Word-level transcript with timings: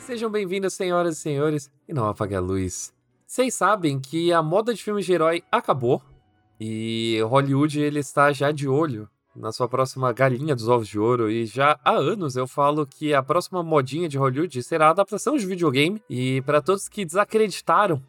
Sejam 0.00 0.30
bem-vindos, 0.30 0.72
senhoras 0.72 1.18
e 1.18 1.20
senhores, 1.20 1.70
e 1.86 1.92
não 1.92 2.08
apague 2.08 2.34
a 2.34 2.40
luz. 2.40 2.92
Vocês 3.26 3.54
sabem 3.54 4.00
que 4.00 4.32
a 4.32 4.42
moda 4.42 4.72
de 4.72 4.82
filmes 4.82 5.04
de 5.04 5.12
herói 5.12 5.44
acabou 5.52 6.02
e 6.58 7.20
Hollywood 7.22 7.78
ele 7.78 8.00
está 8.00 8.32
já 8.32 8.50
de 8.50 8.66
olho 8.66 9.08
na 9.36 9.52
sua 9.52 9.68
próxima 9.68 10.10
galinha 10.12 10.56
dos 10.56 10.68
ovos 10.68 10.88
de 10.88 10.98
ouro 10.98 11.30
e 11.30 11.46
já 11.46 11.78
há 11.84 11.92
anos 11.92 12.34
eu 12.34 12.46
falo 12.46 12.86
que 12.86 13.14
a 13.14 13.22
próxima 13.22 13.62
modinha 13.62 14.08
de 14.08 14.18
Hollywood 14.18 14.62
será 14.62 14.88
a 14.88 14.90
adaptação 14.90 15.36
de 15.36 15.46
videogame 15.46 16.02
e 16.10 16.42
para 16.42 16.60
todos 16.60 16.88
que 16.88 17.04
desacreditaram 17.04 18.02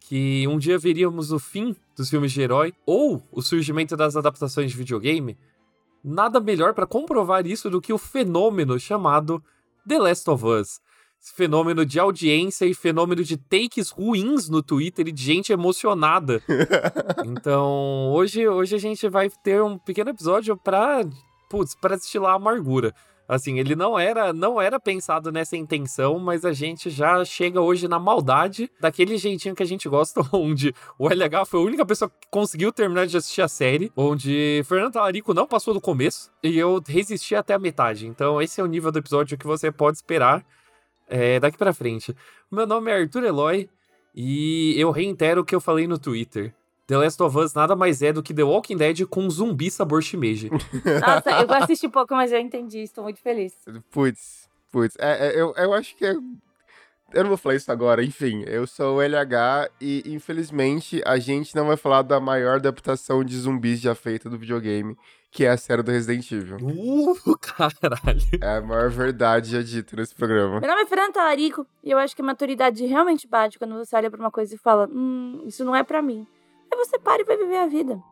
que 0.00 0.48
um 0.48 0.58
dia 0.58 0.78
veríamos 0.78 1.32
o 1.32 1.38
fim 1.38 1.76
dos 1.94 2.10
filmes 2.10 2.32
de 2.32 2.40
herói 2.40 2.72
ou 2.84 3.22
o 3.30 3.42
surgimento 3.42 3.96
das 3.96 4.16
adaptações 4.16 4.70
de 4.70 4.76
videogame, 4.76 5.38
nada 6.02 6.40
melhor 6.40 6.74
para 6.74 6.86
comprovar 6.86 7.46
isso 7.46 7.70
do 7.70 7.80
que 7.80 7.92
o 7.92 7.98
fenômeno 7.98 8.80
chamado 8.80 9.42
The 9.86 9.98
Last 9.98 10.28
of 10.28 10.44
Us 10.44 10.80
fenômeno 11.34 11.84
de 11.84 11.98
audiência 11.98 12.66
e 12.66 12.74
fenômeno 12.74 13.24
de 13.24 13.36
takes 13.36 13.90
ruins 13.90 14.48
no 14.48 14.62
Twitter 14.62 15.08
e 15.08 15.12
de 15.12 15.22
gente 15.22 15.52
emocionada. 15.52 16.42
então, 17.24 18.10
hoje, 18.12 18.46
hoje 18.48 18.74
a 18.74 18.78
gente 18.78 19.08
vai 19.08 19.28
ter 19.28 19.62
um 19.62 19.78
pequeno 19.78 20.10
episódio 20.10 20.56
pra, 20.56 21.00
putz, 21.48 21.74
pra 21.74 21.96
destilar 21.96 22.34
amargura. 22.34 22.94
Assim, 23.28 23.58
ele 23.58 23.74
não 23.74 23.98
era, 23.98 24.32
não 24.32 24.60
era 24.60 24.78
pensado 24.78 25.32
nessa 25.32 25.56
intenção, 25.56 26.18
mas 26.18 26.44
a 26.44 26.52
gente 26.52 26.88
já 26.88 27.24
chega 27.24 27.60
hoje 27.60 27.88
na 27.88 27.98
maldade 27.98 28.70
daquele 28.80 29.18
jeitinho 29.18 29.54
que 29.54 29.62
a 29.62 29.66
gente 29.66 29.88
gosta, 29.88 30.20
onde 30.32 30.72
o 30.98 31.08
LH 31.08 31.44
foi 31.46 31.60
a 31.60 31.64
única 31.64 31.84
pessoa 31.84 32.08
que 32.08 32.28
conseguiu 32.30 32.72
terminar 32.72 33.06
de 33.06 33.16
assistir 33.16 33.42
a 33.42 33.48
série, 33.48 33.90
onde 33.96 34.62
Fernando 34.64 34.92
Talarico 34.92 35.34
não 35.34 35.46
passou 35.46 35.74
do 35.74 35.80
começo 35.80 36.30
e 36.42 36.56
eu 36.56 36.80
resisti 36.86 37.34
até 37.34 37.54
a 37.54 37.58
metade. 37.58 38.06
Então, 38.06 38.40
esse 38.40 38.60
é 38.60 38.64
o 38.64 38.68
nível 38.68 38.92
do 38.92 38.98
episódio 38.98 39.36
que 39.36 39.46
você 39.46 39.72
pode 39.72 39.96
esperar 39.96 40.44
é, 41.08 41.40
daqui 41.40 41.56
para 41.56 41.72
frente. 41.72 42.14
Meu 42.50 42.66
nome 42.66 42.90
é 42.90 43.00
Arthur 43.00 43.24
Eloy 43.24 43.68
e 44.14 44.74
eu 44.78 44.90
reitero 44.90 45.42
o 45.42 45.44
que 45.44 45.54
eu 45.54 45.60
falei 45.60 45.86
no 45.86 45.98
Twitter. 45.98 46.54
The 46.86 46.96
Last 46.96 47.20
of 47.22 47.36
Us 47.36 47.52
nada 47.52 47.74
mais 47.74 48.00
é 48.00 48.12
do 48.12 48.22
que 48.22 48.32
The 48.32 48.44
Walking 48.44 48.76
Dead 48.76 49.04
com 49.06 49.28
zumbi 49.28 49.70
sabor 49.70 50.02
shimeji. 50.02 50.50
Nossa, 51.04 51.42
eu 51.42 51.52
assisti 51.54 51.88
pouco, 51.88 52.14
mas 52.14 52.32
eu 52.32 52.38
entendi. 52.38 52.78
Estou 52.78 53.02
muito 53.02 53.20
feliz. 53.20 53.54
Putz, 53.90 54.48
putz. 54.70 54.96
É, 54.98 55.28
é, 55.28 55.40
eu, 55.40 55.52
eu 55.56 55.72
acho 55.74 55.96
que 55.96 56.06
é... 56.06 56.14
Eu 57.12 57.22
não 57.22 57.28
vou 57.28 57.36
falar 57.36 57.54
isso 57.54 57.70
agora, 57.70 58.04
enfim. 58.04 58.42
Eu 58.46 58.66
sou 58.66 58.96
o 58.96 59.00
LH 59.00 59.70
e, 59.80 60.02
infelizmente, 60.06 61.00
a 61.06 61.18
gente 61.18 61.54
não 61.54 61.66
vai 61.66 61.76
falar 61.76 62.02
da 62.02 62.18
maior 62.18 62.56
adaptação 62.56 63.24
de 63.24 63.36
zumbis 63.38 63.80
já 63.80 63.94
feita 63.94 64.28
do 64.28 64.36
videogame, 64.36 64.96
que 65.30 65.44
é 65.44 65.50
a 65.50 65.56
série 65.56 65.82
do 65.82 65.92
Resident 65.92 66.30
Evil. 66.32 66.56
Uh, 66.60 67.14
caralho. 67.38 68.20
É 68.40 68.56
a 68.56 68.60
maior 68.60 68.90
verdade 68.90 69.52
já 69.52 69.62
dita 69.62 69.94
nesse 69.96 70.14
programa. 70.14 70.60
Meu 70.60 70.68
nome 70.68 70.82
é 70.82 70.86
Fernando 70.86 71.12
Talarico 71.12 71.66
e 71.84 71.90
eu 71.90 71.98
acho 71.98 72.14
que 72.14 72.22
a 72.22 72.24
maturidade 72.24 72.84
realmente 72.84 73.28
bate 73.28 73.58
quando 73.58 73.74
você 73.74 73.94
olha 73.94 74.10
pra 74.10 74.18
uma 74.18 74.30
coisa 74.30 74.54
e 74.54 74.58
fala: 74.58 74.88
Hum, 74.92 75.42
isso 75.46 75.64
não 75.64 75.76
é 75.76 75.84
para 75.84 76.02
mim. 76.02 76.26
Aí 76.72 76.76
você 76.76 76.98
para 76.98 77.22
e 77.22 77.24
vai 77.24 77.36
viver 77.36 77.58
a 77.58 77.66
vida. 77.66 78.02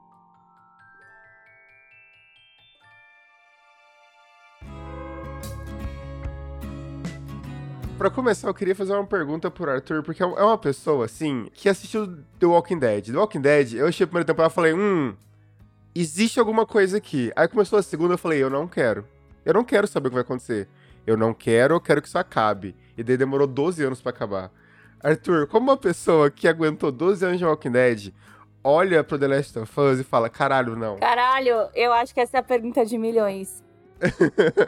Pra 8.04 8.10
começar, 8.10 8.48
eu 8.48 8.52
queria 8.52 8.74
fazer 8.74 8.92
uma 8.92 9.06
pergunta 9.06 9.50
pro 9.50 9.70
Arthur, 9.70 10.02
porque 10.02 10.22
é 10.22 10.26
uma 10.26 10.58
pessoa, 10.58 11.06
assim, 11.06 11.48
que 11.54 11.70
assistiu 11.70 12.18
The 12.38 12.44
Walking 12.44 12.78
Dead. 12.78 13.06
The 13.06 13.16
Walking 13.16 13.40
Dead, 13.40 13.72
eu 13.72 13.86
achei 13.86 14.04
a 14.04 14.06
primeira 14.06 14.26
temporada 14.26 14.52
e 14.52 14.54
falei, 14.54 14.74
hum, 14.74 15.14
existe 15.94 16.38
alguma 16.38 16.66
coisa 16.66 16.98
aqui. 16.98 17.32
Aí 17.34 17.48
começou 17.48 17.78
a 17.78 17.82
segunda, 17.82 18.12
eu 18.12 18.18
falei, 18.18 18.42
eu 18.42 18.50
não 18.50 18.68
quero. 18.68 19.08
Eu 19.42 19.54
não 19.54 19.64
quero 19.64 19.86
saber 19.86 20.08
o 20.08 20.10
que 20.10 20.16
vai 20.16 20.20
acontecer. 20.22 20.68
Eu 21.06 21.16
não 21.16 21.32
quero, 21.32 21.76
eu 21.76 21.80
quero 21.80 22.02
que 22.02 22.08
isso 22.08 22.18
acabe. 22.18 22.76
E 22.94 23.02
daí 23.02 23.16
demorou 23.16 23.46
12 23.46 23.82
anos 23.82 24.02
para 24.02 24.10
acabar. 24.10 24.50
Arthur, 25.02 25.46
como 25.46 25.70
uma 25.70 25.76
pessoa 25.78 26.30
que 26.30 26.46
aguentou 26.46 26.92
12 26.92 27.24
anos 27.24 27.38
de 27.38 27.46
Walking 27.46 27.72
Dead, 27.72 28.12
olha 28.62 29.02
pro 29.02 29.18
The 29.18 29.28
Last 29.28 29.58
of 29.58 29.80
Us 29.80 30.00
e 30.00 30.04
fala, 30.04 30.28
caralho, 30.28 30.76
não. 30.76 30.98
Caralho, 30.98 31.70
eu 31.74 31.90
acho 31.90 32.12
que 32.12 32.20
essa 32.20 32.36
é 32.36 32.40
a 32.40 32.42
pergunta 32.42 32.84
de 32.84 32.98
milhões. 32.98 33.63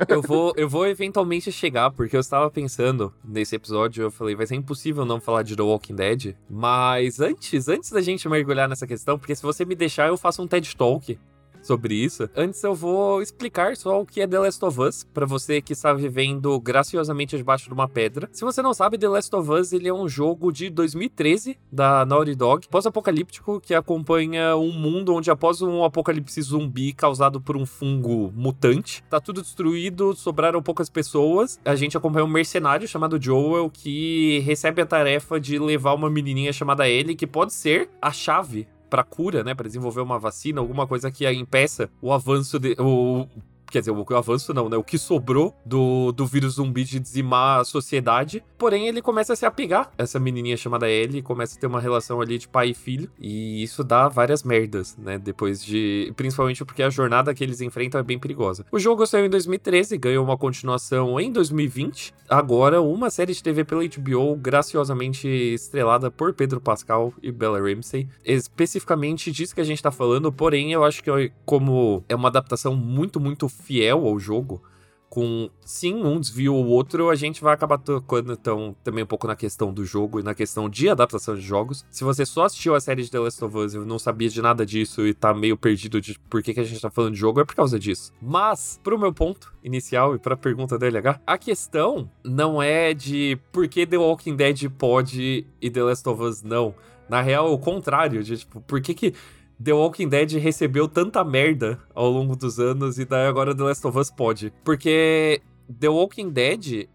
Eu, 0.09 0.23
vou, 0.23 0.53
eu 0.57 0.69
vou 0.69 0.87
eventualmente 0.87 1.51
chegar, 1.53 1.91
porque 1.91 2.17
eu 2.17 2.21
estava 2.21 2.51
pensando 2.51 3.13
nesse 3.25 3.57
episódio, 3.57 4.05
eu 4.05 4.11
falei, 4.11 4.35
vai 4.35 4.47
ser 4.47 4.57
impossível 4.57 5.05
não 5.05 5.21
falar 5.21 5.43
de 5.43 5.57
The 5.57 5.63
Walking 5.63 5.95
Dead. 5.95 6.35
Mas 6.49 7.21
antes, 7.21 7.69
antes 7.69 7.91
da 7.91 8.01
gente 8.01 8.29
mergulhar 8.29 8.69
nessa 8.69 8.87
questão, 8.87 9.19
porque 9.19 9.35
se 9.35 9.43
você 9.43 9.65
me 9.65 9.75
deixar, 9.75 10.09
eu 10.09 10.17
faço 10.17 10.43
um 10.43 10.47
TED 10.47 10.77
Talk 10.77 11.19
sobre 11.67 11.95
isso. 11.95 12.29
Antes 12.35 12.63
eu 12.63 12.75
vou 12.75 13.21
explicar 13.21 13.77
só 13.77 14.01
o 14.01 14.07
que 14.07 14.21
é 14.21 14.27
The 14.27 14.39
Last 14.39 14.65
of 14.65 14.81
Us 14.81 15.05
para 15.13 15.27
você 15.27 15.61
que 15.61 15.73
está 15.73 15.93
vivendo 15.93 16.59
graciosamente 16.61 17.37
debaixo 17.37 17.67
de 17.67 17.75
uma 17.75 17.89
pedra. 17.89 18.29
Se 18.33 18.45
você 18.45 18.63
não 18.63 18.73
sabe, 18.73 18.99
The 18.99 19.09
Last 19.09 19.35
of 19.35 19.51
Us 19.51 19.73
ele 19.73 19.89
é 19.89 19.95
um 19.95 20.09
jogo 20.09 20.53
de 20.53 20.71
2013 20.71 21.59
da 21.71 22.05
Naughty 22.07 22.35
Dog, 22.35 22.69
pós-apocalíptico 22.69 23.61
que 23.61 23.75
acompanha 23.75 24.57
um 24.57 24.73
mundo 24.73 25.15
onde 25.15 25.31
após 25.31 25.61
um 25.61 25.85
apocalipse 25.85 26.41
zumbi 26.41 26.93
causado 26.93 27.41
por 27.41 27.57
um 27.57 27.67
fungo 27.67 28.33
mutante, 28.35 29.03
tá 29.11 29.21
tudo 29.21 29.43
destruído, 29.43 30.15
sobraram 30.15 30.63
poucas 30.63 30.89
pessoas. 30.89 31.61
A 31.65 31.75
gente 31.75 31.97
acompanha 31.97 32.25
um 32.25 32.29
mercenário 32.29 32.87
chamado 32.87 33.21
Joel 33.21 33.71
que 33.71 34.41
recebe 34.41 34.83
a 34.83 34.87
tarefa 34.87 35.41
de 35.41 35.59
levar 35.59 35.95
uma 35.95 36.09
menininha 36.09 36.53
chamada 36.53 36.89
Ellie 36.89 37.17
que 37.17 37.27
pode 37.27 37.53
ser 37.53 37.91
a 38.01 38.13
chave 38.13 38.69
para 38.89 39.05
cura, 39.05 39.43
né, 39.43 39.55
para 39.55 39.67
desenvolver 39.67 40.01
uma 40.01 40.19
vacina, 40.19 40.61
alguma 40.61 40.87
coisa 40.87 41.11
que 41.11 41.27
impeça 41.31 41.91
o 42.01 42.13
avanço 42.13 42.59
de, 42.59 42.77
o, 42.79 43.27
Quer 43.71 43.81
dizer, 43.81 43.91
o 43.91 44.17
avanço 44.17 44.55
não, 44.55 44.69
né? 44.69 44.77
O 44.77 44.85
que 44.85 44.99
sobrou 44.99 45.55
do, 45.65 46.13
do 46.13 46.27
vírus 46.27 46.55
zumbi 46.55 46.85
de 46.85 47.01
dizimar 47.01 47.61
a 47.61 47.65
sociedade. 47.65 48.43
Porém, 48.57 48.89
ele 48.89 49.03
começa 49.03 49.33
a 49.33 49.37
se 49.37 49.45
apegar 49.45 49.91
essa 49.99 50.19
menininha 50.19 50.57
chamada 50.57 50.89
Ellie, 50.89 51.23
começa 51.23 51.57
a 51.57 51.61
ter 51.61 51.67
uma 51.67 51.81
relação 51.81 52.21
ali 52.21 52.39
de 52.39 52.49
pai 52.49 52.71
e 52.71 52.75
filho. 52.75 53.11
E 53.19 53.63
isso 53.63 53.83
dá 53.83 54.09
várias 54.09 54.43
merdas, 54.43 54.97
né? 54.97 55.19
Depois 55.19 55.65
de. 55.65 56.13
Principalmente 56.17 56.65
porque 56.65 56.83
a 56.83 56.91
jornada 56.91 57.35
que 57.35 57.43
eles 57.43 57.61
enfrentam 57.61 58.01
é 58.01 58.05
bem 58.05 58.19
perigosa. 58.19 58.65
O 58.71 58.79
jogo 58.79 59.07
saiu 59.07 59.27
em 59.27 59.31
2013, 59.31 59.99
ganhou 59.99 60.25
uma 60.25 60.37
continuação 60.37 61.19
em 61.21 61.31
2020. 61.31 62.15
Agora, 62.29 62.81
uma 62.81 63.11
série 63.11 63.33
de 63.33 63.43
TV 63.43 63.65
pela 63.65 63.83
HBO, 63.83 64.37
graciosamente 64.37 65.29
estrelada 65.29 66.11
por 66.11 66.33
Pedro 66.33 66.61
Pascal 66.61 67.13
e 67.23 67.31
Bella 67.31 67.61
Ramsey. 67.61 68.09
Especificamente 68.25 69.31
disso 69.31 69.55
que 69.55 69.61
a 69.61 69.65
gente 69.65 69.83
tá 69.83 69.91
falando, 69.91 70.33
porém, 70.33 70.73
eu 70.73 70.85
acho 70.85 71.03
que 71.03 71.33
como 71.45 72.05
é 72.09 72.15
uma 72.15 72.29
adaptação 72.29 72.75
muito, 72.75 73.21
muito 73.21 73.49
fiel 73.63 74.07
ao 74.07 74.19
jogo, 74.19 74.63
com 75.09 75.49
sim 75.61 75.95
um 75.95 76.21
desvio 76.21 76.55
ou 76.55 76.67
outro, 76.67 77.09
a 77.09 77.15
gente 77.15 77.41
vai 77.41 77.55
acabar 77.55 77.79
tocando 77.79 78.33
então 78.33 78.77
também 78.83 79.05
um 79.05 79.07
pouco 79.07 79.27
na 79.27 79.37
questão 79.37 79.73
do 79.73 79.85
jogo 79.85 80.21
e 80.21 80.23
na 80.23 80.35
questão 80.35 80.69
de 80.69 80.89
adaptação 80.89 81.35
de 81.35 81.41
jogos. 81.41 81.85
Se 81.91 82.05
você 82.05 82.27
só 82.27 82.45
assistiu 82.45 82.75
a 82.75 82.81
série 82.81 83.03
de 83.03 83.11
The 83.11 83.21
Last 83.21 83.43
of 83.45 83.57
Us 83.57 83.75
e 83.75 83.79
não 83.79 83.99
sabia 83.99 84.29
de 84.29 84.43
nada 84.43 84.67
disso 84.67 85.07
e 85.07 85.15
tá 85.15 85.33
meio 85.33 85.57
perdido 85.57 86.01
de 86.01 86.19
por 86.29 86.43
que, 86.43 86.53
que 86.53 86.61
a 86.61 86.65
gente 86.65 86.81
tá 86.81 86.91
falando 86.91 87.15
de 87.15 87.19
jogo, 87.21 87.41
é 87.41 87.45
por 87.45 87.55
causa 87.55 87.79
disso. 87.79 88.13
Mas, 88.21 88.79
pro 88.83 88.99
meu 88.99 89.13
ponto 89.13 89.55
inicial 89.63 90.15
e 90.15 90.19
pra 90.19 90.37
pergunta 90.37 90.79
da 90.79 90.87
LH, 90.87 91.21
a 91.27 91.39
questão 91.39 92.11
não 92.25 92.61
é 92.61 92.93
de 92.93 93.39
por 93.53 93.67
que 93.69 93.87
The 93.87 93.97
Walking 93.97 94.37
Dead 94.37 94.69
pode 94.71 95.47
e 95.61 95.71
The 95.71 95.83
Last 95.83 96.09
of 96.09 96.23
Us 96.23 96.43
não. 96.43 96.75
Na 97.09 97.23
real, 97.23 97.47
é 97.47 97.51
o 97.51 97.59
contrário, 97.59 98.23
de 98.23 98.37
tipo, 98.37 98.61
por 98.61 98.81
que 98.81 98.93
que 98.93 99.15
The 99.63 99.73
Walking 99.73 100.09
Dead 100.09 100.33
recebeu 100.33 100.87
tanta 100.87 101.25
merda 101.25 101.81
ao 101.95 102.11
longo 102.11 102.37
dos 102.37 102.59
anos 102.59 102.99
e 102.99 103.05
daí 103.05 103.27
agora 103.27 103.55
The 103.55 103.63
Last 103.63 103.87
of 103.87 103.99
Us 103.99 104.11
pode. 104.11 104.53
Porque 104.65 105.41
The 105.81 105.89
Walking 105.89 106.31
Dead. 106.31 106.89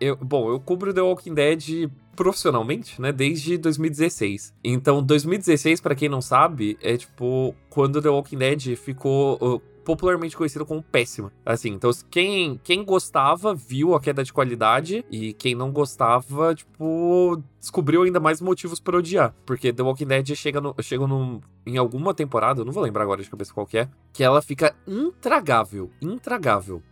Eu, 0.00 0.16
bom, 0.16 0.50
eu 0.50 0.60
cubro 0.60 0.94
The 0.94 1.00
Walking 1.00 1.34
Dead 1.34 1.90
profissionalmente, 2.14 3.00
né, 3.00 3.12
desde 3.12 3.56
2016. 3.56 4.52
Então, 4.64 5.00
2016, 5.00 5.80
para 5.80 5.94
quem 5.94 6.08
não 6.08 6.20
sabe, 6.20 6.76
é 6.82 6.96
tipo 6.96 7.54
quando 7.70 8.02
The 8.02 8.08
Walking 8.08 8.38
Dead 8.38 8.76
ficou 8.76 9.38
uh, 9.40 9.62
popularmente 9.88 10.36
conhecido 10.36 10.66
como 10.66 10.82
péssima. 10.82 11.32
Assim, 11.46 11.70
então 11.70 11.90
quem, 12.10 12.60
quem 12.62 12.84
gostava 12.84 13.54
viu 13.54 13.94
a 13.94 14.00
queda 14.00 14.22
de 14.22 14.30
qualidade 14.30 15.02
e 15.10 15.32
quem 15.32 15.54
não 15.54 15.72
gostava, 15.72 16.54
tipo, 16.54 17.42
descobriu 17.58 18.02
ainda 18.02 18.20
mais 18.20 18.38
motivos 18.42 18.78
para 18.80 18.98
odiar. 18.98 19.34
Porque 19.46 19.72
The 19.72 19.82
Walking 19.82 20.06
Dead 20.06 20.34
chega, 20.34 20.60
no, 20.60 20.74
chega 20.82 21.06
no, 21.06 21.40
em 21.64 21.78
alguma 21.78 22.12
temporada, 22.12 22.60
eu 22.60 22.66
não 22.66 22.72
vou 22.72 22.82
lembrar 22.82 23.02
agora 23.02 23.22
de 23.22 23.30
cabeça 23.30 23.54
qual 23.54 23.66
que 23.66 23.78
é, 23.78 23.88
que 24.12 24.22
ela 24.22 24.42
fica 24.42 24.76
intragável, 24.86 25.90
intragável. 26.02 26.82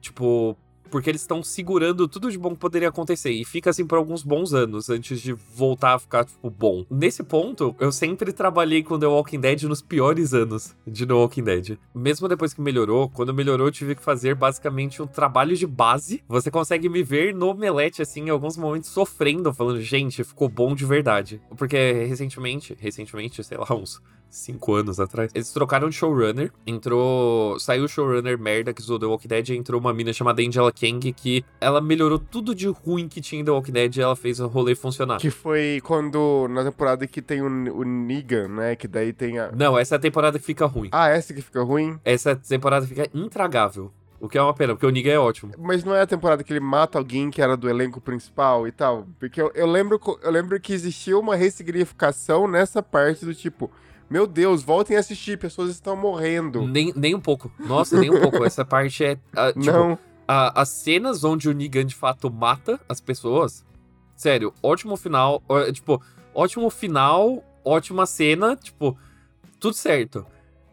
Tipo, 0.00 0.56
porque 0.90 1.10
eles 1.10 1.20
estão 1.20 1.42
segurando 1.42 2.08
tudo 2.08 2.30
de 2.30 2.38
bom 2.38 2.50
que 2.50 2.56
poderia 2.56 2.88
acontecer. 2.88 3.30
E 3.30 3.44
fica 3.44 3.70
assim 3.70 3.86
por 3.86 3.96
alguns 3.96 4.22
bons 4.22 4.52
anos 4.54 4.90
antes 4.90 5.20
de 5.20 5.32
voltar 5.32 5.94
a 5.94 5.98
ficar, 5.98 6.24
tipo, 6.24 6.50
bom. 6.50 6.84
Nesse 6.90 7.22
ponto, 7.22 7.74
eu 7.78 7.92
sempre 7.92 8.32
trabalhei 8.32 8.82
com 8.82 8.98
The 8.98 9.06
Walking 9.06 9.40
Dead 9.40 9.62
nos 9.64 9.82
piores 9.82 10.34
anos 10.34 10.74
de 10.86 11.06
The 11.06 11.12
Walking 11.12 11.44
Dead. 11.44 11.78
Mesmo 11.94 12.28
depois 12.28 12.52
que 12.52 12.60
melhorou, 12.60 13.08
quando 13.08 13.34
melhorou, 13.34 13.68
eu 13.68 13.72
tive 13.72 13.94
que 13.94 14.02
fazer 14.02 14.34
basicamente 14.34 15.02
um 15.02 15.06
trabalho 15.06 15.56
de 15.56 15.66
base. 15.66 16.22
Você 16.28 16.50
consegue 16.50 16.88
me 16.88 17.02
ver 17.02 17.34
no 17.34 17.48
Omelete, 17.48 18.02
assim, 18.02 18.26
em 18.26 18.30
alguns 18.30 18.56
momentos 18.56 18.90
sofrendo, 18.90 19.52
falando, 19.52 19.80
gente, 19.80 20.24
ficou 20.24 20.48
bom 20.48 20.74
de 20.74 20.84
verdade. 20.84 21.40
Porque 21.56 22.04
recentemente, 22.04 22.76
recentemente, 22.78 23.42
sei 23.42 23.58
lá, 23.58 23.66
uns 23.74 24.00
cinco 24.30 24.74
anos 24.74 25.00
atrás. 25.00 25.30
Eles 25.34 25.52
trocaram 25.52 25.88
de 25.88 25.96
showrunner, 25.96 26.52
entrou. 26.66 27.58
Saiu 27.58 27.84
o 27.84 27.88
showrunner 27.88 28.38
merda 28.38 28.72
que 28.72 28.80
usou 28.80 28.98
The 28.98 29.06
Walking 29.06 29.28
Dead 29.28 29.48
e 29.48 29.56
entrou 29.56 29.80
uma 29.80 29.92
mina 29.92 30.12
chamada 30.12 30.42
Angela 30.42 30.72
Kang 30.72 31.12
que 31.12 31.44
ela 31.60 31.80
melhorou 31.80 32.18
tudo 32.18 32.54
de 32.54 32.68
ruim 32.68 33.08
que 33.08 33.20
tinha 33.20 33.40
em 33.40 33.44
The 33.44 33.50
Walking 33.50 33.72
Dead 33.72 33.96
e 33.96 34.00
ela 34.00 34.16
fez 34.16 34.40
o 34.40 34.46
rolê 34.46 34.74
funcionar. 34.74 35.18
Que 35.18 35.30
foi 35.30 35.80
quando, 35.84 36.46
na 36.48 36.64
temporada 36.64 37.06
que 37.06 37.22
tem 37.22 37.42
o, 37.42 37.46
o 37.46 37.84
Negan, 37.84 38.48
né? 38.48 38.76
Que 38.76 38.86
daí 38.86 39.12
tem 39.12 39.38
a. 39.38 39.50
Não, 39.52 39.78
essa 39.78 39.94
é 39.94 39.96
a 39.96 40.00
temporada 40.00 40.38
que 40.38 40.44
fica 40.44 40.66
ruim. 40.66 40.88
Ah, 40.92 41.08
essa 41.08 41.32
que 41.32 41.42
fica 41.42 41.62
ruim? 41.62 41.98
Essa 42.04 42.36
temporada 42.36 42.86
fica 42.86 43.08
intragável. 43.14 43.92
O 44.20 44.28
que 44.28 44.36
é 44.36 44.42
uma 44.42 44.52
pena, 44.52 44.74
porque 44.74 44.86
o 44.86 44.90
Negan 44.90 45.12
é 45.12 45.18
ótimo. 45.18 45.52
Mas 45.56 45.84
não 45.84 45.94
é 45.94 46.00
a 46.00 46.06
temporada 46.06 46.42
que 46.42 46.52
ele 46.52 46.58
mata 46.58 46.98
alguém 46.98 47.30
que 47.30 47.40
era 47.40 47.56
do 47.56 47.68
elenco 47.68 48.00
principal 48.00 48.66
e 48.66 48.72
tal? 48.72 49.06
Porque 49.18 49.40
eu, 49.40 49.52
eu 49.54 49.66
lembro, 49.66 50.00
eu 50.22 50.30
lembro 50.30 50.58
que 50.60 50.72
existia 50.72 51.16
uma 51.16 51.36
ressignificação 51.36 52.48
nessa 52.48 52.82
parte 52.82 53.24
do 53.24 53.32
tipo. 53.32 53.70
Meu 54.10 54.26
Deus, 54.26 54.62
voltem 54.62 54.96
a 54.96 55.00
assistir, 55.00 55.38
pessoas 55.38 55.70
estão 55.70 55.94
morrendo. 55.96 56.66
Nem, 56.66 56.92
nem 56.96 57.14
um 57.14 57.20
pouco. 57.20 57.52
Nossa, 57.58 57.98
nem 57.98 58.10
um 58.10 58.20
pouco. 58.20 58.42
Essa 58.44 58.64
parte 58.64 59.04
é. 59.04 59.18
a- 59.34 59.52
tipo, 59.52 59.66
não. 59.66 59.98
a- 60.26 60.62
as 60.62 60.68
cenas 60.70 61.24
onde 61.24 61.48
o 61.48 61.52
Negan 61.52 61.84
de 61.84 61.94
fato 61.94 62.30
mata 62.30 62.80
as 62.88 63.00
pessoas. 63.00 63.64
Sério, 64.16 64.52
ótimo 64.62 64.96
final. 64.96 65.42
Tipo, 65.72 66.02
ótimo 66.34 66.70
final, 66.70 67.44
ótima 67.64 68.06
cena, 68.06 68.56
tipo, 68.56 68.96
tudo 69.60 69.74
certo. 69.74 70.26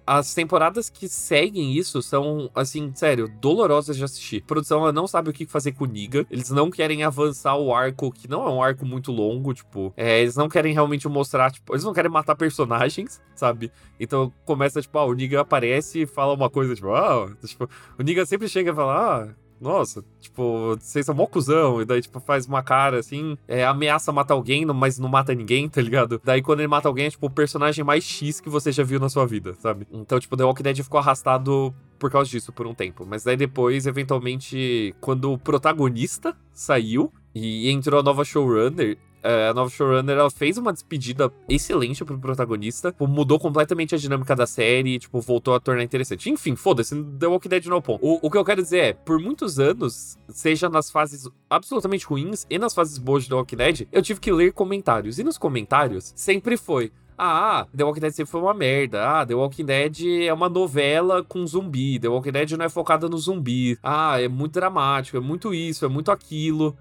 As 0.08 0.34
temporadas 0.34 0.90
que 0.90 1.10
seguem 1.10 1.74
isso 1.74 2.02
são, 2.02 2.50
assim, 2.54 2.92
sério, 2.94 3.28
dolorosas 3.42 3.98
de 3.98 4.04
assistir. 4.04 4.44
A 4.44 4.48
produção 4.48 4.82
ela 4.82 4.92
não 4.92 5.08
sabe 5.08 5.30
o 5.30 5.34
que 5.34 5.46
fazer 5.48 5.72
com 5.72 5.86
o 5.86 5.88
Negan. 5.88 6.26
Eles 6.30 6.50
não 6.52 6.70
querem 6.70 7.04
avançar 7.04 7.56
o 7.58 7.74
arco, 7.74 8.12
que 8.12 8.28
não 8.28 8.46
é 8.46 8.52
um 8.52 8.62
arco 8.62 8.86
muito 8.86 9.12
longo, 9.12 9.54
tipo. 9.54 9.94
é, 9.98 10.22
eles 10.22 10.36
não 10.36 10.48
querem 10.48 10.74
realmente 10.74 11.08
mostrar, 11.08 11.52
tipo, 11.52 11.74
eles 11.74 11.84
não 11.84 11.94
querem 11.94 12.12
matar 12.12 12.36
personagens, 12.36 13.22
sabe? 13.36 13.72
Então 14.00 14.32
começa, 14.46 14.82
tipo, 14.82 14.98
ah, 14.98 15.06
o 15.06 15.14
Negan 15.14 15.42
aparece 15.42 16.02
e 16.04 16.06
fala 16.06 16.34
uma 16.34 16.50
coisa, 16.50 16.76
tipo, 16.76 16.94
ah, 16.94 17.32
tipo, 17.46 17.68
o 17.98 18.04
Negan 18.04 18.26
sempre 18.26 18.48
chega 18.48 18.72
e 18.72 18.76
fala, 18.76 19.24
ah, 19.24 19.45
nossa, 19.66 20.06
tipo, 20.20 20.76
vocês 20.80 21.06
são 21.06 21.16
mó 21.16 21.26
cuzão. 21.26 21.82
E 21.82 21.86
daí, 21.86 22.02
tipo, 22.02 22.20
faz 22.20 22.46
uma 22.46 22.64
cara 22.64 23.00
assim, 23.00 23.38
é, 23.48 23.66
ameaça 23.66 24.12
matar 24.12 24.36
alguém, 24.36 24.66
mas 24.66 25.00
não 25.00 25.10
mata 25.10 25.34
ninguém, 25.34 25.68
tá 25.68 25.82
ligado? 25.82 26.22
Daí, 26.24 26.42
quando 26.42 26.60
ele 26.60 26.68
mata 26.68 26.88
alguém, 26.88 27.08
é 27.08 27.10
tipo 27.10 27.26
o 27.26 27.30
personagem 27.30 27.84
mais 27.84 28.04
X 28.04 28.40
que 28.40 28.50
você 28.50 28.72
já 28.72 28.84
viu 28.84 29.00
na 29.00 29.10
sua 29.10 29.26
vida, 29.26 29.56
sabe? 29.56 29.88
Então, 29.92 30.20
tipo, 30.20 30.38
The 30.38 30.44
Walking 30.44 30.64
Dead 30.64 30.84
ficou 30.84 31.00
arrastado 31.00 31.74
por 31.98 32.12
causa 32.12 32.30
disso 32.30 32.54
por 32.54 32.68
um 32.68 32.74
tempo. 32.74 33.06
Mas 33.06 33.24
daí 33.24 33.36
depois, 33.36 33.88
eventualmente, 33.88 34.94
quando 35.02 35.34
o 35.34 35.38
protagonista 35.38 36.36
saiu 36.54 37.12
e 37.34 37.70
entrou 37.70 38.00
a 38.00 38.04
nova 38.04 38.24
showrunner. 38.24 38.98
É, 39.26 39.50
A 39.50 39.54
nova 39.54 39.70
showrunner, 39.70 40.18
ela 40.18 40.30
fez 40.30 40.58
uma 40.58 40.72
despedida 40.72 41.32
excelente 41.50 42.06
pro 42.06 42.20
protagonista, 42.20 42.92
tipo, 42.92 43.08
mudou 43.08 43.40
completamente 43.40 43.96
a 43.96 43.98
dinâmica 43.98 44.36
da 44.36 44.46
série, 44.46 45.00
tipo, 45.00 45.20
voltou 45.20 45.56
a 45.56 45.60
tornar 45.60 45.84
interessante. 45.84 46.30
Enfim, 46.30 46.56
foda-se, 46.56 46.96
The 47.04 47.28
Walking 47.28 47.50
Dead 47.50 47.66
não 47.66 47.78
é 47.78 47.80
o 47.80 47.82
ponto. 47.82 48.06
O, 48.06 48.28
o 48.28 48.30
que 48.30 48.38
eu 48.38 48.46
quero 48.46 48.62
dizer 48.62 48.78
é, 48.78 48.94
por 48.94 49.20
muitos 49.20 49.60
anos, 49.60 50.18
seja 50.30 50.70
nas 50.70 50.92
fases 50.92 51.28
absolutamente 51.50 52.06
ruins 52.06 52.46
e 52.50 52.60
nas 52.60 52.74
fases 52.74 52.98
boas 52.98 53.24
de 53.24 53.30
The 53.30 53.36
Walking 53.36 53.58
Dead, 53.58 53.88
eu 53.92 54.02
tive 54.02 54.20
que 54.20 54.32
ler 54.32 54.54
comentários. 54.54 55.18
E 55.18 55.24
nos 55.24 55.38
comentários, 55.38 56.14
sempre 56.16 56.56
foi, 56.56 56.92
ah, 57.18 57.66
The 57.76 57.84
Walking 57.84 58.02
Dead 58.02 58.12
sempre 58.12 58.32
foi 58.32 58.42
uma 58.42 58.54
merda. 58.54 59.08
Ah, 59.08 59.26
The 59.26 59.34
Walking 59.34 59.66
Dead 59.66 60.26
é 60.28 60.34
uma 60.34 60.50
novela 60.50 61.24
com 61.24 61.46
zumbi. 61.48 61.98
The 61.98 62.10
Walking 62.10 62.32
Dead 62.32 62.52
não 62.52 62.66
é 62.66 62.70
focada 62.70 63.08
no 63.08 63.18
zumbi. 63.18 63.78
Ah, 63.82 64.22
é 64.22 64.28
muito 64.28 64.54
dramático, 64.54 65.18
é 65.18 65.22
muito 65.22 65.54
isso, 65.54 65.86
é 65.86 65.88
muito 65.88 66.12
aquilo. 66.12 66.78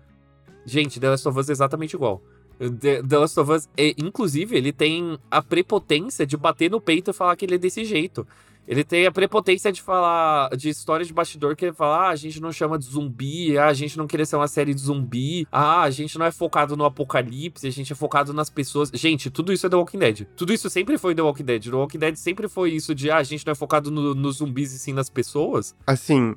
Gente, 0.67 0.99
The 0.99 1.11
Last 1.11 1.29
of 1.29 1.39
Us 1.39 1.49
é 1.49 1.53
exatamente 1.53 1.95
igual. 1.95 2.23
The, 2.59 3.03
The 3.03 3.19
Last 3.19 3.39
of 3.41 3.51
Us, 3.53 3.69
é, 3.77 3.95
inclusive, 3.99 4.57
ele 4.57 4.73
tem 4.73 5.19
a 5.31 5.43
prepotência 5.43 6.27
de 6.27 6.37
bater 6.37 6.71
no 6.71 6.81
peito 6.81 7.11
e 7.11 7.15
falar 7.15 7.37
que 7.37 7.45
ele 7.45 7.57
é 7.57 7.59
desse 7.59 7.85
jeito. 7.85 8.27
Ele 8.67 8.83
tem 8.83 9.05
a 9.05 9.13
prepotência 9.13 9.71
de 9.71 9.83
falar 9.83 10.49
de 10.57 10.71
história 10.71 11.05
de 11.05 11.13
bastidor 11.13 11.55
que 11.55 11.67
ele 11.67 11.75
fala: 11.75 12.07
ah, 12.07 12.09
a 12.09 12.17
gente 12.17 12.41
não 12.41 12.51
chama 12.51 12.79
de 12.79 12.87
zumbi, 12.87 13.59
ah, 13.59 13.67
a 13.67 13.75
gente 13.75 13.99
não 13.99 14.07
queria 14.07 14.25
ser 14.25 14.37
uma 14.37 14.49
série 14.49 14.73
de 14.73 14.81
zumbi, 14.81 15.47
ah, 15.53 15.83
a 15.83 15.91
gente 15.91 16.19
não 16.19 16.25
é 16.25 16.31
focado 16.31 16.75
no 16.75 16.83
apocalipse, 16.87 17.67
a 17.67 17.71
gente 17.71 17.93
é 17.93 17.95
focado 17.95 18.33
nas 18.33 18.49
pessoas. 18.49 18.91
Gente, 18.95 19.29
tudo 19.31 19.53
isso 19.53 19.67
é 19.67 19.69
The 19.69 19.77
Walking 19.77 19.99
Dead. 19.99 20.27
Tudo 20.35 20.51
isso 20.55 20.71
sempre 20.71 20.97
foi 20.97 21.15
The 21.15 21.21
Walking 21.21 21.45
Dead. 21.45 21.65
The 21.65 21.77
Walking 21.77 21.99
Dead 21.99 22.17
sempre 22.17 22.49
foi 22.49 22.71
isso 22.73 22.95
de 22.95 23.11
ah, 23.11 23.19
a 23.19 23.23
gente 23.23 23.45
não 23.45 23.51
é 23.53 23.55
focado 23.55 23.91
no- 23.91 24.15
nos 24.15 24.37
zumbis 24.37 24.73
e 24.73 24.79
sim 24.79 24.95
nas 24.95 25.11
pessoas. 25.11 25.77
Assim, 25.87 26.35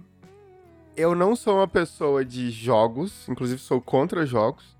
eu 0.98 1.16
não 1.16 1.34
sou 1.34 1.56
uma 1.56 1.68
pessoa 1.68 2.26
de 2.26 2.52
jogos, 2.52 3.26
inclusive 3.30 3.62
sou 3.62 3.80
contra 3.80 4.26
jogos, 4.26 4.76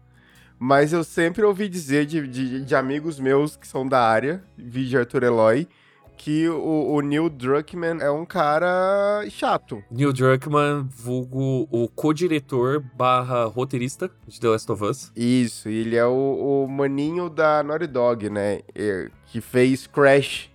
mas 0.60 0.94
eu 0.94 1.04
sempre 1.04 1.44
ouvi 1.44 1.70
dizer 1.70 2.06
de, 2.06 2.28
de, 2.28 2.64
de 2.64 2.76
amigos 2.76 3.20
meus 3.20 3.56
que 3.56 3.68
são 3.68 3.88
da 3.88 4.02
área, 4.02 4.44
vídeo 4.58 5.00
Arthur 5.00 5.24
Eloy, 5.24 5.68
que 6.18 6.50
o, 6.50 6.94
o 6.96 7.02
Neil 7.02 7.30
Druckmann 7.30 8.00
é 8.02 8.10
um 8.10 8.26
cara 8.26 9.24
chato. 9.30 9.84
Neil 9.90 10.12
Druckmann, 10.12 10.88
vulgo 10.90 11.68
o 11.72 11.88
co-diretor 11.88 12.84
barra 12.96 13.46
roteirista 13.46 14.10
de 14.28 14.40
The 14.40 14.48
Last 14.48 14.72
of 14.72 14.84
Us. 14.84 15.12
Isso, 15.16 15.70
ele 15.70 15.96
é 15.96 16.06
o, 16.06 16.66
o 16.66 16.68
maninho 16.68 17.30
da 17.30 17.62
Naughty 17.64 17.88
Dog, 17.88 18.30
né? 18.30 18.62
Que 19.28 19.40
fez 19.40 19.86
Crash, 19.86 20.50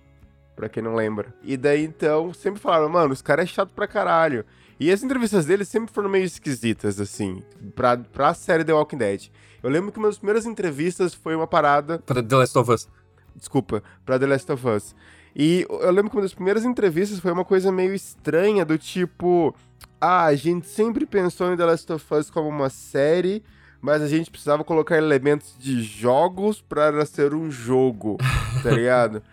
pra 0.53 0.67
quem 0.67 0.83
não 0.83 0.95
lembra. 0.95 1.33
E 1.41 1.55
daí 1.55 1.85
então 1.85 2.33
sempre 2.33 2.59
falaram, 2.59 2.89
mano, 2.89 3.13
esse 3.13 3.23
cara 3.23 3.43
é 3.43 3.45
chato 3.45 3.73
pra 3.73 3.87
caralho. 3.87 4.45
E 4.79 4.91
as 4.91 5.01
entrevistas 5.01 5.45
dele 5.45 5.63
sempre 5.63 5.93
foram 5.93 6.09
meio 6.09 6.25
esquisitas, 6.25 6.99
assim, 6.99 7.41
pra, 7.73 7.95
pra 7.95 8.33
série 8.33 8.65
The 8.65 8.73
Walking 8.73 8.97
Dead. 8.97 9.29
Eu 9.63 9.69
lembro 9.69 9.91
que 9.93 9.97
uma 9.97 10.09
das 10.09 10.17
primeiras 10.17 10.45
entrevistas 10.45 11.13
foi 11.13 11.35
uma 11.35 11.47
parada 11.47 11.97
Pra 11.99 12.21
The 12.21 12.35
Last 12.35 12.57
of 12.57 12.69
Us. 12.69 12.89
desculpa, 13.33 13.81
pra 14.05 14.19
The 14.19 14.27
Last 14.27 14.51
of 14.51 14.67
Us. 14.67 14.93
E 15.35 15.65
eu 15.69 15.89
lembro 15.89 16.11
que 16.11 16.17
uma 16.17 16.21
das 16.21 16.33
primeiras 16.33 16.65
entrevistas 16.65 17.19
foi 17.19 17.31
uma 17.31 17.45
coisa 17.45 17.71
meio 17.71 17.93
estranha, 17.93 18.63
do 18.65 18.77
tipo, 18.77 19.55
ah, 19.99 20.25
a 20.25 20.35
gente 20.35 20.67
sempre 20.67 21.05
pensou 21.05 21.51
em 21.51 21.57
The 21.57 21.65
Last 21.65 21.91
of 21.91 22.13
Us 22.13 22.29
como 22.29 22.49
uma 22.49 22.69
série, 22.69 23.41
mas 23.81 24.01
a 24.01 24.07
gente 24.07 24.29
precisava 24.29 24.63
colocar 24.63 24.97
elementos 24.97 25.55
de 25.57 25.81
jogos 25.81 26.61
para 26.61 27.03
ser 27.05 27.33
um 27.33 27.49
jogo, 27.49 28.17
tá 28.61 28.69
ligado? 28.71 29.23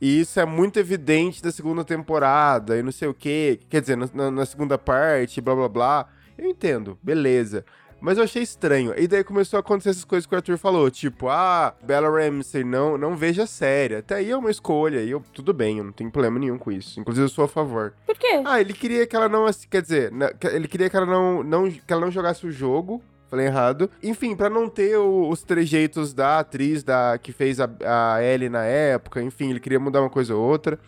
E 0.00 0.20
isso 0.20 0.40
é 0.40 0.44
muito 0.44 0.78
evidente 0.78 1.44
na 1.44 1.50
segunda 1.50 1.84
temporada 1.84 2.76
e 2.76 2.82
não 2.82 2.92
sei 2.92 3.08
o 3.08 3.14
que, 3.14 3.60
quer 3.68 3.80
dizer, 3.80 3.96
na, 3.96 4.30
na 4.30 4.46
segunda 4.46 4.76
parte, 4.76 5.40
blá 5.40 5.54
blá 5.54 5.68
blá. 5.68 6.08
Eu 6.36 6.46
entendo, 6.50 6.98
beleza. 7.02 7.64
Mas 8.00 8.18
eu 8.18 8.24
achei 8.24 8.42
estranho. 8.42 8.92
E 8.96 9.08
daí 9.08 9.24
começou 9.24 9.56
a 9.56 9.60
acontecer 9.60 9.88
essas 9.90 10.04
coisas 10.04 10.26
que 10.26 10.34
o 10.34 10.36
Arthur 10.36 10.58
falou. 10.58 10.90
Tipo, 10.90 11.28
ah, 11.28 11.74
Bella 11.82 12.08
Ramsey, 12.10 12.62
não, 12.62 12.96
não 12.98 13.16
veja 13.16 13.44
a 13.44 13.46
série. 13.46 13.96
Até 13.96 14.16
aí 14.16 14.30
é 14.30 14.36
uma 14.36 14.50
escolha. 14.50 15.00
E 15.02 15.10
eu, 15.10 15.22
tudo 15.32 15.52
bem, 15.54 15.78
eu 15.78 15.84
não 15.84 15.92
tenho 15.92 16.10
problema 16.10 16.38
nenhum 16.38 16.58
com 16.58 16.70
isso. 16.70 17.00
Inclusive, 17.00 17.24
eu 17.24 17.28
sou 17.30 17.44
a 17.46 17.48
favor. 17.48 17.94
Por 18.06 18.14
quê? 18.16 18.42
Ah, 18.44 18.60
ele 18.60 18.72
queria 18.74 19.06
que 19.06 19.16
ela 19.16 19.28
não... 19.28 19.46
Quer 19.70 19.82
dizer, 19.82 20.12
que- 20.38 20.46
ele 20.46 20.68
queria 20.68 20.90
que 20.90 20.96
ela 20.96 21.06
não, 21.06 21.42
não, 21.42 21.70
que 21.70 21.80
ela 21.92 22.02
não 22.02 22.10
jogasse 22.10 22.46
o 22.46 22.50
jogo. 22.52 23.02
Falei 23.28 23.46
errado. 23.46 23.90
Enfim, 24.02 24.36
pra 24.36 24.48
não 24.50 24.68
ter 24.68 24.96
o- 24.98 25.28
os 25.28 25.42
trejeitos 25.42 26.12
da 26.12 26.38
atriz 26.38 26.84
da, 26.84 27.18
que 27.18 27.32
fez 27.32 27.58
a, 27.58 27.68
a 28.14 28.22
Ellie 28.22 28.48
na 28.50 28.62
época. 28.64 29.20
Enfim, 29.22 29.50
ele 29.50 29.58
queria 29.58 29.80
mudar 29.80 30.00
uma 30.00 30.10
coisa 30.10 30.34
ou 30.34 30.42
outra. 30.46 30.78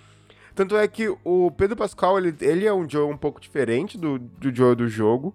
Tanto 0.55 0.77
é 0.77 0.87
que 0.87 1.09
o 1.25 1.51
Pedro 1.53 1.75
Pascal, 1.77 2.19
ele, 2.19 2.35
ele 2.41 2.67
é 2.67 2.73
um 2.73 2.89
Joe 2.89 3.11
um 3.11 3.17
pouco 3.17 3.41
diferente 3.41 3.97
do, 3.97 4.19
do 4.19 4.55
Joe 4.55 4.75
do 4.77 4.87
jogo. 4.89 5.35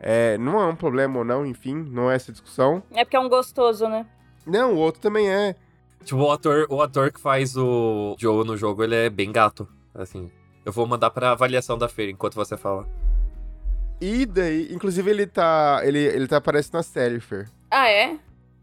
É, 0.00 0.38
não 0.38 0.60
é 0.60 0.66
um 0.66 0.76
problema 0.76 1.18
ou 1.18 1.24
não, 1.24 1.44
enfim, 1.44 1.74
não 1.74 2.10
é 2.10 2.16
essa 2.16 2.30
discussão. 2.30 2.82
É 2.92 3.04
porque 3.04 3.16
é 3.16 3.20
um 3.20 3.28
gostoso, 3.28 3.88
né? 3.88 4.06
Não, 4.46 4.74
o 4.74 4.78
outro 4.78 5.00
também 5.00 5.30
é. 5.30 5.54
Tipo, 6.04 6.22
o 6.22 6.30
ator, 6.30 6.66
o 6.70 6.80
ator 6.80 7.12
que 7.12 7.20
faz 7.20 7.56
o 7.56 8.16
Joe 8.18 8.46
no 8.46 8.56
jogo, 8.56 8.84
ele 8.84 8.94
é 8.94 9.10
bem 9.10 9.32
gato. 9.32 9.68
Assim. 9.94 10.30
Eu 10.64 10.72
vou 10.72 10.86
mandar 10.86 11.10
pra 11.10 11.32
avaliação 11.32 11.76
da 11.76 11.88
feira 11.88 12.12
enquanto 12.12 12.34
você 12.34 12.56
fala. 12.56 12.88
E 14.00 14.24
daí, 14.24 14.72
inclusive, 14.72 15.10
ele 15.10 15.26
tá. 15.26 15.80
Ele, 15.82 15.98
ele 15.98 16.28
tá 16.28 16.36
aparece 16.36 16.72
na 16.72 16.82
série, 16.82 17.18
Fer. 17.20 17.50
Ah, 17.70 17.90
é? 17.90 18.16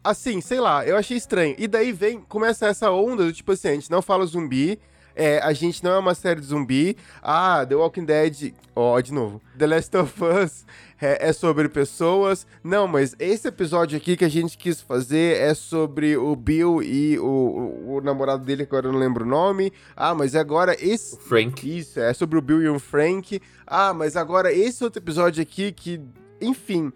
Assim, 0.03 0.39
sei 0.39 0.59
lá, 0.59 0.85
eu 0.85 0.95
achei 0.95 1.17
estranho. 1.17 1.55
E 1.57 1.67
daí 1.67 1.91
vem, 1.91 2.21
começa 2.21 2.67
essa 2.67 2.91
onda 2.91 3.25
do 3.25 3.33
tipo 3.33 3.51
assim, 3.51 3.69
a 3.69 3.73
gente 3.73 3.91
não 3.91 4.01
fala 4.01 4.25
zumbi, 4.25 4.79
é, 5.15 5.39
a 5.39 5.51
gente 5.51 5.83
não 5.83 5.91
é 5.91 5.97
uma 5.97 6.13
série 6.13 6.39
de 6.39 6.45
zumbi. 6.45 6.95
Ah, 7.21 7.65
The 7.67 7.75
Walking 7.75 8.05
Dead, 8.05 8.53
ó, 8.75 8.99
de 9.01 9.11
novo. 9.11 9.41
The 9.57 9.65
Last 9.65 9.97
of 9.97 10.23
Us 10.23 10.65
é, 11.01 11.29
é 11.29 11.33
sobre 11.33 11.69
pessoas. 11.69 12.45
Não, 12.63 12.87
mas 12.87 13.15
esse 13.19 13.47
episódio 13.47 13.97
aqui 13.97 14.15
que 14.15 14.25
a 14.25 14.29
gente 14.29 14.57
quis 14.57 14.81
fazer 14.81 15.37
é 15.37 15.53
sobre 15.53 16.17
o 16.17 16.35
Bill 16.35 16.81
e 16.81 17.17
o, 17.19 17.25
o, 17.25 17.95
o 17.95 18.01
namorado 18.01 18.43
dele, 18.45 18.65
que 18.65 18.69
agora 18.71 18.87
eu 18.87 18.93
não 18.93 18.99
lembro 18.99 19.25
o 19.25 19.27
nome. 19.27 19.71
Ah, 19.95 20.13
mas 20.13 20.35
agora 20.35 20.75
esse. 20.79 21.15
O 21.15 21.19
Frank. 21.19 21.77
Isso, 21.77 21.99
é 21.99 22.13
sobre 22.13 22.37
o 22.37 22.41
Bill 22.41 22.61
e 22.61 22.69
o 22.69 22.79
Frank. 22.79 23.41
Ah, 23.65 23.93
mas 23.93 24.15
agora 24.15 24.51
esse 24.51 24.83
outro 24.83 25.01
episódio 25.01 25.41
aqui 25.41 25.71
que. 25.71 26.01
Enfim. 26.41 26.91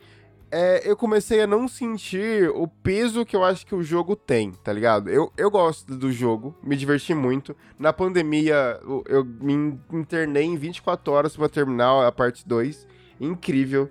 é, 0.52 0.82
eu 0.84 0.98
comecei 0.98 1.42
a 1.42 1.48
não 1.48 1.68
sentir 1.68 2.50
o 2.50 2.68
peso 2.68 3.26
que 3.26 3.36
eu 3.36 3.44
acho 3.44 3.66
que 3.66 3.76
o 3.76 3.84
jogo 3.84 4.16
tem, 4.16 4.52
tá 4.52 4.74
ligado? 4.74 5.10
Eu, 5.10 5.32
eu 5.38 5.50
gosto 5.52 5.96
do 5.96 6.12
jogo, 6.12 6.56
me 6.64 6.76
diverti 6.76 7.14
muito. 7.14 7.56
Na 7.78 7.94
pandemia, 7.94 8.80
eu, 8.82 9.04
eu 9.08 9.26
me 9.26 9.80
internei 9.92 10.46
em 10.46 10.58
24 10.58 11.14
horas 11.14 11.36
pra 11.36 11.48
terminar 11.48 12.06
a 12.06 12.12
parte 12.12 12.48
2. 12.48 12.88
Incrível. 13.20 13.90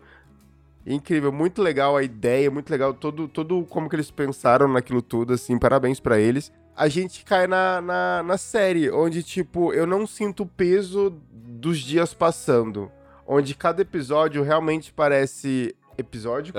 Incrível, 0.86 1.30
muito 1.30 1.60
legal 1.60 1.96
a 1.96 2.02
ideia, 2.02 2.50
muito 2.50 2.70
legal 2.70 2.94
todo, 2.94 3.28
todo 3.28 3.62
como 3.68 3.90
que 3.90 3.96
eles 3.96 4.10
pensaram 4.10 4.66
naquilo 4.68 5.02
tudo, 5.02 5.34
assim, 5.34 5.58
parabéns 5.58 6.00
pra 6.00 6.18
eles. 6.18 6.50
a 6.78 6.88
gente 6.88 7.24
cai 7.24 7.48
na, 7.48 7.80
na, 7.80 8.22
na 8.22 8.38
série, 8.38 8.88
onde, 8.88 9.22
tipo, 9.24 9.72
eu 9.72 9.84
não 9.84 10.06
sinto 10.06 10.44
o 10.44 10.46
peso 10.46 11.12
dos 11.30 11.80
dias 11.80 12.14
passando. 12.14 12.88
Onde 13.26 13.52
cada 13.54 13.82
episódio 13.82 14.42
realmente 14.44 14.92
parece 14.92 15.74
episódio. 15.98 16.54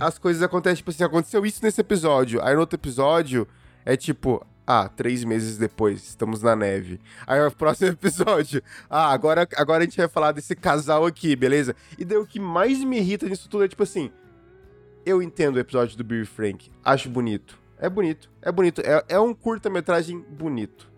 As 0.00 0.18
coisas 0.18 0.42
acontecem, 0.42 0.78
tipo 0.78 0.90
assim, 0.90 1.04
aconteceu 1.04 1.44
isso 1.44 1.62
nesse 1.62 1.82
episódio. 1.82 2.42
Aí 2.42 2.54
no 2.54 2.60
outro 2.60 2.76
episódio 2.76 3.46
é 3.84 3.94
tipo, 3.94 4.44
ah, 4.70 4.88
três 4.88 5.24
meses 5.24 5.58
depois, 5.58 6.00
estamos 6.04 6.42
na 6.42 6.54
neve. 6.54 7.00
Aí 7.26 7.44
o 7.44 7.50
próximo 7.50 7.90
episódio, 7.92 8.62
ah, 8.88 9.10
agora, 9.10 9.48
agora 9.56 9.82
a 9.82 9.86
gente 9.86 9.96
vai 9.96 10.08
falar 10.08 10.30
desse 10.30 10.54
casal 10.54 11.04
aqui, 11.04 11.34
beleza? 11.34 11.74
E 11.98 12.04
daí 12.04 12.18
o 12.18 12.26
que 12.26 12.38
mais 12.38 12.78
me 12.84 12.98
irrita 12.98 13.26
nisso 13.26 13.48
tudo 13.48 13.64
é 13.64 13.68
tipo 13.68 13.82
assim, 13.82 14.12
eu 15.04 15.20
entendo 15.20 15.56
o 15.56 15.58
episódio 15.58 15.96
do 15.96 16.04
Bill 16.04 16.22
e 16.22 16.26
Frank, 16.26 16.70
acho 16.84 17.08
bonito. 17.08 17.58
É 17.78 17.88
bonito, 17.88 18.30
é 18.40 18.52
bonito. 18.52 18.80
É, 18.82 19.04
é 19.08 19.18
um 19.18 19.34
curta-metragem 19.34 20.20
bonito. 20.20 20.88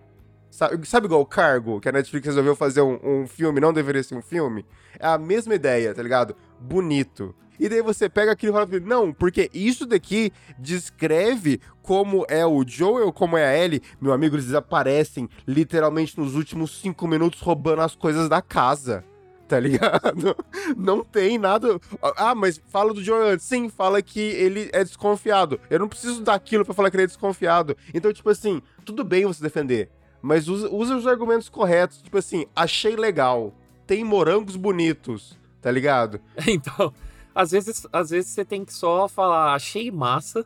Sabe, 0.51 0.87
sabe 0.87 1.07
igual 1.07 1.23
o 1.23 1.27
Cargo, 1.27 1.81
que 1.81 1.89
a 1.89 1.93
Netflix 1.93 2.27
resolveu 2.27 2.55
fazer 2.55 2.83
um, 2.83 2.99
um 3.03 3.27
filme, 3.27 3.59
não 3.59 3.73
deveria 3.73 4.03
ser 4.03 4.17
um 4.17 4.21
filme? 4.21 4.67
É 4.99 5.07
a 5.07 5.17
mesma 5.17 5.55
ideia, 5.55 5.95
tá 5.95 6.03
ligado? 6.03 6.37
Bonito. 6.61 7.35
E 7.59 7.69
daí 7.69 7.83
você 7.83 8.09
pega 8.09 8.33
aquilo 8.33 8.53
e 8.53 8.67
fala, 8.67 8.81
não, 8.81 9.13
porque 9.13 9.51
isso 9.53 9.87
daqui 9.87 10.33
descreve 10.59 11.61
como 11.83 12.25
é 12.29 12.45
o 12.47 12.65
Joel, 12.67 13.13
como 13.13 13.37
é 13.37 13.45
a 13.45 13.57
Ellie. 13.57 13.83
Meu 14.01 14.13
amigo, 14.13 14.37
eles 14.37 14.47
desaparecem 14.47 15.29
literalmente 15.47 16.19
nos 16.19 16.35
últimos 16.35 16.81
cinco 16.81 17.07
minutos 17.07 17.41
roubando 17.41 17.83
as 17.83 17.95
coisas 17.95 18.29
da 18.29 18.41
casa. 18.41 19.05
Tá 19.49 19.61
ligado? 19.61 20.35
Não 20.79 21.05
tem 21.05 21.37
nada. 21.37 21.79
Ah, 22.17 22.35
mas 22.35 22.61
fala 22.69 22.95
do 22.95 23.03
Joel 23.03 23.35
antes. 23.35 23.45
Sim, 23.45 23.69
fala 23.69 24.01
que 24.01 24.19
ele 24.19 24.71
é 24.73 24.83
desconfiado. 24.83 25.61
Eu 25.69 25.79
não 25.79 25.89
preciso 25.89 26.23
daquilo 26.23 26.65
para 26.65 26.73
falar 26.73 26.91
que 26.91 26.97
ele 26.97 27.05
é 27.05 27.07
desconfiado. 27.07 27.77
Então, 27.93 28.11
tipo 28.15 28.31
assim, 28.31 28.63
tudo 28.83 29.05
bem 29.05 29.27
você 29.27 29.43
defender. 29.43 29.91
Mas 30.23 30.49
usa, 30.49 30.71
usa 30.71 30.97
os 30.97 31.07
argumentos 31.07 31.51
corretos. 31.51 32.01
Tipo 32.01 32.17
assim, 32.17 32.47
achei 32.57 32.97
legal. 32.97 33.53
Tem 33.87 34.03
morangos 34.03 34.57
bonitos. 34.57 35.39
Tá 35.61 35.71
ligado? 35.71 36.19
Então, 36.49 36.93
às 37.35 37.51
vezes, 37.51 37.87
às 37.93 38.11
vezes 38.11 38.31
você 38.31 38.45
tem 38.45 38.65
que 38.65 38.73
só 38.73 39.09
falar, 39.09 39.55
achei 39.55 39.91
massa. 39.91 40.45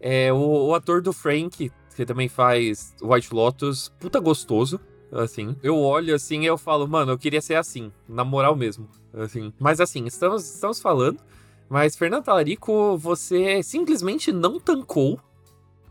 É, 0.00 0.32
o, 0.32 0.68
o 0.68 0.74
ator 0.74 1.00
do 1.00 1.12
Frank, 1.12 1.70
que 1.94 2.06
também 2.06 2.28
faz 2.28 2.94
White 3.02 3.32
Lotus, 3.32 3.88
puta 4.00 4.18
gostoso, 4.18 4.80
assim. 5.12 5.56
Eu 5.62 5.78
olho 5.78 6.14
assim 6.14 6.42
e 6.42 6.46
eu 6.46 6.58
falo, 6.58 6.88
mano, 6.88 7.12
eu 7.12 7.18
queria 7.18 7.40
ser 7.40 7.54
assim, 7.54 7.92
na 8.08 8.24
moral 8.24 8.56
mesmo, 8.56 8.88
assim. 9.14 9.52
Mas 9.58 9.80
assim, 9.80 10.04
estamos, 10.06 10.44
estamos 10.54 10.80
falando, 10.80 11.18
mas 11.68 11.96
Fernando 11.96 12.24
Talarico, 12.24 12.96
você 12.96 13.62
simplesmente 13.62 14.32
não 14.32 14.58
tancou 14.58 15.20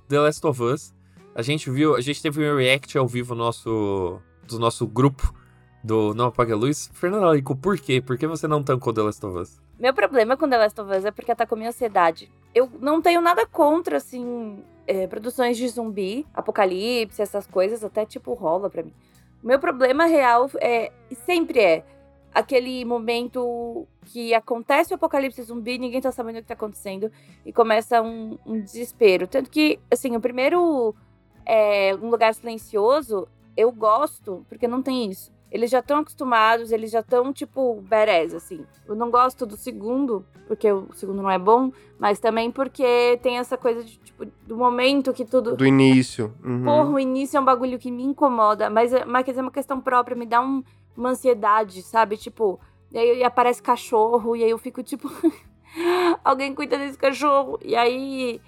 The 0.07 0.19
Last 0.19 0.45
of 0.45 0.61
Us. 0.61 0.93
A 1.33 1.41
gente 1.41 1.69
viu, 1.69 1.95
a 1.95 2.01
gente 2.01 2.21
teve 2.21 2.51
um 2.51 2.57
react 2.57 2.97
ao 2.97 3.07
vivo 3.07 3.33
nosso, 3.33 4.19
do 4.47 4.59
nosso 4.59 4.85
grupo 4.85 5.33
do 5.83 6.13
Não 6.13 6.25
Apaga 6.25 6.53
a 6.53 6.57
Luz. 6.57 6.89
Fernando 6.93 7.21
Talarico, 7.21 7.55
por 7.55 7.79
quê? 7.79 8.01
Por 8.01 8.17
que 8.17 8.27
você 8.27 8.47
não 8.47 8.61
tancou 8.61 8.93
The 8.93 9.01
Last 9.01 9.25
of 9.25 9.37
Us? 9.37 9.61
Meu 9.81 9.95
problema 9.95 10.37
com 10.37 10.47
The 10.47 10.59
Last 10.59 10.79
of 10.79 10.95
Us 10.95 11.05
é 11.05 11.09
porque 11.09 11.31
atacou 11.31 11.57
minha 11.57 11.71
ansiedade. 11.71 12.31
Eu 12.53 12.69
não 12.79 13.01
tenho 13.01 13.19
nada 13.19 13.47
contra, 13.47 13.97
assim, 13.97 14.63
é, 14.85 15.07
produções 15.07 15.57
de 15.57 15.67
zumbi, 15.67 16.23
apocalipse, 16.35 17.19
essas 17.19 17.47
coisas, 17.47 17.83
até 17.83 18.05
tipo 18.05 18.35
rola 18.35 18.69
pra 18.69 18.83
mim. 18.83 18.93
Meu 19.41 19.57
problema 19.57 20.05
real 20.05 20.51
é, 20.59 20.91
sempre 21.25 21.59
é, 21.59 21.83
aquele 22.31 22.85
momento 22.85 23.87
que 24.05 24.35
acontece 24.35 24.93
o 24.93 24.97
apocalipse 24.97 25.41
zumbi, 25.41 25.79
ninguém 25.79 25.99
tá 25.99 26.11
sabendo 26.11 26.37
o 26.37 26.41
que 26.43 26.47
tá 26.49 26.53
acontecendo, 26.53 27.11
e 27.43 27.51
começa 27.51 28.03
um, 28.03 28.37
um 28.45 28.61
desespero. 28.61 29.25
Tanto 29.25 29.49
que, 29.49 29.79
assim, 29.89 30.15
o 30.15 30.21
primeiro 30.21 30.93
é, 31.43 31.95
Um 31.95 32.11
Lugar 32.11 32.35
Silencioso, 32.35 33.27
eu 33.57 33.71
gosto, 33.71 34.45
porque 34.47 34.67
não 34.67 34.83
tem 34.83 35.09
isso. 35.09 35.33
Eles 35.51 35.69
já 35.69 35.79
estão 35.79 35.99
acostumados, 35.99 36.71
eles 36.71 36.89
já 36.89 37.01
estão, 37.01 37.33
tipo, 37.33 37.81
badass, 37.81 38.33
assim. 38.33 38.65
Eu 38.87 38.95
não 38.95 39.11
gosto 39.11 39.45
do 39.45 39.57
segundo, 39.57 40.25
porque 40.47 40.71
o 40.71 40.87
segundo 40.93 41.21
não 41.21 41.29
é 41.29 41.37
bom, 41.37 41.71
mas 41.99 42.19
também 42.19 42.49
porque 42.49 43.19
tem 43.21 43.37
essa 43.37 43.57
coisa 43.57 43.83
de, 43.83 43.97
tipo, 43.97 44.25
do 44.47 44.55
momento 44.55 45.11
que 45.11 45.25
tudo. 45.25 45.55
Do 45.55 45.65
início. 45.65 46.33
Uhum. 46.43 46.63
Porra, 46.63 46.89
o 46.91 46.99
início 46.99 47.37
é 47.37 47.41
um 47.41 47.45
bagulho 47.45 47.77
que 47.77 47.91
me 47.91 48.03
incomoda, 48.03 48.69
mas, 48.69 48.91
mas 49.05 49.25
quer 49.25 49.31
dizer, 49.31 49.41
é 49.41 49.43
uma 49.43 49.51
questão 49.51 49.81
própria, 49.81 50.15
me 50.15 50.25
dá 50.25 50.41
um, 50.41 50.63
uma 50.95 51.09
ansiedade, 51.09 51.81
sabe? 51.81 52.15
Tipo, 52.15 52.59
e 52.91 52.97
aí 52.97 53.23
aparece 53.23 53.61
cachorro, 53.61 54.35
e 54.35 54.43
aí 54.43 54.49
eu 54.49 54.57
fico, 54.57 54.81
tipo. 54.81 55.09
Alguém 56.23 56.53
cuida 56.53 56.77
desse 56.77 56.97
cachorro. 56.97 57.57
E 57.63 57.75
aí 57.75 58.41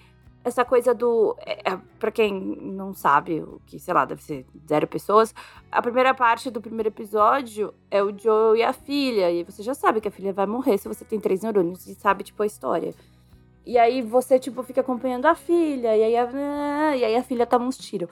essa 0.43 0.65
coisa 0.65 0.93
do. 0.93 1.35
É, 1.45 1.71
é 1.71 1.79
para 1.99 2.11
quem 2.11 2.33
não 2.33 2.93
sabe, 2.93 3.41
o 3.41 3.61
que, 3.65 3.79
sei 3.79 3.93
lá, 3.93 4.03
deve 4.05 4.21
ser 4.21 4.45
zero 4.67 4.87
pessoas. 4.87 5.33
A 5.71 5.81
primeira 5.81 6.13
parte 6.13 6.51
do 6.51 6.59
primeiro 6.59 6.89
episódio 6.89 7.73
é 7.89 8.03
o 8.03 8.15
Joel 8.17 8.55
e 8.57 8.63
a 8.63 8.73
filha. 8.73 9.31
E 9.31 9.43
você 9.43 9.63
já 9.63 9.73
sabe 9.73 10.01
que 10.01 10.07
a 10.07 10.11
filha 10.11 10.33
vai 10.33 10.45
morrer 10.45 10.77
se 10.77 10.87
você 10.87 11.05
tem 11.05 11.19
três 11.19 11.41
neurônios 11.41 11.87
e 11.87 11.95
sabe, 11.95 12.23
tipo, 12.23 12.43
a 12.43 12.45
história. 12.45 12.93
E 13.65 13.77
aí 13.77 14.01
você, 14.01 14.37
tipo, 14.37 14.61
fica 14.63 14.81
acompanhando 14.81 15.25
a 15.25 15.35
filha. 15.35 15.95
E 15.95 16.03
aí 16.03 16.17
a, 16.17 16.95
e 16.97 17.05
aí 17.05 17.15
a 17.15 17.23
filha 17.23 17.45
toma 17.45 17.65
uns 17.65 17.77
tiros. 17.77 18.09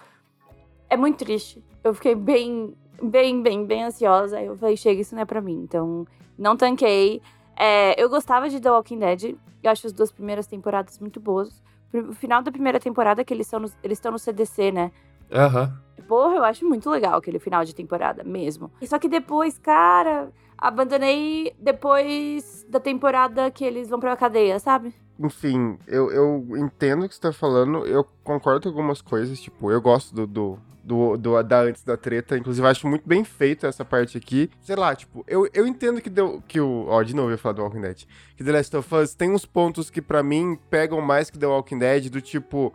É 0.90 0.96
muito 0.96 1.18
triste. 1.18 1.62
Eu 1.84 1.94
fiquei 1.94 2.16
bem, 2.16 2.74
bem, 3.04 3.42
bem, 3.42 3.66
bem 3.66 3.84
ansiosa. 3.84 4.42
Eu 4.42 4.58
falei, 4.58 4.78
chega, 4.78 5.02
isso 5.02 5.16
não 5.16 5.22
é 5.22 5.26
pra 5.26 5.42
mim. 5.42 5.62
Então, 5.64 6.08
não 6.38 6.56
tanquei. 6.56 7.22
É, 7.58 8.02
eu 8.02 8.10
gostava 8.10 8.50
de 8.50 8.62
The 8.62 8.72
Walking 8.72 9.00
Dead. 9.00 9.36
Eu 9.62 9.70
acho 9.70 9.86
as 9.86 9.94
duas 9.94 10.12
primeiras 10.12 10.48
temporadas 10.48 10.98
muito 10.98 11.20
boas 11.20 11.62
o 11.94 12.14
final 12.14 12.42
da 12.42 12.52
primeira 12.52 12.80
temporada 12.80 13.24
que 13.24 13.34
eles 13.34 13.48
estão 13.48 13.60
no, 13.60 13.72
eles 13.84 13.98
estão 13.98 14.12
no 14.12 14.20
CDC, 14.20 14.72
né? 14.72 14.92
Aham. 15.32 15.64
Uhum. 15.98 16.04
Porra, 16.08 16.36
eu 16.36 16.44
acho 16.44 16.68
muito 16.68 16.90
legal 16.90 17.18
aquele 17.18 17.40
final 17.40 17.64
de 17.64 17.74
temporada 17.74 18.24
mesmo. 18.24 18.70
Só 18.84 19.00
que 19.00 19.08
depois, 19.08 19.58
cara, 19.58 20.30
abandonei 20.58 21.56
depois 21.58 22.66
da 22.68 22.80
temporada 22.80 23.50
que 23.50 23.64
eles 23.64 23.90
vão 23.90 24.00
pra 24.00 24.18
cadeia, 24.18 24.60
sabe? 24.60 24.94
Enfim, 25.20 25.78
eu, 25.88 26.12
eu 26.12 26.58
entendo 26.58 27.06
o 27.06 27.08
que 27.08 27.16
você 27.16 27.22
tá 27.22 27.32
falando, 27.32 27.86
eu 27.86 28.06
concordo 28.24 28.64
com 28.64 28.70
algumas 28.70 29.02
coisas, 29.02 29.40
tipo, 29.40 29.72
eu 29.72 29.80
gosto 29.80 30.14
do, 30.14 30.26
do, 30.28 30.60
do, 30.84 31.18
do, 31.18 31.42
da 31.44 31.62
antes 31.62 31.84
da 31.84 31.96
treta. 31.96 32.38
Inclusive, 32.38 32.68
acho 32.68 32.88
muito 32.88 33.08
bem 33.08 33.24
feito 33.24 33.66
essa 33.66 33.86
parte 33.86 34.18
aqui. 34.18 34.50
Sei 34.62 34.76
lá, 34.76 34.96
tipo, 34.96 35.24
eu, 35.28 35.50
eu 35.54 35.68
entendo 35.68 36.02
que 36.02 36.10
deu. 36.10 36.44
Que 36.48 36.60
o. 36.60 36.86
Ó, 36.88 37.02
de 37.04 37.16
novo 37.16 37.30
eu 37.30 37.34
ia 37.34 37.38
falar 37.38 37.54
do 37.54 37.62
Walking 37.62 37.82
Dead. 37.82 38.04
Que 38.36 38.44
The 38.44 38.52
Last 38.52 38.76
of 38.76 38.96
Us 38.96 39.14
tem 39.14 39.32
uns 39.32 39.46
pontos 39.46 39.90
que 39.90 40.02
para 40.02 40.24
mim 40.24 40.58
pegam 40.70 41.02
mais 41.02 41.30
que 41.30 41.38
The 41.38 41.48
Walking 41.48 41.80
Dead, 41.80 42.10
do 42.10 42.22
tipo. 42.22 42.74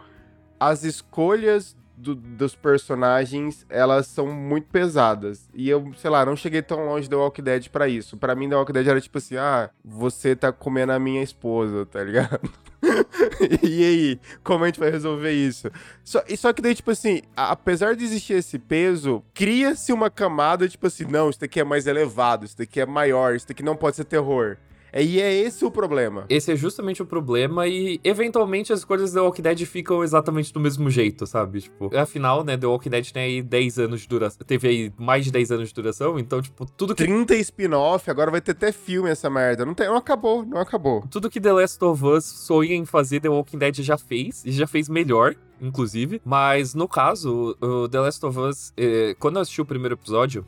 As 0.58 0.84
escolhas 0.84 1.76
do, 1.96 2.14
dos 2.14 2.54
personagens, 2.54 3.64
elas 3.68 4.06
são 4.06 4.26
muito 4.26 4.68
pesadas. 4.68 5.48
E 5.54 5.68
eu, 5.68 5.92
sei 5.96 6.10
lá, 6.10 6.24
não 6.24 6.36
cheguei 6.36 6.62
tão 6.62 6.86
longe 6.86 7.08
do 7.08 7.18
Walking 7.18 7.42
Dead 7.42 7.68
para 7.68 7.88
isso. 7.88 8.16
para 8.16 8.34
mim, 8.34 8.48
The 8.48 8.56
Walking 8.56 8.72
Dead 8.72 8.86
era 8.86 9.00
tipo 9.00 9.18
assim, 9.18 9.36
ah, 9.36 9.70
você 9.84 10.36
tá 10.36 10.52
comendo 10.52 10.92
a 10.92 10.98
minha 10.98 11.22
esposa, 11.22 11.86
tá 11.86 12.02
ligado? 12.04 12.50
e 13.62 13.84
aí, 13.84 14.20
como 14.42 14.64
a 14.64 14.66
gente 14.66 14.80
vai 14.80 14.90
resolver 14.90 15.32
isso? 15.32 15.70
Só, 16.04 16.22
só 16.36 16.52
que 16.52 16.62
daí, 16.62 16.74
tipo 16.74 16.90
assim, 16.90 17.22
apesar 17.36 17.94
de 17.94 18.04
existir 18.04 18.34
esse 18.34 18.58
peso, 18.58 19.22
cria-se 19.34 19.92
uma 19.92 20.10
camada, 20.10 20.68
tipo 20.68 20.86
assim, 20.86 21.04
não, 21.04 21.30
isso 21.30 21.40
daqui 21.40 21.60
é 21.60 21.64
mais 21.64 21.86
elevado, 21.86 22.44
isso 22.44 22.56
daqui 22.56 22.80
é 22.80 22.86
maior, 22.86 23.34
isso 23.34 23.48
daqui 23.48 23.62
não 23.62 23.76
pode 23.76 23.96
ser 23.96 24.04
terror. 24.04 24.56
É, 24.96 25.04
e 25.04 25.20
é 25.20 25.30
esse 25.30 25.62
o 25.62 25.70
problema. 25.70 26.24
Esse 26.26 26.52
é 26.52 26.56
justamente 26.56 27.02
o 27.02 27.06
problema 27.06 27.68
e, 27.68 28.00
eventualmente, 28.02 28.72
as 28.72 28.82
coisas 28.82 29.12
do 29.12 29.16
The 29.16 29.20
Walking 29.20 29.42
Dead 29.42 29.66
ficam 29.66 30.02
exatamente 30.02 30.50
do 30.54 30.58
mesmo 30.58 30.90
jeito, 30.90 31.26
sabe? 31.26 31.60
Tipo, 31.60 31.94
afinal, 31.94 32.42
né, 32.42 32.56
The 32.56 32.66
Walking 32.66 32.88
Dead 32.88 33.10
tem 33.10 33.22
aí 33.22 33.42
10 33.42 33.78
anos 33.78 34.00
de 34.00 34.08
duração, 34.08 34.38
teve 34.46 34.66
aí 34.66 34.92
mais 34.96 35.26
de 35.26 35.30
10 35.30 35.52
anos 35.52 35.68
de 35.68 35.74
duração, 35.74 36.18
então, 36.18 36.40
tipo, 36.40 36.64
tudo 36.64 36.94
que... 36.94 37.04
30 37.04 37.34
spin-off, 37.36 38.10
agora 38.10 38.30
vai 38.30 38.40
ter 38.40 38.52
até 38.52 38.72
filme 38.72 39.10
essa 39.10 39.28
merda. 39.28 39.66
Não, 39.66 39.74
tem, 39.74 39.86
não 39.86 39.96
acabou, 39.96 40.46
não 40.46 40.62
acabou. 40.62 41.04
Tudo 41.10 41.28
que 41.28 41.42
The 41.42 41.52
Last 41.52 41.84
of 41.84 42.02
Us 42.02 42.24
sonha 42.24 42.74
em 42.74 42.86
fazer, 42.86 43.20
The 43.20 43.28
Walking 43.28 43.58
Dead 43.58 43.82
já 43.82 43.98
fez, 43.98 44.46
e 44.46 44.50
já 44.50 44.66
fez 44.66 44.88
melhor, 44.88 45.34
inclusive. 45.60 46.22
Mas, 46.24 46.74
no 46.74 46.88
caso, 46.88 47.54
o 47.60 47.86
The 47.86 48.00
Last 48.00 48.24
of 48.24 48.38
Us, 48.38 48.72
eh, 48.78 49.14
quando 49.18 49.36
eu 49.36 49.42
assisti 49.42 49.60
o 49.60 49.66
primeiro 49.66 49.94
episódio, 49.94 50.46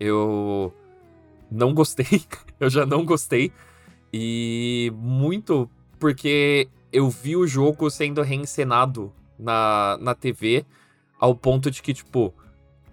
eu 0.00 0.74
não 1.48 1.72
gostei. 1.72 2.22
eu 2.58 2.68
já 2.68 2.84
não 2.84 3.04
gostei. 3.04 3.52
E 4.16 4.92
muito 4.94 5.68
porque 5.98 6.68
eu 6.92 7.10
vi 7.10 7.34
o 7.34 7.48
jogo 7.48 7.90
sendo 7.90 8.22
reencenado 8.22 9.12
na, 9.36 9.98
na 10.00 10.14
TV 10.14 10.64
ao 11.18 11.34
ponto 11.34 11.68
de 11.68 11.82
que, 11.82 11.92
tipo, 11.92 12.32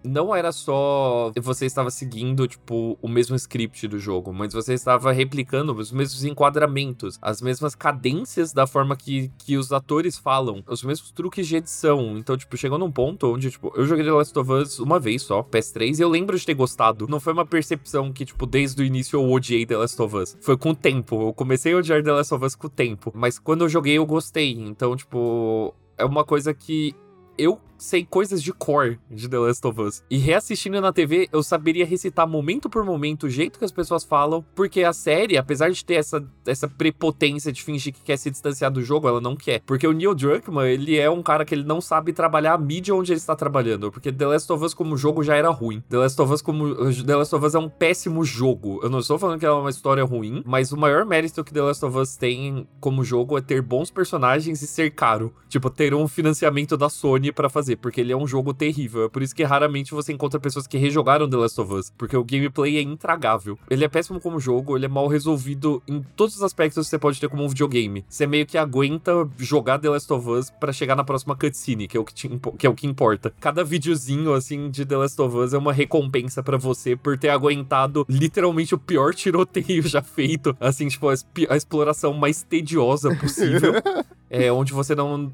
não 0.04 0.36
era 0.36 0.52
só 0.52 1.32
você 1.42 1.66
estava 1.66 1.90
seguindo, 1.90 2.48
tipo, 2.48 2.98
o 3.02 3.08
mesmo 3.08 3.36
script 3.36 3.88
do 3.88 4.00
jogo, 4.00 4.34
mas 4.34 4.54
você 4.54 4.74
estava 4.74 5.12
replicando 5.12 5.74
os 5.74 5.92
mesmos 5.92 6.24
enquadramentos, 6.24 7.18
as 7.22 7.42
mesmas 7.42 7.76
cadências 7.76 8.54
da 8.54 8.66
forma 8.66 8.96
que, 8.96 9.32
que 9.38 9.58
os 9.58 9.72
atores 9.72 10.18
falam, 10.18 10.64
os 10.68 10.84
mesmos 10.84 11.12
truques 11.12 11.48
de 11.48 11.58
edição. 11.58 12.18
Então, 12.18 12.38
tipo, 12.38 12.58
chegou 12.58 12.78
num 12.78 12.92
ponto 12.92 13.34
onde, 13.34 13.52
tipo, 13.52 13.72
eu 13.76 13.86
joguei 13.86 14.04
The 14.04 14.12
Last 14.12 14.38
of 14.38 14.52
Us 14.52 14.80
uma 14.80 15.00
vez 15.00 15.22
só, 15.22 15.44
PS3, 15.44 16.00
e 16.00 16.02
eu 16.02 16.10
lembro 16.10 16.38
de 16.38 16.46
ter 16.46 16.54
gostado. 16.54 17.08
Não 17.08 17.20
foi 17.20 17.34
uma 17.34 17.46
percepção 17.46 18.12
que, 18.12 18.26
tipo, 18.26 18.46
desde 18.46 18.82
o 18.82 18.86
início 18.86 19.18
eu 19.18 19.32
odiei 19.32 19.66
The 19.66 19.78
Last 19.78 20.02
of 20.02 20.16
Us. 20.16 20.38
Foi 20.42 20.58
com 20.58 20.72
o 20.72 20.76
tempo. 20.76 21.30
Eu 21.30 21.34
comecei 21.34 21.74
a 21.74 21.78
odiar 21.78 22.04
The 22.04 22.12
Last 22.12 22.34
of 22.34 22.46
Us 22.46 22.56
com 22.56 22.68
o 22.68 22.70
tempo. 22.70 23.12
Mas 23.16 23.38
quando 23.40 23.64
eu 23.64 23.70
joguei, 23.70 23.98
eu 23.98 24.06
gostei. 24.06 24.52
Então, 24.54 24.96
tipo, 24.96 25.74
é 25.98 26.06
uma 26.06 26.24
coisa 26.24 26.54
que 26.54 26.96
eu 27.38 27.60
sei 27.82 28.06
coisas 28.06 28.44
de 28.44 28.54
core 28.54 29.00
de 29.10 29.28
The 29.28 29.40
Last 29.40 29.66
of 29.66 29.82
Us. 29.82 30.04
E 30.10 30.18
reassistindo 30.18 30.80
na 30.80 30.94
TV, 30.94 31.28
eu 31.34 31.42
saberia 31.42 31.86
recitar 31.86 32.28
momento 32.28 32.70
por 32.70 32.86
momento 32.86 33.24
o 33.24 33.30
jeito 33.30 33.58
que 33.58 33.66
as 33.66 33.72
pessoas 33.72 34.04
falam, 34.04 34.46
porque 34.56 34.84
a 34.84 34.94
série, 34.94 35.36
apesar 35.38 35.72
de 35.72 35.84
ter 35.84 35.96
essa, 35.96 36.24
essa 36.46 36.68
prepotência 36.68 37.52
de 37.52 37.64
fingir 37.64 37.94
que 37.94 38.02
quer 38.02 38.18
se 38.18 38.30
distanciar 38.30 38.72
do 38.72 38.84
jogo, 38.84 39.08
ela 39.08 39.20
não 39.20 39.36
quer. 39.36 39.62
Porque 39.66 39.88
o 39.88 39.92
Neil 39.92 40.14
Druckmann, 40.14 40.70
ele 40.70 40.98
é 40.98 41.10
um 41.10 41.24
cara 41.24 41.44
que 41.44 41.56
ele 41.56 41.64
não 41.64 41.82
sabe 41.82 42.14
trabalhar 42.14 42.54
a 42.54 42.58
mídia 42.58 42.94
onde 42.94 43.12
ele 43.12 43.18
está 43.18 43.36
trabalhando, 43.36 43.92
porque 43.92 44.12
The 44.12 44.28
Last 44.28 44.52
of 44.54 44.64
Us 44.64 44.74
como 44.76 44.96
jogo 44.96 45.24
já 45.24 45.36
era 45.36 45.50
ruim. 45.50 45.84
The 45.90 45.98
Last 45.98 46.22
of 46.22 46.32
Us 46.32 46.42
como 46.42 46.94
The 47.04 47.16
Last 47.16 47.36
of 47.36 47.46
Us 47.46 47.56
é 47.56 47.60
um 47.60 47.70
péssimo 47.70 48.24
jogo. 48.24 48.80
Eu 48.84 48.90
não 48.92 49.00
estou 49.00 49.18
falando 49.18 49.40
que 49.40 49.46
é 49.46 49.52
uma 49.52 49.70
história 49.72 50.04
ruim, 50.04 50.44
mas 50.46 50.72
o 50.72 50.78
maior 50.78 51.04
mérito 51.04 51.44
que 51.44 51.54
The 51.54 51.62
Last 51.62 51.84
of 51.84 51.98
Us 51.98 52.16
tem 52.16 52.68
como 52.80 53.04
jogo 53.04 53.38
é 53.38 53.42
ter 53.42 53.62
bons 53.62 53.90
personagens 53.90 54.62
e 54.62 54.68
ser 54.68 54.92
caro. 54.92 55.34
Tipo, 55.50 55.70
ter 55.70 55.94
um 55.96 56.08
financiamento 56.08 56.78
da 56.78 56.90
Sony 56.90 57.32
para 57.32 57.50
fazer, 57.50 57.71
porque 57.76 58.02
ele 58.02 58.12
é 58.12 58.18
um 58.18 58.28
jogo 58.28 58.54
terrível. 58.54 59.06
É 59.06 59.10
por 59.10 59.22
isso 59.22 59.36
que 59.36 59.44
raramente 59.44 59.94
você 59.94 60.14
encontra 60.14 60.40
pessoas 60.40 60.68
que 60.68 60.78
rejogaram 60.78 61.30
The 61.30 61.38
Last 61.38 61.62
of 61.62 61.74
Us, 61.74 61.94
porque 61.98 62.16
o 62.16 62.24
gameplay 62.24 62.78
é 62.78 62.82
intragável. 62.82 63.58
Ele 63.70 63.86
é 63.86 63.88
péssimo 63.88 64.20
como 64.20 64.40
jogo, 64.40 64.78
ele 64.78 64.86
é 64.86 64.90
mal 64.90 65.08
resolvido 65.08 65.82
em 65.88 66.02
todos 66.16 66.36
os 66.36 66.44
aspectos 66.44 66.86
que 66.86 66.90
você 66.90 67.00
pode 67.00 67.20
ter 67.20 67.30
como 67.30 67.44
um 67.44 67.50
videogame. 67.50 68.06
Você 68.08 68.28
meio 68.28 68.46
que 68.46 68.58
aguenta 68.58 69.30
jogar 69.38 69.80
The 69.80 69.90
Last 69.90 70.12
of 70.12 70.30
Us 70.30 70.50
para 70.50 70.74
chegar 70.74 70.96
na 70.96 71.04
próxima 71.04 71.36
cutscene, 71.36 71.88
que 71.88 71.98
é 71.98 72.00
o 72.00 72.06
que, 72.06 72.30
que 72.58 72.68
é 72.68 72.70
o 72.70 72.76
que 72.76 72.88
importa. 72.88 73.34
Cada 73.40 73.64
videozinho 73.64 74.34
assim 74.34 74.70
de 74.70 74.86
The 74.86 74.98
Last 74.98 75.22
of 75.22 75.36
Us 75.36 75.54
é 75.54 75.58
uma 75.58 75.74
recompensa 75.74 76.44
para 76.44 76.58
você 76.58 76.96
por 76.96 77.18
ter 77.18 77.30
aguentado 77.30 78.06
literalmente 78.08 78.76
o 78.76 78.78
pior 78.78 79.14
tiroteio 79.14 79.84
já 79.84 80.02
feito, 80.02 80.56
assim, 80.60 80.88
tipo 80.88 81.10
a, 81.10 81.14
a 81.50 81.58
exploração 81.58 82.14
mais 82.14 82.44
tediosa 82.44 83.16
possível, 83.16 83.74
é 84.30 84.52
onde 84.52 84.74
você 84.74 84.96
não 84.96 85.32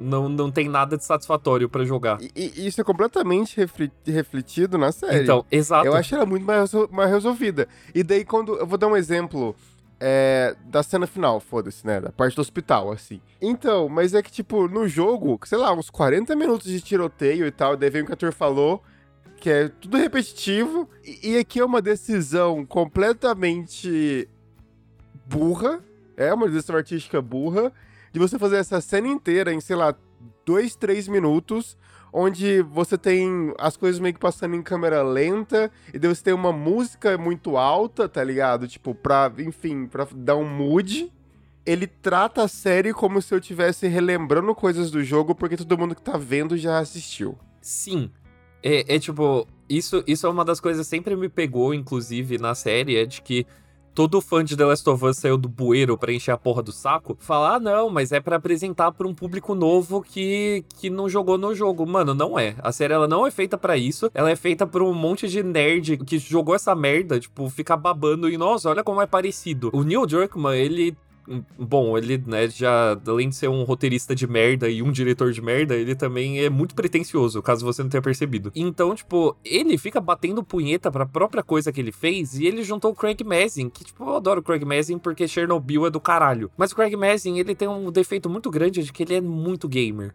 não, 0.00 0.28
não 0.28 0.50
tem 0.50 0.68
nada 0.68 0.96
de 0.96 1.04
satisfatório 1.04 1.68
para 1.68 1.84
jogar. 1.84 2.20
E, 2.20 2.52
e, 2.56 2.66
isso 2.66 2.80
é 2.80 2.84
completamente 2.84 3.56
refletido 4.06 4.76
na 4.76 4.92
série. 4.92 5.22
Então, 5.22 5.44
exato. 5.50 5.86
Eu 5.86 5.94
acho 5.94 6.14
ela 6.14 6.26
muito 6.26 6.44
mais, 6.44 6.72
mais 6.90 7.10
resolvida. 7.10 7.68
E 7.94 8.02
daí, 8.02 8.24
quando. 8.24 8.56
Eu 8.56 8.66
vou 8.66 8.78
dar 8.78 8.88
um 8.88 8.96
exemplo. 8.96 9.54
É, 10.06 10.56
da 10.66 10.82
cena 10.82 11.06
final, 11.06 11.40
foda-se, 11.40 11.86
né? 11.86 12.00
Da 12.00 12.10
parte 12.10 12.34
do 12.34 12.40
hospital, 12.40 12.90
assim. 12.90 13.22
Então, 13.40 13.88
mas 13.88 14.12
é 14.12 14.20
que, 14.22 14.30
tipo, 14.30 14.68
no 14.68 14.86
jogo, 14.88 15.38
sei 15.44 15.56
lá, 15.56 15.72
uns 15.72 15.88
40 15.88 16.34
minutos 16.34 16.66
de 16.66 16.80
tiroteio 16.80 17.46
e 17.46 17.50
tal, 17.50 17.76
daí 17.76 17.88
vem 17.88 18.02
o 18.02 18.06
que 18.06 18.12
a 18.12 18.14
Arthur 18.14 18.32
falou, 18.32 18.82
que 19.36 19.48
é 19.48 19.68
tudo 19.68 19.96
repetitivo, 19.96 20.90
e, 21.02 21.30
e 21.30 21.38
aqui 21.38 21.60
é 21.60 21.64
uma 21.64 21.80
decisão 21.80 22.66
completamente 22.66 24.28
burra, 25.24 25.80
é 26.16 26.34
uma 26.34 26.48
decisão 26.48 26.76
artística 26.76 27.22
burra, 27.22 27.72
de 28.14 28.20
você 28.20 28.38
fazer 28.38 28.58
essa 28.58 28.80
cena 28.80 29.08
inteira 29.08 29.52
em, 29.52 29.60
sei 29.60 29.74
lá, 29.74 29.92
dois, 30.46 30.76
três 30.76 31.08
minutos, 31.08 31.76
onde 32.12 32.62
você 32.62 32.96
tem 32.96 33.52
as 33.58 33.76
coisas 33.76 34.00
meio 34.00 34.14
que 34.14 34.20
passando 34.20 34.54
em 34.54 34.62
câmera 34.62 35.02
lenta, 35.02 35.68
e 35.92 35.98
daí 35.98 36.14
você 36.14 36.22
tem 36.22 36.32
uma 36.32 36.52
música 36.52 37.18
muito 37.18 37.56
alta, 37.56 38.08
tá 38.08 38.22
ligado? 38.22 38.68
Tipo, 38.68 38.94
pra, 38.94 39.32
enfim, 39.38 39.86
pra 39.88 40.06
dar 40.14 40.36
um 40.36 40.48
mood. 40.48 41.12
Ele 41.66 41.88
trata 41.88 42.44
a 42.44 42.48
série 42.48 42.94
como 42.94 43.20
se 43.20 43.34
eu 43.34 43.38
estivesse 43.38 43.88
relembrando 43.88 44.54
coisas 44.54 44.92
do 44.92 45.02
jogo, 45.02 45.34
porque 45.34 45.56
todo 45.56 45.76
mundo 45.76 45.96
que 45.96 46.02
tá 46.02 46.16
vendo 46.16 46.56
já 46.56 46.78
assistiu. 46.78 47.36
Sim. 47.60 48.12
É, 48.62 48.94
é 48.94 48.98
tipo, 49.00 49.44
isso, 49.68 50.04
isso 50.06 50.24
é 50.24 50.30
uma 50.30 50.44
das 50.44 50.60
coisas 50.60 50.86
que 50.86 50.90
sempre 50.90 51.16
me 51.16 51.28
pegou, 51.28 51.74
inclusive, 51.74 52.38
na 52.38 52.54
série, 52.54 52.96
é 52.96 53.04
de 53.04 53.20
que 53.22 53.44
todo 53.94 54.20
fã 54.20 54.44
de 54.44 54.56
The 54.56 54.64
Last 54.64 54.88
of 54.90 55.04
Us 55.04 55.18
saiu 55.18 55.38
do 55.38 55.48
bueiro 55.48 55.96
pra 55.96 56.12
encher 56.12 56.32
a 56.32 56.36
porra 56.36 56.62
do 56.62 56.72
saco, 56.72 57.16
falar, 57.20 57.54
ah, 57.54 57.60
não, 57.60 57.88
mas 57.88 58.10
é 58.10 58.20
para 58.20 58.36
apresentar 58.36 58.90
pra 58.92 59.06
um 59.06 59.14
público 59.14 59.54
novo 59.54 60.02
que, 60.02 60.64
que 60.76 60.90
não 60.90 61.08
jogou 61.08 61.38
no 61.38 61.54
jogo. 61.54 61.86
Mano, 61.86 62.14
não 62.14 62.38
é. 62.38 62.56
A 62.58 62.72
série, 62.72 62.92
ela 62.92 63.06
não 63.06 63.26
é 63.26 63.30
feita 63.30 63.56
para 63.56 63.76
isso. 63.76 64.10
Ela 64.12 64.30
é 64.30 64.36
feita 64.36 64.66
por 64.66 64.82
um 64.82 64.92
monte 64.92 65.28
de 65.28 65.42
nerd 65.42 65.98
que 65.98 66.18
jogou 66.18 66.54
essa 66.54 66.74
merda, 66.74 67.20
tipo, 67.20 67.48
ficar 67.48 67.76
babando 67.76 68.28
e, 68.28 68.36
nossa, 68.36 68.68
olha 68.68 68.82
como 68.82 69.00
é 69.00 69.06
parecido. 69.06 69.70
O 69.72 69.84
Neil 69.84 70.06
Druckmann, 70.06 70.58
ele 70.58 70.96
Bom, 71.58 71.96
ele, 71.96 72.22
né, 72.26 72.48
já, 72.48 72.98
além 73.06 73.28
de 73.28 73.34
ser 73.34 73.48
um 73.48 73.64
roteirista 73.64 74.14
de 74.14 74.26
merda 74.26 74.68
e 74.68 74.82
um 74.82 74.92
diretor 74.92 75.32
de 75.32 75.40
merda, 75.40 75.74
ele 75.74 75.94
também 75.94 76.40
é 76.40 76.50
muito 76.50 76.74
pretencioso, 76.74 77.42
caso 77.42 77.64
você 77.64 77.82
não 77.82 77.90
tenha 77.90 78.02
percebido. 78.02 78.52
Então, 78.54 78.94
tipo, 78.94 79.36
ele 79.44 79.78
fica 79.78 80.00
batendo 80.00 80.42
punheta 80.42 80.90
pra 80.90 81.06
própria 81.06 81.42
coisa 81.42 81.72
que 81.72 81.80
ele 81.80 81.92
fez 81.92 82.38
e 82.38 82.46
ele 82.46 82.62
juntou 82.62 82.92
o 82.92 82.94
Craig 82.94 83.22
Mazin, 83.24 83.68
que, 83.70 83.84
tipo, 83.84 84.04
eu 84.04 84.16
adoro 84.16 84.40
o 84.40 84.42
Craig 84.42 84.64
Mazin 84.64 84.98
porque 84.98 85.26
Chernobyl 85.26 85.86
é 85.86 85.90
do 85.90 86.00
caralho. 86.00 86.50
Mas 86.56 86.72
o 86.72 86.76
Craig 86.76 86.94
Mazin, 86.94 87.38
ele 87.38 87.54
tem 87.54 87.68
um 87.68 87.90
defeito 87.90 88.28
muito 88.28 88.50
grande 88.50 88.82
de 88.82 88.92
que 88.92 89.02
ele 89.02 89.14
é 89.14 89.20
muito 89.20 89.68
gamer 89.68 90.14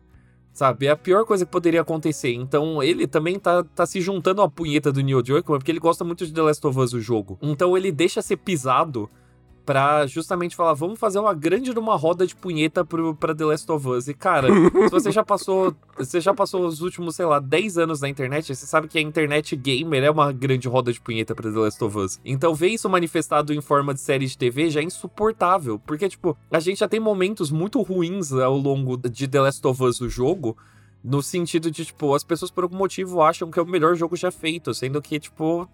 sabe? 0.60 0.88
É 0.88 0.90
a 0.90 0.96
pior 0.96 1.26
coisa 1.26 1.46
que 1.46 1.52
poderia 1.52 1.82
acontecer. 1.82 2.34
Então, 2.34 2.84
ele 2.84 3.08
também 3.08 3.40
tá, 3.40 3.64
tá 3.64 3.86
se 3.86 4.02
juntando 4.02 4.42
à 4.42 4.50
punheta 4.50 4.92
do 4.92 5.02
Neil 5.02 5.22
Druckmann, 5.22 5.60
porque 5.60 5.72
ele 5.72 5.80
gosta 5.80 6.04
muito 6.04 6.26
de 6.26 6.34
The 6.34 6.42
Last 6.42 6.68
of 6.68 6.78
Us, 6.78 6.94
o 6.94 7.00
jogo. 7.00 7.38
Então, 7.42 7.78
ele 7.78 7.92
deixa 7.92 8.22
ser 8.22 8.38
pisado 8.38 9.10
pra 9.70 10.08
justamente 10.08 10.56
falar, 10.56 10.74
vamos 10.74 11.00
fazer 11.00 11.20
uma 11.20 11.32
grande 11.32 11.72
numa 11.76 11.96
roda 11.96 12.26
de 12.26 12.36
punheta 12.36 12.84
pro, 12.84 13.14
pra 13.14 13.36
The 13.36 13.46
Last 13.46 13.72
of 13.72 13.88
Us. 13.88 14.08
E, 14.08 14.16
cara, 14.16 14.48
se 14.50 14.90
você 14.90 15.12
já 15.12 15.24
passou. 15.24 15.76
Você 15.96 16.20
já 16.20 16.34
passou 16.34 16.66
os 16.66 16.82
últimos, 16.82 17.16
sei 17.16 17.28
lá, 17.28 17.40
10 17.40 17.78
anos 17.78 18.02
na 18.02 18.10
internet, 18.10 18.56
você 18.56 18.66
sabe 18.66 18.88
que 18.88 18.98
a 18.98 19.02
internet 19.02 19.56
gamer 19.56 20.04
é 20.04 20.10
uma 20.10 20.32
grande 20.32 20.68
roda 20.68 20.92
de 20.92 21.00
punheta 21.00 21.36
pra 21.36 21.52
The 21.52 21.60
Last 21.60 21.84
of 21.84 21.96
Us. 22.00 22.20
Então, 22.26 22.56
ver 22.56 22.70
isso 22.70 22.90
manifestado 22.90 23.54
em 23.54 23.62
forma 23.62 23.94
de 23.94 24.00
série 24.00 24.26
de 24.26 24.36
TV 24.36 24.72
já 24.72 24.80
é 24.80 24.84
insuportável. 24.84 25.78
Porque, 25.78 26.10
tipo, 26.10 26.36
a 26.50 26.60
gente 26.60 26.80
já 26.80 26.88
tem 26.88 27.00
momentos 27.00 27.52
muito 27.52 27.80
ruins 27.84 28.32
ao 28.32 28.58
longo 28.58 28.98
de 28.98 29.28
The 29.28 29.42
Last 29.42 29.68
of 29.68 29.84
Us, 29.84 30.02
o 30.02 30.10
jogo. 30.10 30.58
No 31.04 31.22
sentido 31.22 31.70
de, 31.70 31.86
tipo, 31.86 32.16
as 32.16 32.24
pessoas 32.24 32.50
por 32.50 32.64
algum 32.64 32.78
motivo 32.78 33.22
acham 33.22 33.52
que 33.52 33.60
é 33.60 33.62
o 33.62 33.68
melhor 33.68 33.96
jogo 33.96 34.16
já 34.16 34.32
feito, 34.32 34.74
sendo 34.74 35.00
que, 35.00 35.20
tipo, 35.20 35.70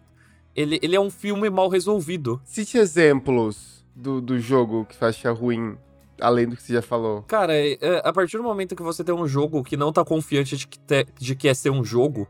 ele, 0.54 0.80
ele 0.82 0.98
é 0.98 1.00
um 1.00 1.10
filme 1.10 1.50
mal 1.50 1.70
resolvido. 1.70 2.42
Cite 2.44 2.78
exemplos 2.78 3.76
do, 3.96 4.20
do 4.20 4.38
jogo 4.40 4.86
que 4.86 4.96
você 4.96 5.06
acha 5.06 5.32
ruim, 5.32 5.78
além 6.20 6.48
do 6.48 6.56
que 6.56 6.64
você 6.64 6.74
já 6.74 6.82
falou? 6.82 7.24
Cara, 7.24 7.56
é, 7.56 7.78
é, 7.80 8.02
a 8.04 8.12
partir 8.12 8.38
do 8.38 8.44
momento 8.44 8.76
que 8.76 8.84
você 8.84 9.04
tem 9.04 9.16
um 9.16 9.28
jogo 9.28 9.64
que 9.64 9.78
não 9.78 9.94
tá 9.94 10.04
confiante 10.04 10.58
de 10.58 10.68
que, 10.68 10.78
te, 10.78 11.08
de 11.18 11.36
que 11.36 11.48
é 11.48 11.54
ser 11.54 11.70
um 11.70 11.84
jogo, 11.84 12.28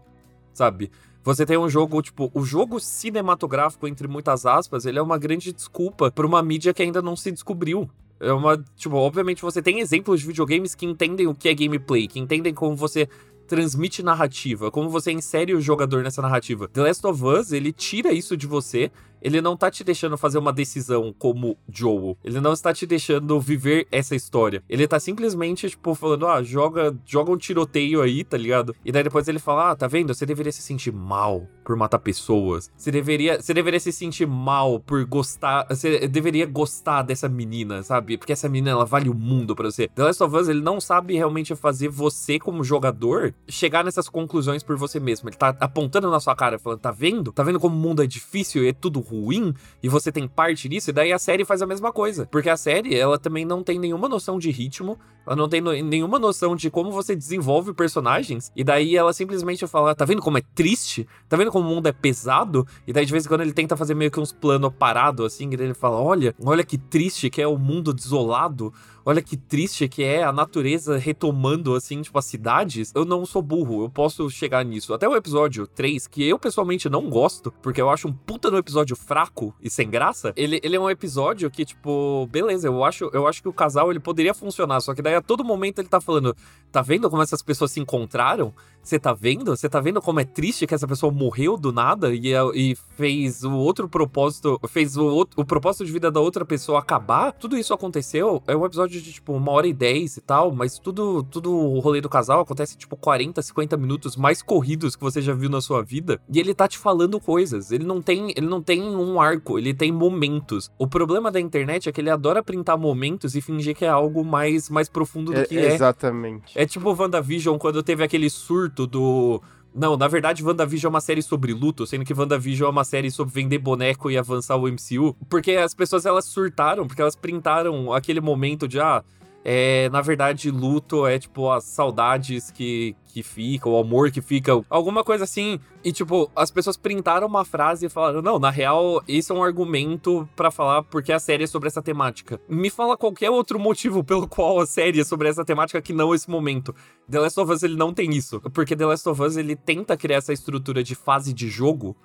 sabe? 0.53 0.91
Você 1.23 1.43
tem 1.43 1.57
um 1.57 1.67
jogo, 1.67 2.01
tipo, 2.03 2.29
o 2.35 2.43
jogo 2.43 2.79
cinematográfico, 2.79 3.87
entre 3.87 4.07
muitas 4.07 4.45
aspas, 4.45 4.85
ele 4.85 4.99
é 4.99 5.01
uma 5.01 5.17
grande 5.17 5.51
desculpa 5.51 6.11
pra 6.11 6.27
uma 6.27 6.41
mídia 6.43 6.71
que 6.71 6.83
ainda 6.83 7.01
não 7.01 7.15
se 7.15 7.31
descobriu. 7.31 7.89
É 8.19 8.31
uma, 8.31 8.63
tipo, 8.75 8.95
obviamente 8.95 9.41
você 9.41 9.61
tem 9.61 9.79
exemplos 9.79 10.21
de 10.21 10.27
videogames 10.27 10.75
que 10.75 10.85
entendem 10.85 11.27
o 11.27 11.33
que 11.33 11.49
é 11.49 11.53
gameplay, 11.53 12.07
que 12.07 12.19
entendem 12.19 12.53
como 12.53 12.75
você 12.75 13.09
transmite 13.47 14.03
narrativa, 14.03 14.71
como 14.71 14.89
você 14.89 15.11
insere 15.11 15.53
o 15.53 15.61
jogador 15.61 16.03
nessa 16.03 16.21
narrativa. 16.21 16.67
The 16.67 16.81
Last 16.81 17.05
of 17.05 17.23
Us, 17.23 17.51
ele 17.51 17.71
tira 17.71 18.11
isso 18.11 18.37
de 18.37 18.47
você 18.47 18.91
ele 19.25 19.41
não 19.41 19.57
tá 19.57 19.71
te 19.71 19.83
deixando 19.83 20.15
fazer 20.19 20.37
uma 20.37 20.53
decisão 20.53 21.11
como 21.17 21.57
Joel. 21.67 22.15
Ele 22.23 22.39
não 22.39 22.53
está 22.53 22.71
te 22.71 22.85
deixando 22.85 23.41
viver 23.41 23.87
essa 23.91 24.15
história. 24.15 24.63
Ele 24.69 24.87
tá 24.87 24.99
simplesmente, 24.99 25.67
tipo, 25.67 25.95
falando, 25.95 26.27
ah, 26.27 26.43
joga, 26.43 26.95
joga 27.03 27.31
um 27.31 27.37
tiroteio 27.37 28.03
aí, 28.03 28.23
tá 28.23 28.37
ligado? 28.37 28.75
E 28.85 28.91
daí 28.91 29.01
depois 29.01 29.27
ele 29.27 29.39
fala, 29.39 29.71
ah, 29.71 29.75
tá 29.75 29.87
vendo? 29.87 30.13
Você 30.13 30.27
deveria 30.27 30.51
se 30.51 30.61
sentir 30.61 30.93
mal 30.93 31.47
por 31.65 31.75
matar 31.75 31.99
pessoas. 31.99 32.71
Você 32.77 32.91
deveria, 32.91 33.41
você 33.41 33.53
deveria 33.53 33.79
se 33.79 33.91
sentir 33.91 34.25
mal 34.27 34.79
por 34.79 35.03
gostar, 35.05 35.65
você 35.69 36.07
deveria 36.07 36.45
gostar 36.45 37.01
dessa 37.01 37.27
menina, 37.27 37.83
sabe? 37.83 38.17
Porque 38.17 38.31
essa 38.31 38.47
menina, 38.47 38.71
ela 38.71 38.85
vale 38.85 39.09
o 39.09 39.13
mundo 39.13 39.55
para 39.55 39.69
você. 39.69 39.87
The 39.89 40.03
Last 40.03 40.23
of 40.23 40.35
Us, 40.35 40.47
ele 40.47 40.61
não 40.61 40.79
sabe 40.79 41.15
realmente 41.15 41.55
fazer 41.55 41.89
você, 41.89 42.39
como 42.39 42.63
jogador, 42.63 43.33
chegar 43.47 43.83
nessas 43.83 44.07
conclusões 44.07 44.63
por 44.63 44.77
você 44.77 44.99
mesmo. 44.99 45.27
Ele 45.27 45.35
tá 45.35 45.55
apontando 45.59 46.09
na 46.09 46.19
sua 46.19 46.35
cara, 46.35 46.59
falando, 46.59 46.79
tá 46.79 46.91
vendo? 46.91 47.31
Tá 47.31 47.43
vendo 47.43 47.59
como 47.59 47.75
o 47.75 47.79
mundo 47.79 48.03
é 48.03 48.07
difícil 48.07 48.63
e 48.63 48.69
é 48.69 48.73
tudo 48.73 48.99
ruim? 48.99 49.53
e 49.81 49.89
você 49.89 50.11
tem 50.11 50.27
parte 50.27 50.67
nisso, 50.67 50.89
e 50.89 50.93
daí 50.93 51.11
a 51.11 51.19
série 51.19 51.45
faz 51.45 51.61
a 51.61 51.67
mesma 51.67 51.91
coisa. 51.91 52.25
Porque 52.25 52.49
a 52.49 52.57
série, 52.57 52.95
ela 52.95 53.17
também 53.17 53.45
não 53.45 53.63
tem 53.63 53.79
nenhuma 53.79 54.09
noção 54.09 54.39
de 54.39 54.49
ritmo, 54.51 54.97
ela 55.25 55.35
não 55.35 55.49
tem 55.49 55.61
no, 55.61 55.71
nenhuma 55.71 56.19
noção 56.19 56.55
de 56.55 56.69
como 56.69 56.91
você 56.91 57.15
desenvolve 57.15 57.73
personagens, 57.73 58.51
e 58.55 58.63
daí 58.63 58.95
ela 58.95 59.13
simplesmente 59.13 59.65
fala: 59.67 59.95
tá 59.95 60.05
vendo 60.05 60.21
como 60.21 60.37
é 60.37 60.41
triste? 60.53 61.07
Tá 61.27 61.35
vendo 61.35 61.51
como 61.51 61.69
o 61.69 61.75
mundo 61.75 61.87
é 61.87 61.91
pesado? 61.91 62.67
E 62.85 62.93
daí 62.93 63.05
de 63.05 63.11
vez 63.11 63.25
em 63.25 63.29
quando 63.29 63.41
ele 63.41 63.53
tenta 63.53 63.75
fazer 63.75 63.95
meio 63.95 64.11
que 64.11 64.19
uns 64.19 64.31
planos 64.31 64.71
parados 64.77 65.25
assim, 65.25 65.49
e 65.51 65.57
daí 65.57 65.67
ele 65.67 65.73
fala: 65.73 65.97
olha, 65.97 66.35
olha 66.43 66.63
que 66.63 66.77
triste 66.77 67.29
que 67.29 67.41
é 67.41 67.47
o 67.47 67.57
mundo 67.57 67.93
desolado 67.93 68.73
olha 69.05 69.21
que 69.21 69.35
triste 69.35 69.87
que 69.87 70.03
é 70.03 70.23
a 70.23 70.31
natureza 70.31 70.97
retomando, 70.97 71.73
assim, 71.73 72.01
tipo, 72.01 72.17
as 72.19 72.25
cidades. 72.25 72.91
Eu 72.93 73.05
não 73.05 73.25
sou 73.25 73.41
burro, 73.41 73.83
eu 73.83 73.89
posso 73.89 74.29
chegar 74.29 74.63
nisso. 74.63 74.93
Até 74.93 75.07
o 75.07 75.15
episódio 75.15 75.65
3, 75.65 76.05
que 76.07 76.27
eu 76.27 76.37
pessoalmente 76.37 76.89
não 76.89 77.09
gosto, 77.09 77.51
porque 77.63 77.81
eu 77.81 77.89
acho 77.89 78.07
um 78.07 78.13
puta 78.13 78.51
no 78.51 78.57
episódio 78.57 78.95
fraco 78.95 79.55
e 79.61 79.69
sem 79.69 79.89
graça, 79.89 80.33
ele, 80.35 80.59
ele 80.63 80.75
é 80.75 80.79
um 80.79 80.89
episódio 80.89 81.49
que, 81.49 81.65
tipo, 81.65 82.27
beleza, 82.31 82.67
eu 82.67 82.83
acho, 82.83 83.09
eu 83.11 83.25
acho 83.27 83.41
que 83.41 83.49
o 83.49 83.53
casal 83.53 83.89
ele 83.89 83.99
poderia 83.99 84.33
funcionar, 84.33 84.81
só 84.81 84.93
que 84.93 85.01
daí 85.01 85.15
Aí 85.15 85.19
a 85.19 85.21
todo 85.21 85.43
momento 85.45 85.79
ele 85.79 85.87
tá 85.87 86.01
falando: 86.01 86.35
tá 86.71 86.81
vendo 86.81 87.09
como 87.09 87.21
essas 87.21 87.41
pessoas 87.41 87.71
se 87.71 87.79
encontraram? 87.79 88.53
Você 88.83 88.99
tá 88.99 89.13
vendo? 89.13 89.55
Você 89.55 89.67
tá 89.67 89.79
vendo 89.79 90.01
como 90.01 90.19
é 90.19 90.25
triste 90.25 90.67
que 90.67 90.75
essa 90.75 90.87
pessoa 90.87 91.11
morreu 91.11 91.57
do 91.57 91.71
nada 91.71 92.13
e, 92.13 92.33
e 92.53 92.75
fez 92.97 93.43
o 93.43 93.53
outro 93.53 93.89
propósito, 93.89 94.59
fez 94.67 94.95
o, 94.95 95.27
o 95.35 95.45
propósito 95.45 95.85
de 95.85 95.91
vida 95.91 96.11
da 96.11 96.19
outra 96.19 96.45
pessoa 96.45 96.79
acabar? 96.79 97.31
Tudo 97.31 97.57
isso 97.57 97.73
aconteceu. 97.73 98.43
É 98.45 98.55
um 98.55 98.65
episódio 98.65 98.94
de 99.01 99.13
tipo 99.13 99.33
uma 99.33 99.51
hora 99.51 99.67
e 99.67 99.73
dez 99.73 100.17
e 100.17 100.21
tal, 100.21 100.51
mas 100.51 100.79
tudo, 100.79 101.23
tudo 101.23 101.53
o 101.53 101.79
rolê 101.79 102.01
do 102.01 102.09
casal 102.09 102.41
acontece 102.41 102.77
tipo 102.77 102.95
40, 102.95 103.41
50 103.41 103.77
minutos 103.77 104.15
mais 104.15 104.41
corridos 104.41 104.95
que 104.95 105.03
você 105.03 105.21
já 105.21 105.33
viu 105.33 105.49
na 105.49 105.61
sua 105.61 105.83
vida. 105.83 106.19
E 106.31 106.39
ele 106.39 106.53
tá 106.53 106.67
te 106.67 106.77
falando 106.77 107.19
coisas. 107.19 107.71
Ele 107.71 107.83
não 107.83 108.01
tem, 108.01 108.31
ele 108.35 108.47
não 108.47 108.61
tem 108.61 108.81
um 108.81 109.19
arco, 109.19 109.57
ele 109.57 109.73
tem 109.73 109.91
momentos. 109.91 110.71
O 110.77 110.87
problema 110.87 111.31
da 111.31 111.39
internet 111.39 111.89
é 111.89 111.91
que 111.91 112.01
ele 112.01 112.09
adora 112.09 112.43
printar 112.43 112.77
momentos 112.77 113.35
e 113.35 113.41
fingir 113.41 113.75
que 113.75 113.85
é 113.85 113.89
algo 113.89 114.23
mais, 114.23 114.69
mais 114.69 114.89
profundo 114.89 115.31
do 115.31 115.39
É, 115.39 115.45
que 115.45 115.57
é. 115.57 115.73
exatamente. 115.73 116.57
É 116.57 116.65
tipo 116.65 116.89
o 116.89 116.95
WandaVision 116.95 117.57
quando 117.57 117.81
teve 117.83 118.03
aquele 118.03 118.29
surto 118.29 118.85
do. 118.87 119.41
Não, 119.75 119.97
na 119.97 120.07
verdade, 120.07 120.41
WandaVision 120.41 120.89
é 120.89 120.93
uma 120.93 121.01
série 121.01 121.21
sobre 121.21 121.53
luto, 121.53 121.85
sendo 121.85 122.05
que 122.05 122.13
WandaVision 122.13 122.69
é 122.69 122.71
uma 122.71 122.85
série 122.85 123.11
sobre 123.11 123.33
vender 123.33 123.57
boneco 123.57 124.09
e 124.09 124.17
avançar 124.17 124.55
o 124.55 124.69
MCU. 124.69 125.13
Porque 125.29 125.51
as 125.51 125.73
pessoas 125.73 126.05
elas 126.05 126.23
surtaram, 126.23 126.87
porque 126.87 127.01
elas 127.01 127.15
printaram 127.15 127.91
aquele 127.91 128.21
momento 128.21 128.69
de, 128.69 128.79
ah, 128.79 129.03
é, 129.47 129.89
na 129.91 130.01
verdade, 130.01 130.49
luto 130.49 131.05
é 131.05 131.19
tipo 131.19 131.51
as 131.51 131.65
saudades 131.65 132.49
que, 132.49 132.95
que 133.13 133.21
ficam, 133.21 133.73
o 133.73 133.77
amor 133.77 134.09
que 134.09 134.19
fica, 134.19 134.59
alguma 134.67 135.03
coisa 135.03 135.23
assim. 135.23 135.59
E 135.83 135.91
tipo, 135.91 136.31
as 136.35 136.49
pessoas 136.49 136.75
printaram 136.75 137.27
uma 137.27 137.45
frase 137.45 137.85
e 137.85 137.89
falaram: 137.89 138.23
não, 138.23 138.39
na 138.39 138.49
real, 138.49 139.03
esse 139.07 139.31
é 139.31 139.35
um 139.35 139.43
argumento 139.43 140.27
pra 140.35 140.49
falar 140.49 140.81
porque 140.81 141.13
a 141.13 141.19
série 141.19 141.43
é 141.43 141.47
sobre 141.47 141.67
essa 141.67 141.79
temática. 141.79 142.41
Me 142.49 142.71
fala 142.71 142.97
qualquer 142.97 143.29
outro 143.29 143.59
motivo 143.59 144.03
pelo 144.03 144.27
qual 144.27 144.59
a 144.59 144.65
série 144.65 145.01
é 145.01 145.03
sobre 145.03 145.29
essa 145.29 145.45
temática 145.45 145.79
que 145.79 145.93
não 145.93 146.15
esse 146.15 146.27
momento. 146.27 146.73
The 147.07 147.19
Last 147.19 147.39
of 147.39 147.51
Us 147.51 147.61
ele 147.61 147.75
não 147.75 147.93
tem 147.93 148.09
isso, 148.15 148.41
porque 148.51 148.75
The 148.75 148.87
Last 148.87 149.07
of 149.07 149.21
Us 149.21 149.37
ele 149.37 149.55
tenta 149.55 149.95
criar 149.95 150.17
essa 150.17 150.33
estrutura 150.33 150.83
de 150.83 150.95
fase 150.95 151.31
de 151.31 151.49
jogo 151.49 151.95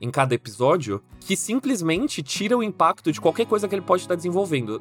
em 0.00 0.10
cada 0.10 0.34
episódio 0.34 1.02
que 1.20 1.36
simplesmente 1.36 2.22
tira 2.22 2.56
o 2.56 2.62
impacto 2.62 3.12
de 3.12 3.20
qualquer 3.20 3.44
coisa 3.44 3.68
que 3.68 3.74
ele 3.74 3.82
pode 3.82 4.02
estar 4.02 4.14
desenvolvendo. 4.14 4.80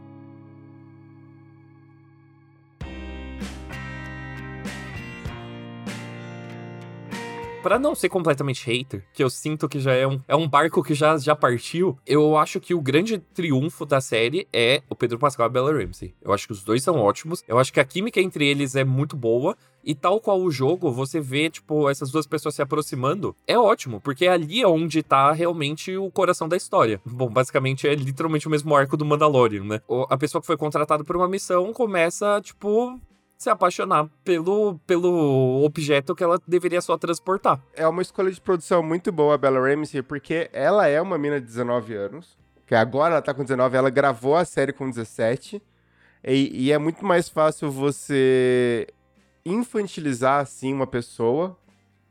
Pra 7.65 7.79
não 7.79 7.95
ser 7.95 8.09
completamente 8.09 8.63
hater, 8.63 9.03
que 9.11 9.23
eu 9.23 9.27
sinto 9.27 9.67
que 9.67 9.79
já 9.79 9.91
é 9.91 10.05
um, 10.05 10.21
é 10.27 10.35
um 10.35 10.47
barco 10.47 10.83
que 10.83 10.93
já, 10.93 11.17
já 11.17 11.35
partiu, 11.35 11.97
eu 12.05 12.37
acho 12.37 12.59
que 12.59 12.75
o 12.75 12.79
grande 12.79 13.17
triunfo 13.17 13.87
da 13.87 13.99
série 13.99 14.47
é 14.53 14.83
o 14.87 14.95
Pedro 14.95 15.17
Pascal 15.17 15.47
e 15.47 15.49
a 15.49 15.49
Bella 15.49 15.73
Ramsey. 15.73 16.13
Eu 16.21 16.31
acho 16.31 16.45
que 16.45 16.53
os 16.53 16.63
dois 16.63 16.83
são 16.83 16.99
ótimos, 16.99 17.43
eu 17.47 17.57
acho 17.57 17.73
que 17.73 17.79
a 17.79 17.83
química 17.83 18.21
entre 18.21 18.45
eles 18.45 18.75
é 18.75 18.83
muito 18.83 19.17
boa, 19.17 19.57
e 19.83 19.95
tal 19.95 20.21
qual 20.21 20.39
o 20.39 20.51
jogo, 20.51 20.91
você 20.91 21.19
vê, 21.19 21.49
tipo, 21.49 21.89
essas 21.89 22.11
duas 22.11 22.27
pessoas 22.27 22.53
se 22.53 22.61
aproximando, 22.61 23.35
é 23.47 23.57
ótimo, 23.57 23.99
porque 23.99 24.27
ali 24.27 24.61
é 24.61 24.67
onde 24.67 25.01
tá 25.01 25.31
realmente 25.31 25.97
o 25.97 26.11
coração 26.11 26.47
da 26.47 26.55
história. 26.55 27.01
Bom, 27.03 27.31
basicamente 27.31 27.87
é 27.87 27.95
literalmente 27.95 28.47
o 28.47 28.51
mesmo 28.51 28.75
arco 28.75 28.95
do 28.95 29.05
Mandalorian, 29.05 29.63
né? 29.63 29.81
A 30.07 30.17
pessoa 30.17 30.39
que 30.39 30.45
foi 30.45 30.55
contratada 30.55 31.03
por 31.03 31.15
uma 31.15 31.27
missão 31.27 31.73
começa, 31.73 32.39
tipo, 32.41 32.99
se 33.37 33.49
apaixonar 33.49 34.09
pelo, 34.23 34.79
pelo 34.87 35.63
objeto 35.63 36.15
que 36.15 36.23
ela 36.23 36.39
deveria 36.47 36.81
só 36.81 36.97
transportar. 36.97 37.61
É 37.73 37.87
uma 37.87 38.01
escolha 38.01 38.31
de 38.31 38.39
produção 38.39 38.81
muito 38.81 39.11
boa, 39.11 39.35
a 39.35 39.37
Bella 39.37 39.59
Ramsey, 39.59 40.01
porque 40.01 40.49
ela 40.53 40.87
é 40.87 41.01
uma 41.01 41.17
mina 41.17 41.39
de 41.39 41.45
19 41.45 41.93
anos, 41.95 42.37
que 42.65 42.73
agora 42.75 43.15
ela 43.15 43.21
tá 43.21 43.33
com 43.33 43.43
19, 43.43 43.75
ela 43.75 43.89
gravou 43.89 44.35
a 44.35 44.45
série 44.45 44.73
com 44.73 44.89
17, 44.89 45.61
e, 46.23 46.65
e 46.65 46.71
é 46.71 46.77
muito 46.77 47.05
mais 47.05 47.29
fácil 47.29 47.69
você 47.69 48.87
infantilizar, 49.45 50.41
assim, 50.41 50.73
uma 50.73 50.87
pessoa 50.87 51.55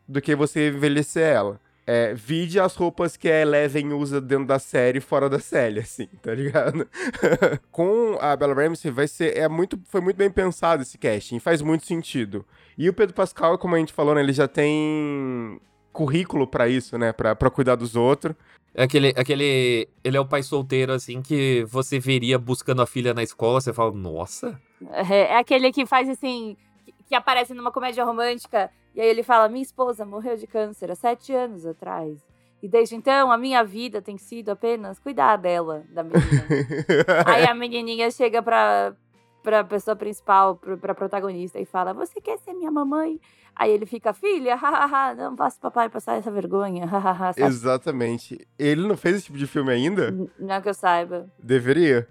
do 0.07 0.21
que 0.21 0.37
você 0.37 0.69
envelhecer 0.69 1.27
ela. 1.27 1.61
É, 1.87 2.15
vide 2.15 2.59
as 2.59 2.75
roupas 2.75 3.15
que 3.17 3.29
a 3.29 3.43
Eleven 3.43 3.93
usa 3.93 4.19
dentro 4.19 4.47
da 4.47 4.59
série 4.59 5.01
fora 5.01 5.29
da 5.29 5.39
série, 5.39 5.81
assim, 5.81 6.07
tá 6.23 6.35
ligado? 6.35 6.89
Com 7.71 8.17
a 8.21 8.35
Bella 8.35 8.55
Ramsey 8.55 8.91
vai 8.91 9.07
ser, 9.07 9.37
é 9.37 9.47
muito, 9.49 9.79
foi 9.85 10.01
muito 10.01 10.17
bem 10.17 10.31
pensado 10.31 10.83
esse 10.83 10.97
casting, 10.97 11.39
faz 11.39 11.61
muito 11.61 11.85
sentido. 11.85 12.45
E 12.79 12.89
o 12.89 12.95
Pedro 12.95 13.15
Pascal, 13.15 13.59
como 13.59 13.75
a 13.75 13.79
gente 13.79 13.93
falou, 13.93 14.15
né, 14.15 14.23
ele 14.23 14.33
já 14.33 14.49
tem 14.49 15.61
currículo 15.93 16.47
pra 16.47 16.69
isso, 16.69 16.97
né, 16.97 17.13
pra, 17.13 17.37
pra 17.37 17.51
cuidar 17.51 17.77
dos 17.77 17.95
outros. 17.95 18.35
É 18.75 18.83
aquele, 18.83 19.15
aquele. 19.17 19.89
Ele 20.03 20.17
é 20.17 20.21
o 20.21 20.27
pai 20.27 20.43
solteiro, 20.43 20.93
assim, 20.93 21.23
que 21.23 21.65
você 21.69 22.01
veria 22.01 22.39
buscando 22.39 22.83
a 22.83 22.87
filha 22.87 23.15
na 23.15 23.23
escola, 23.23 23.61
você 23.61 23.73
fala, 23.73 23.93
nossa. 23.93 24.61
É, 24.91 25.17
é 25.33 25.39
aquele 25.39 25.71
que 25.71 25.87
faz 25.87 26.09
assim, 26.09 26.57
que, 26.85 26.93
que 27.09 27.15
aparece 27.15 27.55
numa 27.55 27.71
comédia 27.71 28.05
romântica, 28.05 28.69
e 28.95 29.01
aí 29.01 29.07
ele 29.09 29.23
fala: 29.23 29.49
Minha 29.49 29.63
esposa 29.63 30.05
morreu 30.05 30.37
de 30.37 30.47
câncer 30.47 30.91
há 30.91 30.95
sete 30.95 31.33
anos 31.35 31.67
atrás. 31.67 32.19
E 32.63 32.69
desde 32.69 32.95
então, 32.95 33.31
a 33.31 33.37
minha 33.37 33.63
vida 33.63 34.01
tem 34.01 34.17
sido 34.17 34.49
apenas 34.51 34.99
cuidar 34.99 35.37
dela, 35.37 35.85
da 35.91 36.03
menina. 36.03 36.25
aí 37.27 37.45
a 37.45 37.55
menininha 37.55 38.11
chega 38.11 38.43
pra, 38.43 38.95
pra 39.43 39.63
pessoa 39.63 39.95
principal, 39.95 40.57
pro- 40.57 40.79
pra 40.79 40.95
protagonista, 40.95 41.59
e 41.61 41.65
fala: 41.67 41.93
Você 41.93 42.21
quer 42.21 42.39
ser 42.39 42.55
minha 42.55 42.71
mamãe? 42.71 43.21
Aí 43.55 43.71
ele 43.71 43.85
fica: 43.87 44.13
Filha, 44.15 44.57
hahaha, 44.57 45.15
não 45.15 45.37
faça 45.37 45.59
papai 45.61 45.89
passar 45.91 46.15
essa 46.17 46.31
vergonha, 46.31 46.87
hahaha. 46.89 47.33
Exatamente. 47.37 48.47
Ele 48.59 48.87
não 48.87 48.97
fez 48.97 49.17
esse 49.17 49.27
tipo 49.27 49.39
de 49.39 49.47
filme 49.47 49.71
ainda? 49.71 50.11
N- 50.11 50.31
Não 50.39 50.61
que 50.63 50.69
eu 50.69 50.75
saiba. 50.75 51.29
Deveria. 51.39 52.09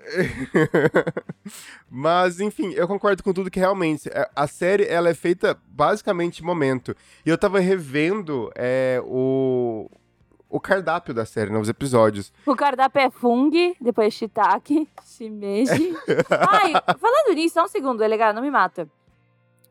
Mas, 1.88 2.40
enfim, 2.40 2.72
eu 2.72 2.86
concordo 2.86 3.22
com 3.22 3.32
tudo 3.32 3.50
que 3.50 3.58
realmente. 3.58 4.08
é, 4.08 4.28
A 4.34 4.46
série 4.46 4.84
ela 4.86 5.08
é 5.08 5.14
feita 5.14 5.58
basicamente 5.68 6.42
momento. 6.42 6.94
E 7.24 7.28
eu 7.30 7.38
tava 7.38 7.60
revendo 7.60 8.50
é, 8.54 9.00
o, 9.04 9.90
o 10.48 10.60
cardápio 10.60 11.14
da 11.14 11.24
série, 11.24 11.50
né, 11.50 11.58
os 11.58 11.68
episódios. 11.68 12.32
O 12.46 12.56
cardápio 12.56 13.00
é 13.00 13.10
Fung, 13.10 13.74
depois 13.80 14.14
Shiitake, 14.14 14.88
Shimeji. 15.04 15.94
Ai, 16.30 16.72
falando 16.98 17.34
nisso, 17.34 17.54
só 17.54 17.64
um 17.64 17.68
segundo, 17.68 18.02
é 18.02 18.08
legal, 18.08 18.32
não 18.32 18.42
me 18.42 18.50
mata. 18.50 18.88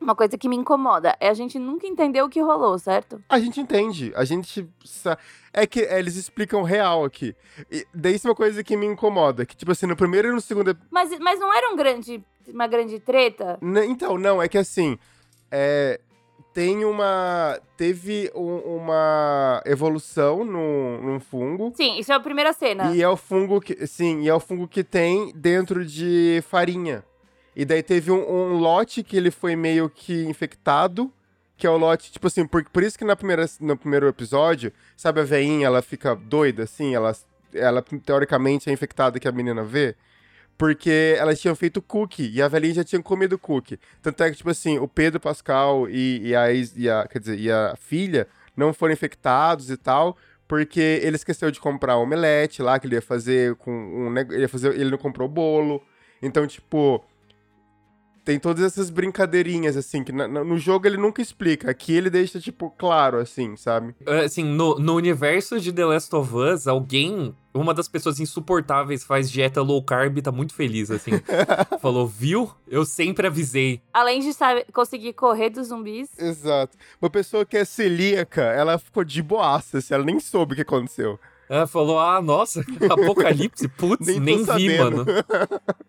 Uma 0.02 0.16
coisa 0.16 0.38
que 0.38 0.48
me 0.48 0.56
incomoda 0.56 1.16
é 1.20 1.28
a 1.30 1.34
gente 1.34 1.60
nunca 1.60 1.86
entendeu 1.86 2.26
o 2.26 2.30
que 2.30 2.40
rolou, 2.42 2.80
certo? 2.80 3.22
A 3.28 3.38
gente 3.40 3.60
entende, 3.60 4.12
a 4.16 4.24
gente. 4.24 4.68
É 5.54 5.68
que 5.68 5.82
é, 5.82 6.00
eles 6.00 6.16
explicam 6.16 6.64
real 6.64 7.04
aqui. 7.04 7.36
E 7.70 7.86
daí 7.94 8.16
isso 8.16 8.28
é 8.28 8.30
uma 8.30 8.36
coisa 8.36 8.64
que 8.64 8.78
me 8.78 8.86
incomoda. 8.86 9.46
Que, 9.46 9.58
tipo 9.58 9.72
assim, 9.72 9.86
no 9.88 9.96
primeiro 9.96 10.30
e 10.30 10.32
no 10.32 10.40
segundo. 10.42 10.70
ep- 10.72 10.80
Mas, 10.90 11.10
mas 11.20 11.40
não 11.40 11.54
era 11.54 11.70
um 11.72 11.76
grande, 11.76 12.24
uma 12.48 12.66
grande 12.68 13.00
treta? 13.00 13.58
N- 13.62 13.86
Então, 13.88 14.18
não, 14.18 14.42
é 14.42 14.48
que 14.48 14.58
assim. 14.58 14.98
É, 15.52 16.00
tem 16.54 16.86
uma. 16.86 17.60
Teve 17.76 18.32
um- 18.34 18.78
uma 18.78 19.62
evolução 19.66 20.46
no, 20.46 21.02
num 21.02 21.20
fungo. 21.20 21.74
Sim, 21.76 21.98
isso 22.00 22.12
é 22.12 22.16
a 22.16 22.20
primeira 22.20 22.54
cena. 22.54 22.96
E 22.96 23.02
é 23.02 23.10
o 23.10 23.18
fungo 23.18 23.60
que. 23.60 23.86
Sim, 23.86 24.22
e 24.22 24.30
é 24.30 24.34
o 24.34 24.40
fungo 24.40 24.68
que 24.68 24.84
tem 24.84 25.32
dentro 25.36 25.84
de 25.86 26.42
farinha. 26.48 27.04
E 27.56 27.66
daí 27.66 27.84
teve 27.84 28.12
um, 28.12 28.30
um 28.30 28.58
lote 28.58 29.04
que 29.04 29.18
ele 29.18 29.32
foi 29.32 29.56
meio 29.56 29.90
que 29.90 30.26
infectado. 30.26 31.12
Que 31.58 31.68
é 31.68 31.70
o 31.70 31.76
lote, 31.78 32.10
tipo 32.10 32.26
assim, 32.26 32.48
por, 32.48 32.64
por 32.70 32.82
isso 32.84 32.98
que 32.98 33.04
na 33.04 33.18
primeira, 33.18 33.46
no 33.60 33.76
primeiro 33.76 34.08
episódio, 34.08 34.72
sabe 34.96 35.20
a 35.20 35.24
veinha, 35.26 35.68
ela 35.68 35.82
fica 35.82 36.16
doida, 36.16 36.64
assim, 36.64 36.96
ela, 36.96 37.14
ela 37.54 37.82
teoricamente 38.06 38.70
é 38.70 38.74
infectada 38.74 39.20
que 39.20 39.28
a 39.28 39.32
menina 39.34 39.62
vê. 39.62 39.94
Porque 40.58 41.16
elas 41.18 41.40
tinham 41.40 41.56
feito 41.56 41.82
cookie 41.82 42.30
e 42.32 42.42
a 42.42 42.48
velhinha 42.48 42.76
já 42.76 42.84
tinha 42.86 43.02
comido 43.02 43.38
cookie. 43.38 43.78
Tanto 44.02 44.24
é 44.24 44.30
que, 44.32 44.38
tipo 44.38 44.50
assim, 44.50 44.80
o 44.80 44.88
Pedro 44.88 45.20
Pascal 45.20 45.90
e, 45.90 46.28
e, 46.30 46.36
a, 46.36 46.50
ex- 46.54 46.74
e 46.78 46.90
a. 46.90 47.06
Quer 47.08 47.20
dizer, 47.20 47.40
e 47.40 47.52
a 47.52 47.76
filha 47.78 48.26
não 48.56 48.74
foram 48.74 48.94
infectados 48.94 49.70
e 49.70 49.78
tal 49.78 50.18
porque 50.48 50.80
ele 51.04 51.16
esqueceu 51.16 51.52
de 51.52 51.60
comprar 51.60 51.96
o 51.98 52.02
omelete 52.02 52.62
lá 52.62 52.80
que 52.80 52.88
ele 52.88 52.96
ia 52.96 53.02
fazer 53.02 53.56
com 53.56 53.72
um 53.72 54.10
neg- 54.10 54.32
ele 54.32 54.42
ia 54.42 54.50
fazer 54.50 54.74
ele 54.74 54.90
não 54.90 54.98
comprou 54.98 55.28
o 55.28 55.32
bolo 55.32 55.82
então 56.22 56.46
tipo 56.48 57.06
tem 58.30 58.40
todas 58.40 58.64
essas 58.64 58.92
brincadeirinhas 58.92 59.76
assim 59.76 60.04
que 60.04 60.12
na- 60.12 60.28
no 60.28 60.56
jogo 60.56 60.86
ele 60.86 60.98
nunca 60.98 61.20
explica 61.20 61.72
aqui 61.72 61.94
ele 61.96 62.12
deixa 62.12 62.40
tipo 62.40 62.70
claro 62.78 63.18
assim 63.18 63.56
sabe 63.58 63.96
Assim, 64.24 64.44
no, 64.44 64.78
no 64.78 64.94
universo 64.96 65.60
de 65.60 65.74
The 65.74 65.84
Last 65.86 66.16
of 66.16 66.36
Us, 66.36 66.68
alguém, 66.68 67.34
uma 67.54 67.74
das 67.74 67.88
pessoas 67.88 68.20
insuportáveis 68.20 69.04
faz 69.04 69.32
dieta 69.32 69.62
low 69.64 69.82
carb 69.84 70.18
e 70.18 70.22
tá 70.22 70.32
muito 70.32 70.54
feliz, 70.54 70.92
assim. 70.92 71.12
Falou, 71.82 72.06
viu? 72.08 72.52
Eu 72.68 72.86
sempre 72.86 73.26
avisei. 73.26 73.82
Além 73.92 74.20
de 74.22 74.32
saber, 74.34 74.66
conseguir 74.72 75.14
correr 75.14 75.50
dos 75.50 75.68
zumbis. 75.70 76.10
exato 76.20 76.78
uma 77.02 77.10
pessoa 77.10 77.44
que 77.46 77.58
é 77.58 77.66
celíaca 77.66 78.44
ela 78.44 78.78
ficou 78.78 79.04
de 79.04 79.22
boaça 79.24 79.80
assim, 79.80 79.94
ela 79.94 80.04
nem 80.06 80.20
soube 80.20 80.54
o 80.54 80.56
que 80.56 80.62
aconteceu 80.62 81.20
Ela 81.50 81.66
falou, 81.66 82.00
ah, 82.00 82.22
nossa, 82.22 82.62
apocalipse, 82.92 83.68
putz, 83.76 84.06
Nem 84.06 84.18
tô 84.20 84.22
nem, 84.24 84.38
vi, 84.38 84.46
sabendo." 84.46 84.98
mano. 84.98 85.06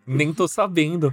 Nem 0.07 0.33
tô 0.33 0.49
sabendo. 0.49 1.13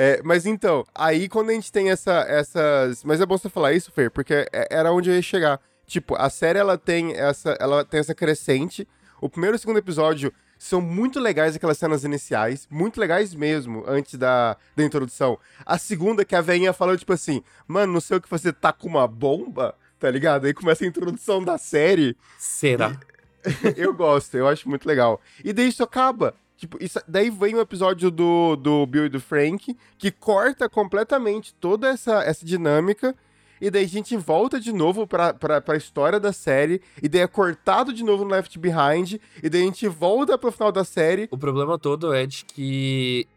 É, 0.00 0.20
mas 0.24 0.46
então, 0.46 0.86
aí 0.94 1.28
quando 1.28 1.50
a 1.50 1.52
gente 1.52 1.72
tem 1.72 1.90
essa, 1.90 2.24
essas. 2.28 3.02
Mas 3.02 3.20
é 3.20 3.26
bom 3.26 3.36
você 3.36 3.48
falar 3.48 3.72
isso, 3.72 3.90
Fer, 3.90 4.12
porque 4.12 4.46
é- 4.52 4.68
era 4.70 4.92
onde 4.92 5.10
eu 5.10 5.14
ia 5.16 5.20
chegar. 5.20 5.60
Tipo, 5.88 6.14
a 6.14 6.30
série 6.30 6.56
ela 6.56 6.78
tem 6.78 7.14
essa, 7.16 7.56
ela 7.58 7.84
tem 7.84 7.98
essa 7.98 8.14
crescente. 8.14 8.86
O 9.20 9.28
primeiro 9.28 9.56
e 9.56 9.58
o 9.58 9.58
segundo 9.58 9.78
episódio 9.78 10.32
São 10.56 10.80
muito 10.80 11.20
legais 11.20 11.54
aquelas 11.54 11.78
cenas 11.78 12.02
iniciais, 12.02 12.66
muito 12.68 12.98
legais 13.00 13.32
mesmo, 13.32 13.84
antes 13.86 14.14
da, 14.14 14.56
da 14.76 14.82
introdução. 14.84 15.38
A 15.64 15.78
segunda, 15.78 16.24
que 16.24 16.34
a 16.34 16.40
veinha 16.40 16.72
falou, 16.72 16.96
tipo 16.96 17.12
assim, 17.12 17.44
mano, 17.66 17.92
não 17.92 18.00
sei 18.00 18.16
o 18.16 18.20
que 18.20 18.28
você 18.28 18.52
tá 18.52 18.72
com 18.72 18.88
uma 18.88 19.06
bomba, 19.06 19.76
tá 20.00 20.10
ligado? 20.10 20.46
Aí 20.46 20.52
começa 20.54 20.82
a 20.84 20.86
introdução 20.88 21.44
da 21.44 21.58
série. 21.58 22.16
Será? 22.38 22.96
eu 23.76 23.94
gosto, 23.94 24.36
eu 24.36 24.48
acho 24.48 24.68
muito 24.68 24.84
legal. 24.86 25.20
E 25.44 25.52
daí 25.52 25.68
isso 25.68 25.82
acaba. 25.84 26.34
Tipo, 26.58 26.76
isso, 26.82 27.00
daí 27.06 27.30
vem 27.30 27.54
o 27.54 27.60
episódio 27.60 28.10
do, 28.10 28.56
do 28.56 28.84
Bill 28.84 29.06
e 29.06 29.08
do 29.08 29.20
Frank, 29.20 29.76
que 29.96 30.10
corta 30.10 30.68
completamente 30.68 31.54
toda 31.54 31.88
essa, 31.88 32.24
essa 32.24 32.44
dinâmica. 32.44 33.14
E 33.60 33.70
daí 33.70 33.84
a 33.84 33.88
gente 33.88 34.16
volta 34.16 34.58
de 34.58 34.72
novo 34.72 35.06
pra, 35.06 35.32
pra, 35.32 35.60
pra 35.60 35.76
história 35.76 36.18
da 36.18 36.32
série. 36.32 36.82
E 37.00 37.08
daí 37.08 37.20
é 37.20 37.28
cortado 37.28 37.92
de 37.92 38.02
novo 38.02 38.24
no 38.24 38.30
Left 38.30 38.58
Behind. 38.58 39.20
E 39.40 39.48
daí 39.48 39.62
a 39.62 39.64
gente 39.66 39.86
volta 39.86 40.36
pro 40.36 40.50
final 40.50 40.72
da 40.72 40.82
série. 40.82 41.28
O 41.30 41.38
problema 41.38 41.78
todo 41.78 42.12
é 42.12 42.26
de 42.26 42.44
que. 42.44 43.28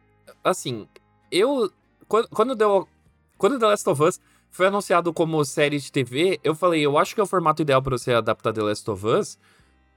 Assim, 0.43 0.87
eu. 1.31 1.71
Quando, 2.07 2.27
quando 2.29 2.55
deu. 2.55 2.87
Quando 3.37 3.59
The 3.59 3.67
Last 3.67 3.87
of 3.87 4.01
Us 4.01 4.19
foi 4.49 4.65
anunciado 4.65 5.13
como 5.13 5.45
série 5.45 5.79
de 5.79 5.91
TV, 5.91 6.39
eu 6.43 6.53
falei, 6.55 6.85
eu 6.85 6.97
acho 6.97 7.15
que 7.15 7.21
é 7.21 7.23
o 7.23 7.27
formato 7.27 7.61
ideal 7.61 7.81
para 7.81 7.97
você 7.97 8.13
adaptar 8.13 8.51
The 8.51 8.61
Last 8.61 8.89
of 8.91 9.07
Us, 9.07 9.37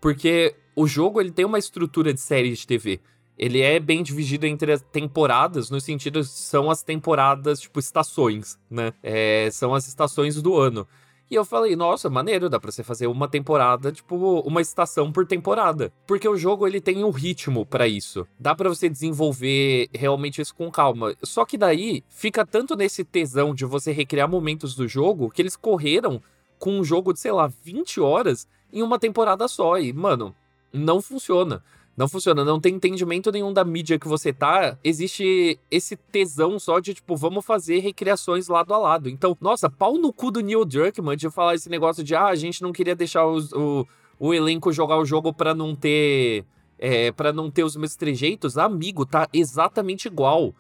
porque 0.00 0.54
o 0.76 0.86
jogo 0.86 1.20
ele 1.20 1.30
tem 1.30 1.44
uma 1.44 1.58
estrutura 1.58 2.14
de 2.14 2.20
série 2.20 2.54
de 2.54 2.66
TV. 2.66 3.00
Ele 3.38 3.60
é 3.60 3.80
bem 3.80 4.02
dividido 4.02 4.46
entre 4.46 4.72
as 4.72 4.80
temporadas, 4.80 5.70
no 5.70 5.80
sentido 5.80 6.22
são 6.22 6.70
as 6.70 6.82
temporadas, 6.82 7.60
tipo, 7.60 7.80
estações, 7.80 8.58
né? 8.70 8.92
É, 9.02 9.48
são 9.50 9.74
as 9.74 9.88
estações 9.88 10.40
do 10.40 10.56
ano. 10.56 10.86
E 11.30 11.34
eu 11.34 11.44
falei, 11.44 11.74
nossa, 11.74 12.10
maneiro, 12.10 12.50
dá 12.50 12.60
pra 12.60 12.70
você 12.70 12.84
fazer 12.84 13.06
uma 13.06 13.26
temporada, 13.26 13.90
tipo, 13.90 14.40
uma 14.40 14.60
estação 14.60 15.10
por 15.10 15.26
temporada. 15.26 15.92
Porque 16.06 16.28
o 16.28 16.36
jogo, 16.36 16.66
ele 16.66 16.80
tem 16.80 17.02
um 17.02 17.10
ritmo 17.10 17.64
para 17.64 17.88
isso. 17.88 18.26
Dá 18.38 18.54
para 18.54 18.68
você 18.68 18.88
desenvolver 18.88 19.88
realmente 19.92 20.40
isso 20.40 20.54
com 20.54 20.70
calma. 20.70 21.16
Só 21.22 21.44
que 21.44 21.56
daí, 21.56 22.04
fica 22.08 22.44
tanto 22.44 22.76
nesse 22.76 23.02
tesão 23.04 23.54
de 23.54 23.64
você 23.64 23.90
recriar 23.90 24.28
momentos 24.28 24.74
do 24.74 24.86
jogo, 24.86 25.30
que 25.30 25.40
eles 25.40 25.56
correram 25.56 26.22
com 26.58 26.78
um 26.78 26.84
jogo 26.84 27.12
de, 27.12 27.20
sei 27.20 27.32
lá, 27.32 27.50
20 27.64 28.00
horas 28.00 28.46
em 28.72 28.82
uma 28.82 28.98
temporada 28.98 29.48
só. 29.48 29.78
E, 29.78 29.92
mano, 29.92 30.34
não 30.72 31.00
funciona. 31.00 31.64
Não 31.96 32.08
funciona, 32.08 32.44
não 32.44 32.60
tem 32.60 32.74
entendimento 32.74 33.30
nenhum 33.30 33.52
da 33.52 33.64
mídia 33.64 33.98
que 33.98 34.08
você 34.08 34.32
tá. 34.32 34.76
Existe 34.82 35.58
esse 35.70 35.96
tesão 35.96 36.58
só 36.58 36.80
de, 36.80 36.94
tipo, 36.94 37.14
vamos 37.16 37.44
fazer 37.44 37.78
recriações 37.78 38.48
lado 38.48 38.74
a 38.74 38.78
lado. 38.78 39.08
Então, 39.08 39.36
nossa, 39.40 39.70
pau 39.70 39.96
no 39.96 40.12
cu 40.12 40.30
do 40.32 40.40
Neil 40.40 40.64
Druckmann 40.64 41.16
de 41.16 41.30
falar 41.30 41.54
esse 41.54 41.70
negócio 41.70 42.02
de, 42.02 42.16
ah, 42.16 42.26
a 42.26 42.34
gente 42.34 42.62
não 42.62 42.72
queria 42.72 42.96
deixar 42.96 43.26
os, 43.26 43.52
o, 43.52 43.86
o 44.18 44.34
elenco 44.34 44.72
jogar 44.72 44.98
o 44.98 45.04
jogo 45.04 45.32
para 45.32 45.54
não 45.54 45.74
ter. 45.74 46.44
É, 46.76 47.12
para 47.12 47.32
não 47.32 47.48
ter 47.48 47.62
os 47.62 47.76
mesmos 47.76 47.96
trejeitos. 47.96 48.58
Amigo, 48.58 49.06
tá 49.06 49.28
exatamente 49.32 50.08
igual 50.08 50.52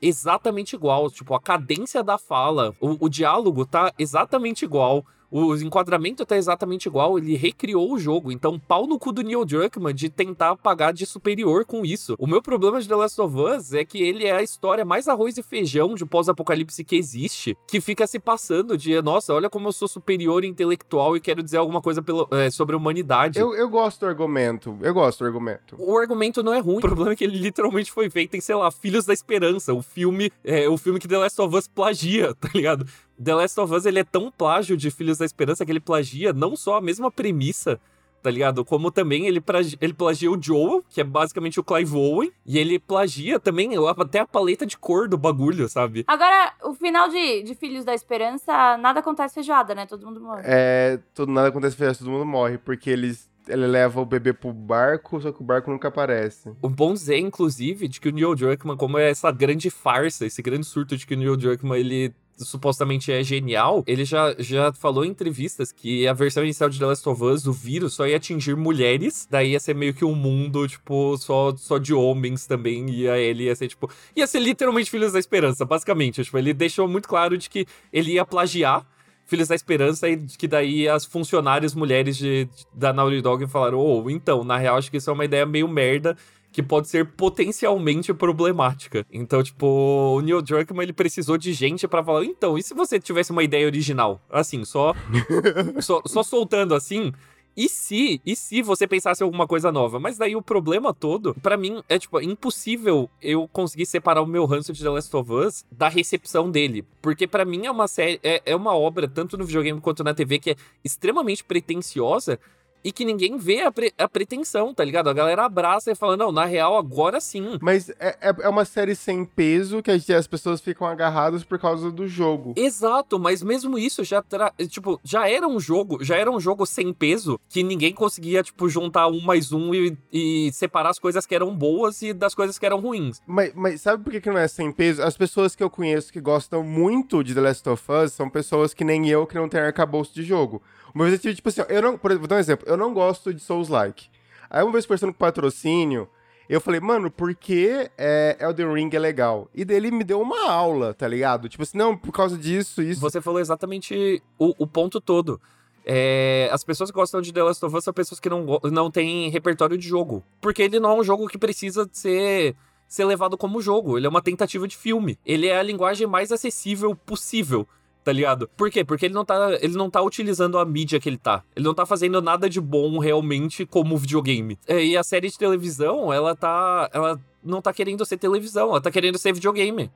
exatamente 0.00 0.74
igual. 0.74 1.10
Tipo, 1.10 1.34
a 1.34 1.40
cadência 1.40 2.02
da 2.02 2.16
fala, 2.18 2.74
o, 2.80 3.06
o 3.06 3.08
diálogo 3.08 3.66
tá 3.66 3.92
exatamente 3.98 4.64
igual. 4.64 5.04
O 5.30 5.54
enquadramento 5.56 6.24
tá 6.24 6.36
exatamente 6.36 6.86
igual, 6.86 7.18
ele 7.18 7.36
recriou 7.36 7.92
o 7.92 7.98
jogo. 7.98 8.32
Então, 8.32 8.58
pau 8.58 8.86
no 8.86 8.98
cu 8.98 9.12
do 9.12 9.22
Neil 9.22 9.44
Druckmann 9.44 9.94
de 9.94 10.08
tentar 10.08 10.56
pagar 10.56 10.92
de 10.92 11.04
superior 11.04 11.64
com 11.64 11.84
isso. 11.84 12.14
O 12.18 12.26
meu 12.26 12.40
problema 12.40 12.80
de 12.80 12.88
The 12.88 12.94
Last 12.94 13.20
of 13.20 13.36
Us 13.36 13.72
é 13.72 13.84
que 13.84 14.02
ele 14.02 14.24
é 14.24 14.32
a 14.32 14.42
história 14.42 14.84
mais 14.84 15.06
arroz 15.06 15.36
e 15.36 15.42
feijão 15.42 15.94
de 15.94 16.06
pós-apocalipse 16.06 16.82
que 16.82 16.96
existe, 16.96 17.56
que 17.66 17.80
fica 17.80 18.06
se 18.06 18.18
passando 18.18 18.76
de, 18.76 19.00
nossa, 19.02 19.34
olha 19.34 19.50
como 19.50 19.68
eu 19.68 19.72
sou 19.72 19.86
superior 19.86 20.44
intelectual 20.44 21.16
e 21.16 21.20
quero 21.20 21.42
dizer 21.42 21.58
alguma 21.58 21.82
coisa 21.82 22.02
pelo, 22.02 22.26
é, 22.30 22.50
sobre 22.50 22.74
a 22.74 22.78
humanidade. 22.78 23.38
Eu, 23.38 23.54
eu 23.54 23.68
gosto 23.68 24.00
do 24.00 24.06
argumento, 24.06 24.78
eu 24.80 24.94
gosto 24.94 25.20
do 25.20 25.26
argumento. 25.26 25.76
O 25.78 25.98
argumento 25.98 26.42
não 26.42 26.54
é 26.54 26.58
ruim, 26.58 26.78
o 26.78 26.80
problema 26.80 27.12
é 27.12 27.16
que 27.16 27.24
ele 27.24 27.38
literalmente 27.38 27.92
foi 27.92 28.08
feito 28.08 28.36
em, 28.36 28.40
sei 28.40 28.54
lá, 28.54 28.70
Filhos 28.70 29.04
da 29.04 29.12
Esperança, 29.12 29.74
o 29.74 29.82
filme, 29.82 30.32
é, 30.42 30.68
o 30.68 30.78
filme 30.78 30.98
que 30.98 31.08
The 31.08 31.18
Last 31.18 31.40
of 31.40 31.54
Us 31.54 31.68
plagia, 31.68 32.34
tá 32.40 32.48
ligado? 32.54 32.86
The 33.22 33.34
Last 33.34 33.58
of 33.60 33.74
Us 33.74 33.84
ele 33.84 33.98
é 33.98 34.04
tão 34.04 34.30
plágio 34.30 34.76
de 34.76 34.90
Filhos 34.90 35.18
da 35.18 35.24
Esperança 35.24 35.64
que 35.64 35.72
ele 35.72 35.80
plagia 35.80 36.32
não 36.32 36.56
só 36.56 36.76
a 36.76 36.80
mesma 36.80 37.10
premissa, 37.10 37.80
tá 38.22 38.30
ligado? 38.30 38.64
Como 38.64 38.90
também 38.90 39.26
ele, 39.26 39.42
ele 39.80 39.92
plagia 39.92 40.30
o 40.30 40.40
Joel, 40.40 40.84
que 40.88 41.00
é 41.00 41.04
basicamente 41.04 41.58
o 41.58 41.64
Clive 41.64 41.96
Owen, 41.96 42.32
e 42.44 42.58
ele 42.58 42.78
plagia 42.78 43.38
também 43.38 43.70
até 43.96 44.20
a 44.20 44.26
paleta 44.26 44.66
de 44.66 44.76
cor 44.76 45.08
do 45.08 45.18
bagulho, 45.18 45.68
sabe? 45.68 46.04
Agora, 46.06 46.52
o 46.64 46.74
final 46.74 47.08
de, 47.08 47.42
de 47.42 47.54
Filhos 47.54 47.84
da 47.84 47.94
Esperança, 47.94 48.76
nada 48.78 49.00
acontece 49.00 49.34
feijoada, 49.34 49.74
né? 49.74 49.86
Todo 49.86 50.06
mundo 50.06 50.20
morre. 50.20 50.42
É, 50.44 50.98
todo, 51.14 51.30
nada 51.30 51.48
acontece 51.48 51.76
feijoada, 51.76 51.98
todo 51.98 52.10
mundo 52.10 52.26
morre, 52.26 52.58
porque 52.58 52.90
eles 52.90 53.28
ele 53.48 53.66
leva 53.66 53.98
o 53.98 54.04
bebê 54.04 54.34
pro 54.34 54.52
barco, 54.52 55.18
só 55.22 55.32
que 55.32 55.40
o 55.40 55.44
barco 55.44 55.70
nunca 55.70 55.88
aparece. 55.88 56.52
O 56.60 56.68
bom 56.68 56.92
dizer, 56.92 57.16
inclusive, 57.16 57.88
de 57.88 57.98
que 57.98 58.10
o 58.10 58.12
Neil 58.12 58.34
Druckmann, 58.34 58.76
como 58.76 58.98
é 58.98 59.08
essa 59.08 59.32
grande 59.32 59.70
farsa, 59.70 60.26
esse 60.26 60.42
grande 60.42 60.66
surto 60.66 60.98
de 60.98 61.06
que 61.06 61.14
o 61.14 61.16
Neil 61.16 61.34
Druckmann, 61.34 61.80
ele 61.80 62.14
supostamente 62.38 63.12
é 63.12 63.22
genial, 63.22 63.82
ele 63.86 64.04
já, 64.04 64.34
já 64.38 64.72
falou 64.72 65.04
em 65.04 65.08
entrevistas 65.08 65.72
que 65.72 66.06
a 66.06 66.12
versão 66.12 66.44
inicial 66.44 66.68
de 66.68 66.78
The 66.78 66.86
Last 66.86 67.08
of 67.08 67.22
Us, 67.22 67.46
o 67.46 67.52
vírus, 67.52 67.94
só 67.94 68.06
ia 68.06 68.16
atingir 68.16 68.56
mulheres, 68.56 69.26
daí 69.30 69.52
ia 69.52 69.60
ser 69.60 69.74
meio 69.74 69.94
que 69.94 70.04
um 70.04 70.14
mundo, 70.14 70.66
tipo, 70.66 71.16
só, 71.18 71.54
só 71.56 71.78
de 71.78 71.92
homens 71.92 72.46
também, 72.46 72.88
e 72.90 73.08
aí 73.08 73.24
ele 73.24 73.44
ia 73.44 73.56
ser, 73.56 73.68
tipo, 73.68 73.90
ia 74.14 74.26
ser 74.26 74.40
literalmente 74.40 74.90
Filhos 74.90 75.12
da 75.12 75.18
Esperança, 75.18 75.64
basicamente, 75.64 76.22
tipo, 76.22 76.38
ele 76.38 76.54
deixou 76.54 76.88
muito 76.88 77.08
claro 77.08 77.36
de 77.36 77.50
que 77.50 77.66
ele 77.92 78.12
ia 78.12 78.24
plagiar 78.24 78.86
Filhos 79.28 79.48
da 79.48 79.54
Esperança 79.54 80.08
e 80.08 80.16
que 80.16 80.48
daí 80.48 80.88
as 80.88 81.04
funcionárias 81.04 81.74
mulheres 81.74 82.16
de, 82.16 82.46
de, 82.46 82.66
da 82.72 82.94
Naughty 82.94 83.20
Dog 83.20 83.46
falaram, 83.46 83.78
oh, 83.78 84.08
então, 84.08 84.42
na 84.42 84.56
real, 84.56 84.78
acho 84.78 84.90
que 84.90 84.96
isso 84.96 85.10
é 85.10 85.12
uma 85.12 85.24
ideia 85.26 85.44
meio 85.44 85.68
merda, 85.68 86.16
que 86.58 86.62
pode 86.62 86.88
ser 86.88 87.06
potencialmente 87.06 88.12
problemática. 88.12 89.06
Então, 89.12 89.40
tipo, 89.44 89.64
o 89.64 90.20
Neil 90.20 90.42
Druckmann, 90.42 90.82
ele 90.82 90.92
precisou 90.92 91.38
de 91.38 91.52
gente 91.52 91.86
para 91.86 92.02
falar, 92.02 92.24
então, 92.24 92.58
e 92.58 92.62
se 92.64 92.74
você 92.74 92.98
tivesse 92.98 93.30
uma 93.30 93.44
ideia 93.44 93.64
original? 93.64 94.20
Assim, 94.28 94.64
só, 94.64 94.92
só, 95.80 96.02
só 96.04 96.20
soltando 96.24 96.74
assim, 96.74 97.12
e 97.56 97.68
se, 97.68 98.20
e 98.26 98.34
se 98.34 98.60
você 98.60 98.88
pensasse 98.88 99.22
alguma 99.22 99.46
coisa 99.46 99.70
nova? 99.70 100.00
Mas 100.00 100.18
daí 100.18 100.34
o 100.34 100.42
problema 100.42 100.92
todo, 100.92 101.32
para 101.40 101.56
mim, 101.56 101.80
é 101.88 101.96
tipo, 101.96 102.20
impossível 102.20 103.08
eu 103.22 103.46
conseguir 103.46 103.86
separar 103.86 104.22
o 104.22 104.26
meu 104.26 104.44
ranço 104.44 104.72
de 104.72 104.82
The 104.82 104.90
Last 104.90 105.16
of 105.16 105.32
Us 105.32 105.64
da 105.70 105.88
recepção 105.88 106.50
dele. 106.50 106.84
Porque 107.00 107.24
para 107.24 107.44
mim 107.44 107.66
é 107.66 107.70
uma 107.70 107.86
série, 107.86 108.18
é, 108.24 108.42
é 108.44 108.56
uma 108.56 108.76
obra, 108.76 109.06
tanto 109.06 109.38
no 109.38 109.44
videogame 109.44 109.80
quanto 109.80 110.02
na 110.02 110.12
TV, 110.12 110.40
que 110.40 110.50
é 110.50 110.56
extremamente 110.84 111.44
pretensiosa 111.44 112.40
e 112.82 112.92
que 112.92 113.04
ninguém 113.04 113.36
vê 113.36 113.62
a, 113.62 113.70
pre 113.70 113.92
a, 113.98 114.08
pretensão, 114.08 114.72
tá 114.72 114.84
ligado? 114.84 115.08
A 115.08 115.12
galera 115.12 115.44
abraça 115.44 115.90
e 115.90 115.94
fala, 115.94 116.16
não, 116.16 116.32
na 116.32 116.44
real, 116.44 116.76
agora 116.76 117.20
sim. 117.20 117.58
Mas 117.60 117.90
é, 117.90 118.16
é, 118.20 118.34
é 118.42 118.48
uma 118.48 118.64
série 118.64 118.94
sem 118.94 119.24
peso 119.24 119.82
que 119.82 120.12
as 120.12 120.26
pessoas 120.26 120.60
ficam 120.60 120.86
agarradas 120.86 121.44
por 121.44 121.58
causa 121.58 121.90
do 121.90 122.06
jogo. 122.06 122.54
Exato, 122.56 123.18
mas 123.18 123.42
mesmo 123.42 123.78
isso 123.78 124.04
já, 124.04 124.22
tra... 124.22 124.52
tipo, 124.68 125.00
já 125.02 125.28
era 125.28 125.46
um 125.46 125.58
jogo, 125.58 126.02
já 126.04 126.16
era 126.16 126.30
um 126.30 126.40
jogo 126.40 126.64
sem 126.66 126.92
peso 126.92 127.40
que 127.48 127.62
ninguém 127.62 127.92
conseguia, 127.92 128.42
tipo, 128.42 128.68
juntar 128.68 129.08
um 129.08 129.20
mais 129.20 129.52
um 129.52 129.74
e, 129.74 129.96
e 130.12 130.52
separar 130.52 130.90
as 130.90 130.98
coisas 130.98 131.26
que 131.26 131.34
eram 131.34 131.54
boas 131.54 132.00
e 132.02 132.12
das 132.12 132.34
coisas 132.34 132.58
que 132.58 132.66
eram 132.66 132.80
ruins. 132.80 133.20
Mas, 133.26 133.52
mas 133.54 133.80
sabe 133.80 134.02
por 134.02 134.10
que, 134.10 134.20
que 134.20 134.30
não 134.30 134.38
é 134.38 134.48
sem 134.48 134.72
peso? 134.72 135.02
As 135.02 135.16
pessoas 135.16 135.54
que 135.54 135.62
eu 135.62 135.70
conheço 135.70 136.12
que 136.12 136.20
gostam 136.20 136.62
muito 136.62 137.22
de 137.22 137.34
The 137.34 137.40
Last 137.40 137.68
of 137.68 137.84
Us 137.90 138.12
são 138.12 138.28
pessoas 138.28 138.72
que 138.72 138.84
nem 138.84 139.08
eu 139.08 139.26
que 139.26 139.34
não 139.34 139.48
tem 139.48 139.60
arcabouço 139.60 140.14
de 140.14 140.22
jogo. 140.22 140.62
Uma 140.98 141.04
vez 141.04 141.14
eu 141.14 141.20
tive, 141.20 141.34
tipo 141.36 141.48
assim, 141.48 141.62
eu 141.68 141.80
não, 141.80 141.96
por 141.96 142.12
vou 142.18 142.26
dar 142.26 142.34
um 142.34 142.38
exemplo, 142.40 142.66
eu 142.68 142.76
não 142.76 142.92
gosto 142.92 143.32
de 143.32 143.40
Souls-like. 143.40 144.08
Aí 144.50 144.64
uma 144.64 144.72
vez 144.72 144.84
conversando 144.84 145.12
com 145.12 145.18
patrocínio, 145.20 146.08
eu 146.48 146.60
falei, 146.60 146.80
mano, 146.80 147.08
por 147.08 147.32
que 147.36 147.88
é, 147.96 148.36
Elden 148.40 148.74
Ring 148.74 148.90
é 148.92 148.98
legal? 148.98 149.48
E 149.54 149.64
dele 149.64 149.92
me 149.92 150.02
deu 150.02 150.20
uma 150.20 150.50
aula, 150.50 150.92
tá 150.92 151.06
ligado? 151.06 151.48
Tipo 151.48 151.62
assim, 151.62 151.78
não, 151.78 151.96
por 151.96 152.10
causa 152.10 152.36
disso, 152.36 152.82
isso. 152.82 153.00
Você 153.00 153.20
falou 153.20 153.38
exatamente 153.38 154.20
o, 154.36 154.52
o 154.58 154.66
ponto 154.66 155.00
todo. 155.00 155.40
É, 155.86 156.50
as 156.50 156.64
pessoas 156.64 156.90
que 156.90 156.96
gostam 156.96 157.20
de 157.20 157.32
The 157.32 157.44
Last 157.44 157.64
of 157.64 157.76
Us 157.76 157.84
são 157.84 157.94
pessoas 157.94 158.18
que 158.18 158.28
não, 158.28 158.58
não 158.64 158.90
têm 158.90 159.30
repertório 159.30 159.78
de 159.78 159.86
jogo. 159.86 160.24
Porque 160.40 160.62
ele 160.62 160.80
não 160.80 160.90
é 160.90 160.94
um 160.94 161.04
jogo 161.04 161.28
que 161.28 161.38
precisa 161.38 161.88
ser, 161.92 162.56
ser 162.88 163.04
levado 163.04 163.38
como 163.38 163.62
jogo. 163.62 163.96
Ele 163.96 164.06
é 164.08 164.10
uma 164.10 164.20
tentativa 164.20 164.66
de 164.66 164.76
filme. 164.76 165.16
Ele 165.24 165.46
é 165.46 165.60
a 165.60 165.62
linguagem 165.62 166.08
mais 166.08 166.32
acessível 166.32 166.96
possível 166.96 167.68
tá 168.08 168.12
ligado? 168.12 168.48
Por 168.56 168.70
quê? 168.70 168.82
Porque 168.82 169.04
ele 169.04 169.12
não 169.12 169.22
tá, 169.22 169.58
ele 169.60 169.76
não 169.76 169.90
tá 169.90 170.00
utilizando 170.00 170.58
a 170.58 170.64
mídia 170.64 170.98
que 170.98 171.10
ele 171.10 171.18
tá. 171.18 171.44
Ele 171.54 171.66
não 171.66 171.74
tá 171.74 171.84
fazendo 171.84 172.22
nada 172.22 172.48
de 172.48 172.58
bom 172.58 172.98
realmente 172.98 173.66
como 173.66 173.98
videogame. 173.98 174.58
É, 174.66 174.82
e 174.82 174.96
a 174.96 175.02
série 175.02 175.28
de 175.28 175.36
televisão, 175.36 176.10
ela 176.10 176.34
tá. 176.34 176.88
Ela 176.94 177.20
não 177.44 177.60
tá 177.60 177.70
querendo 177.70 178.06
ser 178.06 178.16
televisão, 178.16 178.70
ela 178.70 178.80
tá 178.80 178.90
querendo 178.90 179.18
ser 179.18 179.34
videogame. 179.34 179.90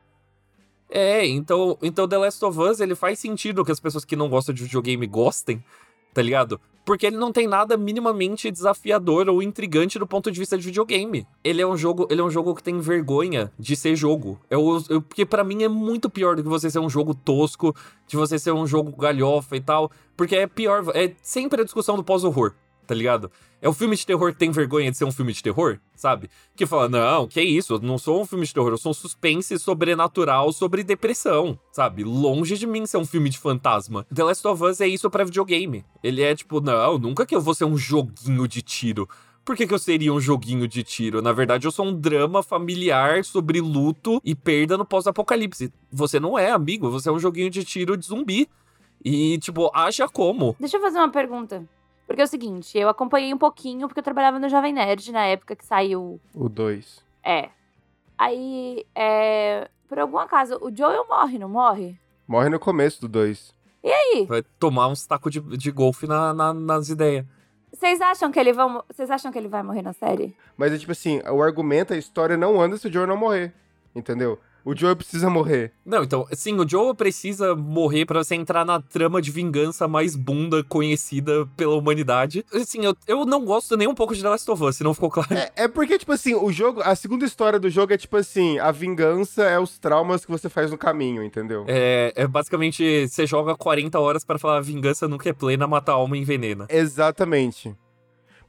É, 0.91 1.27
então, 1.27 1.79
então 1.81 2.07
The 2.07 2.19
Last 2.19 2.45
of 2.45 2.61
Us, 2.61 2.81
ele 2.81 2.95
faz 2.95 3.19
sentido 3.19 3.65
que 3.65 3.73
as 3.73 3.81
pessoas 3.81 4.05
que 4.05 4.15
não 4.15 4.29
gostam 4.29 4.55
de 4.55 4.63
videogame 4.63 5.07
gostem, 5.07 5.65
tá 6.13 6.21
ligado? 6.21 6.61
Porque 6.85 7.07
ele 7.07 7.17
não 7.17 7.33
tem 7.33 7.47
nada 7.47 7.77
minimamente 7.77 8.51
desafiador 8.51 9.29
ou 9.29 9.43
intrigante 9.43 9.99
do 9.99 10.07
ponto 10.07 10.31
de 10.31 10.39
vista 10.39 10.59
de 10.59 10.65
videogame. 10.65 11.27
Ele 11.45 11.63
é 11.63 11.67
um 11.67 11.77
jogo, 11.77 12.07
ele 12.11 12.21
é 12.21 12.25
um 12.25 12.31
jogo 12.31 12.55
que 12.55 12.63
tem 12.63 12.79
vergonha 12.81 13.53
de 13.59 13.77
ser 13.77 13.95
jogo. 13.95 14.41
O, 14.51 14.83
eu, 14.89 15.01
porque 15.01 15.25
para 15.25 15.45
mim 15.45 15.63
é 15.63 15.69
muito 15.69 16.11
pior 16.11 16.35
do 16.35 16.43
que 16.43 16.49
você 16.49 16.71
ser 16.71 16.81
um 16.81 16.91
jogo 16.91 17.15
tosco, 17.15 17.75
de 18.07 18.17
você 18.17 18.39
ser 18.39 18.53
um 18.53 18.67
jogo 18.67 18.97
galhofa 18.97 19.57
e 19.57 19.61
tal, 19.61 19.91
porque 20.17 20.37
é 20.37 20.47
pior, 20.47 20.85
é 20.95 21.15
sempre 21.23 21.61
a 21.61 21.65
discussão 21.65 21.97
do 21.97 22.05
pós-horror 22.05 22.55
tá 22.87 22.95
ligado? 22.95 23.31
É 23.61 23.69
o 23.69 23.73
filme 23.73 23.95
de 23.95 24.05
terror 24.05 24.33
que 24.33 24.39
tem 24.39 24.51
vergonha 24.51 24.91
de 24.91 24.97
ser 24.97 25.05
um 25.05 25.13
filme 25.13 25.33
de 25.33 25.43
terror, 25.43 25.79
sabe? 25.95 26.29
Que 26.57 26.67
fala, 26.67 26.89
não, 26.89 27.29
que 27.29 27.41
isso, 27.41 27.75
eu 27.75 27.79
não 27.79 27.97
sou 27.97 28.21
um 28.21 28.27
filme 28.27 28.45
de 28.45 28.53
terror, 28.53 28.71
eu 28.71 28.79
sou 28.79 28.91
um 28.91 28.95
suspense 28.95 29.57
sobrenatural 29.59 30.53
sobre 30.53 30.83
depressão, 30.83 31.59
sabe? 31.71 32.03
Longe 32.03 32.59
de 32.59 32.67
mim 32.67 32.85
ser 32.87 32.97
um 32.97 33.07
filme 33.07 33.31
de 33.31 33.39
fantasma. 33.39 34.05
The 34.13 34.25
Last 34.25 34.47
of 34.47 34.65
Us 34.65 34.81
é 34.81 34.89
isso 34.89 35.09
pra 35.09 35.25
videogame. 35.25 35.85
Ele 36.03 36.23
é 36.23 36.35
tipo, 36.35 36.61
não, 36.61 36.99
nunca 36.99 37.25
que 37.25 37.35
eu 37.35 37.41
vou 37.41 37.55
ser 37.55 37.65
um 37.65 37.77
joguinho 37.77 38.49
de 38.49 38.63
tiro. 38.63 39.09
Por 39.45 39.57
que, 39.57 39.67
que 39.67 39.75
eu 39.75 39.79
seria 39.79 40.13
um 40.13 40.21
joguinho 40.21 40.69
de 40.69 40.85
tiro? 40.85 41.21
Na 41.21 41.33
verdade, 41.33 41.67
eu 41.67 41.73
sou 41.73 41.87
um 41.87 41.95
drama 41.95 42.45
familiar 42.45 43.25
sobre 43.25 43.61
luto 43.61 44.21
e 44.25 44.37
perda 44.37 44.79
no 44.79 44.85
pós-apocalipse. 44.85 45.73
Você 45.91 46.21
não 46.21 46.39
é, 46.39 46.53
amigo, 46.53 46.91
você 46.91 47.09
é 47.09 47.13
um 47.13 47.19
joguinho 47.19 47.51
de 47.51 47.65
tiro 47.65 47.97
de 47.97 48.07
zumbi. 48.07 48.49
E, 49.05 49.39
tipo, 49.39 49.69
acha 49.75 50.09
como. 50.09 50.55
Deixa 50.61 50.77
eu 50.77 50.81
fazer 50.81 50.99
uma 50.99 51.11
pergunta. 51.11 51.69
Porque 52.13 52.21
é 52.21 52.25
o 52.27 52.29
seguinte, 52.29 52.77
eu 52.77 52.91
acompanhei 52.91 53.33
um 53.33 53.39
pouquinho, 53.39 53.89
porque 53.89 54.01
eu 54.01 54.05
trabalhava 54.05 54.39
no 54.39 54.47
Jovem 54.47 54.71
Nerd 54.71 55.11
na 55.11 55.25
época 55.25 55.57
que 55.57 55.65
saiu. 55.65 56.21
O 56.35 56.47
2. 56.47 57.03
É. 57.25 57.49
Aí, 58.19 58.85
é. 58.95 59.67
Por 59.89 59.99
algum 59.99 60.19
acaso, 60.19 60.59
o 60.61 60.71
Joel 60.71 61.07
morre, 61.09 61.39
não 61.39 61.49
morre? 61.49 61.99
Morre 62.29 62.51
no 62.51 62.61
começo 62.61 63.01
do 63.01 63.09
2. 63.09 63.55
E 63.83 63.91
aí? 63.91 64.27
Vai 64.27 64.43
tomar 64.59 64.89
uns 64.89 65.07
tacos 65.07 65.33
de, 65.33 65.41
de 65.41 65.71
golfe 65.71 66.07
na, 66.07 66.35
na, 66.35 66.53
nas 66.53 66.91
ideias. 66.91 67.25
Vocês 67.73 67.99
acham 68.03 68.31
que 68.31 68.39
ele 68.39 68.53
vão. 68.53 68.85
Vocês 68.93 69.11
acham 69.11 69.33
que 69.33 69.39
ele 69.39 69.49
vai 69.49 69.63
morrer 69.63 69.81
na 69.81 69.95
série? 69.95 70.37
Mas 70.55 70.71
é 70.71 70.77
tipo 70.77 70.93
assim, 70.93 71.23
o 71.31 71.43
argumento, 71.43 71.95
a 71.95 71.97
história 71.97 72.37
não 72.37 72.61
anda 72.61 72.77
se 72.77 72.89
o 72.89 72.93
Joel 72.93 73.07
não 73.07 73.17
morrer. 73.17 73.55
Entendeu? 73.97 74.39
O 74.65 74.77
Joel 74.77 74.97
precisa 74.97 75.29
morrer. 75.29 75.73
Não, 75.85 76.03
então, 76.03 76.27
sim, 76.33 76.55
o 76.59 76.69
Joel 76.69 76.95
precisa 76.95 77.55
morrer 77.57 78.07
para 78.07 78.23
você 78.23 78.35
entrar 78.35 78.65
na 78.65 78.81
trama 78.81 79.21
de 79.21 79.31
vingança 79.31 79.89
mais 79.89 80.15
bunda 80.15 80.63
conhecida 80.63 81.47
pela 81.57 81.75
humanidade. 81.75 82.45
Assim, 82.53 82.85
eu, 82.85 82.97
eu 83.07 83.25
não 83.25 83.45
gosto 83.45 83.77
nem 83.77 83.89
um 83.89 83.95
pouco 83.95 84.15
de 84.15 84.23
The 84.23 84.29
Last 84.29 84.51
of 84.51 84.63
Us, 84.63 84.77
se 84.77 84.85
não 84.85 84.95
ficou 84.95 85.11
claro. 85.11 85.35
É, 85.35 85.51
é 85.57 85.69
porque, 85.69 85.99
tipo 85.99 86.13
assim, 86.13 86.35
o 86.35 86.53
jogo. 86.53 86.81
A 86.83 86.95
segunda 86.95 87.25
história 87.25 87.59
do 87.59 87.69
jogo 87.69 87.93
é 87.93 87.99
tipo 87.99 88.17
assim: 88.17 88.59
a 88.59 88.71
vingança 88.71 89.43
é 89.43 89.59
os 89.59 89.79
traumas 89.79 90.25
que 90.25 90.31
você 90.31 90.49
faz 90.49 90.71
no 90.71 90.79
caminho, 90.79 91.23
entendeu? 91.23 91.65
É, 91.67 92.13
é 92.15 92.27
basicamente, 92.27 93.09
você 93.09 93.27
joga 93.27 93.57
40 93.57 93.99
horas 93.99 94.25
para 94.25 94.39
falar 94.39 94.61
vingança 94.61 95.09
nunca 95.09 95.29
é 95.29 95.33
plena, 95.33 95.67
mata 95.67 95.93
a 95.93 95.95
alma 95.97 96.17
e 96.17 96.21
envenena. 96.21 96.67
Exatamente. 96.69 97.75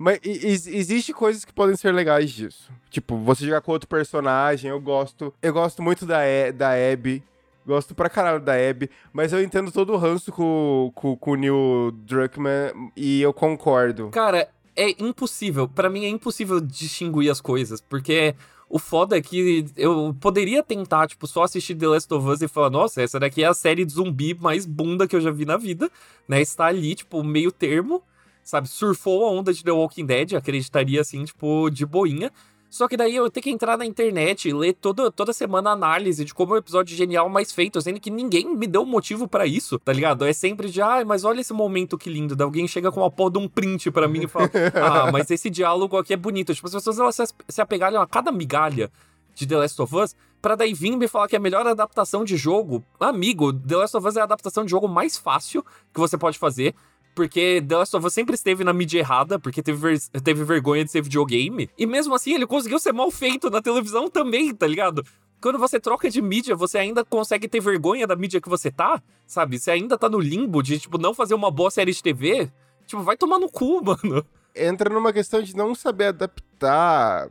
Mas 0.04 0.20
ex- 0.22 0.68
existe 0.68 1.13
coisas 1.13 1.46
que 1.46 1.54
podem 1.54 1.78
ser 1.78 1.94
legais 1.94 2.30
disso. 2.30 2.70
Tipo, 2.89 3.16
você 3.18 3.46
jogar 3.46 3.62
com 3.62 3.72
outro 3.72 3.88
personagem, 3.88 4.70
eu 4.70 4.82
gosto. 4.82 5.34
Eu 5.42 5.54
gosto 5.54 5.82
muito 5.82 6.06
da, 6.06 6.28
e, 6.28 6.52
da 6.52 6.72
Abby. 6.74 7.24
Gosto 7.66 7.96
pra 7.96 8.10
caralho 8.10 8.42
da 8.42 8.52
Abby. 8.54 8.89
Mas 9.13 9.32
eu 9.32 9.42
entendo 9.42 9.72
todo 9.72 9.94
o 9.94 9.98
ranço 9.98 10.30
com, 10.30 10.92
com, 10.94 11.16
com 11.16 11.32
o 11.32 11.36
Neil 11.36 11.94
Druckmann 12.06 12.92
e 12.98 13.22
eu 13.22 13.32
concordo. 13.34 14.10
Cara, 14.10 14.50
é 14.76 14.89
impossível. 15.02 15.70
Pra 15.70 15.89
mim 15.89 16.04
é 16.04 16.10
impossível 16.10 16.60
distinguir 16.60 17.32
as 17.32 17.39
coisas, 17.39 17.80
porque 17.80 18.36
o 18.70 18.78
foda 18.78 19.18
é 19.18 19.22
que 19.22 19.66
eu 19.78 20.13
poderia 20.20 20.62
tentar, 20.62 21.08
tipo, 21.08 21.26
só 21.28 21.44
assistir 21.44 21.76
The 21.76 21.88
Last 21.88 22.13
of 22.13 22.28
Us 22.28 22.42
e 22.42 22.50
falar, 22.50 22.70
nossa, 22.70 23.02
essa 23.02 23.18
daqui 23.22 23.42
é 23.42 23.48
a 23.48 23.54
série 23.54 23.86
de 23.86 23.94
zumbi 23.94 24.34
mais 24.38 24.66
bunda 24.66 25.08
que 25.08 25.16
eu 25.16 25.22
já 25.22 25.32
vi 25.32 25.46
na 25.46 25.56
vida, 25.56 25.89
né? 26.28 26.42
Está 26.42 26.66
ali, 26.66 26.94
tipo, 26.94 27.24
meio 27.24 27.54
termo, 27.54 28.04
sabe? 28.43 28.67
Surfou 28.67 29.25
a 29.25 29.32
onda 29.32 29.53
de 29.53 29.63
The 29.63 29.71
Walking 29.71 30.06
Dead, 30.06 30.34
acreditaria 30.34 31.01
assim, 31.01 31.23
tipo, 31.25 31.69
de 31.69 31.86
boinha. 31.86 32.32
Só 32.73 32.88
que 32.88 32.97
daí 32.97 33.15
eu 33.15 33.29
tenho 33.29 33.43
que 33.43 33.51
entrar 33.51 33.77
na 33.77 33.86
internet 33.86 34.49
e 34.49 34.51
ler 34.51 34.73
toda, 34.73 35.12
toda 35.12 35.32
semana 35.32 35.69
a 35.69 35.73
análise 35.73 36.25
de 36.25 36.34
como 36.34 36.53
é 36.53 36.56
o 36.56 36.58
episódio 36.58 36.97
genial 36.97 37.29
mais 37.29 37.51
feito, 37.51 37.79
sendo 37.79 37.99
que 37.99 38.10
ninguém 38.10 38.56
me 38.58 38.65
deu 38.65 38.84
motivo 38.84 39.27
pra 39.27 39.45
isso, 39.45 39.77
tá 39.77 39.93
ligado? 39.93 40.25
É 40.25 40.34
sempre 40.34 40.71
de, 40.71 40.82
ai, 40.82 41.03
mas 41.03 41.23
olha 41.23 41.39
esse 41.39 41.53
momento 41.53 41.99
que 41.99 42.10
lindo. 42.10 42.36
Daí 42.36 42.45
alguém 42.45 42.67
chega 42.67 42.91
com 42.91 43.01
uma 43.01 43.12
porra 43.12 43.34
de 43.34 43.38
um 43.38 43.47
print 43.47 43.91
pra 43.91 44.08
mim 44.08 44.23
e 44.23 44.27
fala, 44.27 44.49
ah, 44.73 45.12
mas 45.12 45.29
esse 45.29 45.51
diálogo 45.51 45.97
aqui 45.97 46.13
é 46.13 46.17
bonito. 46.17 46.51
Tipo, 46.51 46.65
as 46.65 46.73
pessoas 46.73 46.97
elas 46.97 47.36
se, 47.47 47.62
apegalham 47.62 48.01
a 48.01 48.08
cada 48.08 48.32
migalha 48.32 48.91
de 49.36 49.45
The 49.45 49.56
Last 49.56 49.79
of 49.79 49.95
Us 49.95 50.15
pra 50.41 50.56
daí 50.56 50.73
vir 50.73 50.97
me 50.97 51.08
falar 51.08 51.27
que 51.27 51.36
é 51.36 51.38
a 51.38 51.41
melhor 51.41 51.67
adaptação 51.67 52.25
de 52.25 52.36
jogo. 52.36 52.84
Amigo, 52.99 53.53
The 53.53 53.77
Last 53.77 53.95
of 53.95 54.08
Us 54.08 54.15
é 54.15 54.21
a 54.21 54.23
adaptação 54.23 54.65
de 54.65 54.71
jogo 54.71 54.88
mais 54.88 55.15
fácil 55.15 55.63
que 55.93 55.99
você 55.99 56.17
pode 56.17 56.39
fazer. 56.39 56.73
Porque 57.15 57.63
The 57.67 57.78
Last 57.78 57.95
of 57.95 58.06
Us 58.08 58.13
sempre 58.13 58.36
esteve 58.36 58.63
na 58.63 58.73
mídia 58.73 58.99
errada, 58.99 59.38
porque 59.39 59.62
teve, 59.62 59.78
ver- 59.78 60.21
teve 60.23 60.43
vergonha 60.43 60.84
de 60.84 60.91
ser 60.91 61.02
videogame. 61.02 61.69
E 61.78 61.86
mesmo 61.86 62.15
assim, 62.15 62.34
ele 62.34 62.47
conseguiu 62.47 62.80
ser 62.80 62.91
mal 62.91 63.12
feito 63.12 63.49
na 63.49 63.62
televisão 63.62 64.10
também, 64.10 64.54
tá 64.54 64.65
ligado? 64.65 65.06
Quando 65.41 65.60
você 65.60 65.80
troca 65.80 66.10
de 66.10 66.21
mídia, 66.21 66.56
você 66.56 66.78
ainda 66.78 67.04
consegue 67.04 67.47
ter 67.47 67.60
vergonha 67.60 68.08
da 68.08 68.15
mídia 68.15 68.39
que 68.41 68.47
você 68.49 68.71
tá, 68.71 69.02
sabe? 69.28 69.60
Você 69.60 69.71
ainda 69.71 69.97
tá 69.97 70.08
no 70.10 70.19
limbo 70.19 70.63
de, 70.63 70.80
tipo, 70.80 70.97
não 70.97 71.13
fazer 71.13 71.34
uma 71.34 71.52
boa 71.52 71.69
série 71.69 71.91
de 71.91 72.02
TV. 72.02 72.49
Tipo, 72.88 73.04
vai 73.04 73.17
tomar 73.17 73.39
no 73.39 73.49
cu, 73.49 73.82
mano. 73.84 74.26
Entra 74.56 74.89
numa 74.93 75.12
questão 75.12 75.41
de 75.41 75.56
não 75.56 75.76
saber 75.76 76.06
adaptar 76.06 77.30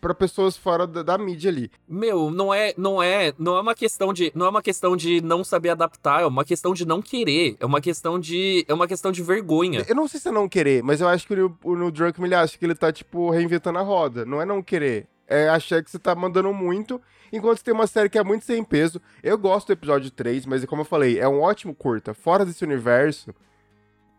pra 0.00 0.14
pessoas 0.14 0.56
fora 0.56 0.86
da, 0.86 1.02
da 1.02 1.18
mídia 1.18 1.50
ali. 1.50 1.70
Meu, 1.88 2.30
não 2.30 2.52
é, 2.52 2.72
não 2.76 3.02
é, 3.02 3.32
não 3.38 3.56
é 3.56 3.60
uma 3.60 3.74
questão 3.74 4.12
de, 4.12 4.32
não 4.34 4.46
é 4.46 4.48
uma 4.48 4.62
questão 4.62 4.96
de 4.96 5.20
não 5.20 5.42
saber 5.44 5.70
adaptar, 5.70 6.22
é 6.22 6.26
uma 6.26 6.44
questão 6.44 6.72
de 6.72 6.86
não 6.86 7.02
querer, 7.02 7.56
é 7.60 7.66
uma 7.66 7.80
questão 7.80 8.18
de, 8.18 8.64
é 8.68 8.74
uma 8.74 8.86
questão 8.86 9.12
de 9.12 9.22
vergonha. 9.22 9.84
Eu 9.88 9.94
não 9.94 10.08
sei 10.08 10.20
se 10.20 10.28
é 10.28 10.32
não 10.32 10.48
querer, 10.48 10.82
mas 10.82 11.00
eu 11.00 11.08
acho 11.08 11.26
que 11.26 11.34
o, 11.34 11.56
o 11.64 11.76
Neil 11.76 11.90
Druckmann, 11.90 12.28
ele 12.28 12.34
acha 12.34 12.58
que 12.58 12.64
ele 12.64 12.74
tá, 12.74 12.92
tipo, 12.92 13.30
reinventando 13.30 13.78
a 13.78 13.82
roda. 13.82 14.24
Não 14.24 14.40
é 14.40 14.44
não 14.44 14.62
querer. 14.62 15.06
É 15.26 15.48
achar 15.48 15.82
que 15.82 15.90
você 15.90 15.98
tá 15.98 16.14
mandando 16.14 16.52
muito, 16.54 17.00
enquanto 17.32 17.58
você 17.58 17.64
tem 17.64 17.74
uma 17.74 17.86
série 17.86 18.08
que 18.08 18.18
é 18.18 18.24
muito 18.24 18.44
sem 18.44 18.64
peso. 18.64 19.00
Eu 19.22 19.36
gosto 19.36 19.66
do 19.68 19.72
episódio 19.74 20.10
3, 20.10 20.46
mas 20.46 20.64
como 20.64 20.82
eu 20.82 20.86
falei, 20.86 21.18
é 21.18 21.28
um 21.28 21.40
ótimo 21.40 21.74
curta. 21.74 22.14
Fora 22.14 22.46
desse 22.46 22.64
universo, 22.64 23.34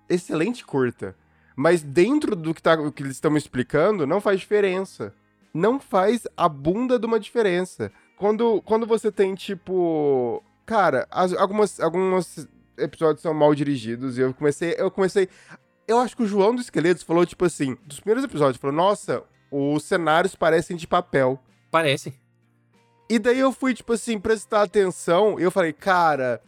excelente 0.07 0.63
curta. 0.65 1.15
Mas 1.55 1.81
dentro 1.81 2.35
do 2.35 2.53
que, 2.53 2.61
tá, 2.61 2.77
que 2.91 3.03
eles 3.03 3.15
estão 3.15 3.35
explicando, 3.35 4.07
não 4.07 4.21
faz 4.21 4.39
diferença. 4.39 5.13
Não 5.53 5.79
faz 5.79 6.27
a 6.37 6.47
bunda 6.47 6.99
de 6.99 7.05
uma 7.05 7.19
diferença. 7.19 7.91
Quando, 8.17 8.61
quando 8.63 8.85
você 8.85 9.11
tem, 9.11 9.33
tipo. 9.35 10.43
Cara, 10.65 11.07
as- 11.09 11.33
algumas, 11.33 11.79
algumas 11.79 12.47
episódios 12.77 13.21
são 13.21 13.33
mal 13.33 13.53
dirigidos 13.55 14.17
e 14.17 14.21
eu 14.21 14.33
comecei. 14.33 14.75
Eu 14.77 14.91
comecei. 14.91 15.27
Eu 15.87 15.97
acho 15.99 16.15
que 16.15 16.21
o 16.23 16.27
João 16.27 16.53
do 16.53 16.61
Esqueletos 16.61 17.01
falou, 17.03 17.25
tipo 17.25 17.43
assim, 17.45 17.75
dos 17.85 17.99
primeiros 17.99 18.23
episódios, 18.23 18.57
falou, 18.61 18.75
nossa, 18.75 19.23
os 19.49 19.83
cenários 19.83 20.35
parecem 20.35 20.77
de 20.77 20.85
papel. 20.85 21.39
Parece. 21.71 22.13
E 23.09 23.17
daí 23.17 23.39
eu 23.39 23.51
fui, 23.51 23.73
tipo 23.73 23.93
assim, 23.93 24.19
prestar 24.19 24.61
atenção 24.61 25.39
e 25.39 25.43
eu 25.43 25.49
falei, 25.49 25.73
cara, 25.73 26.39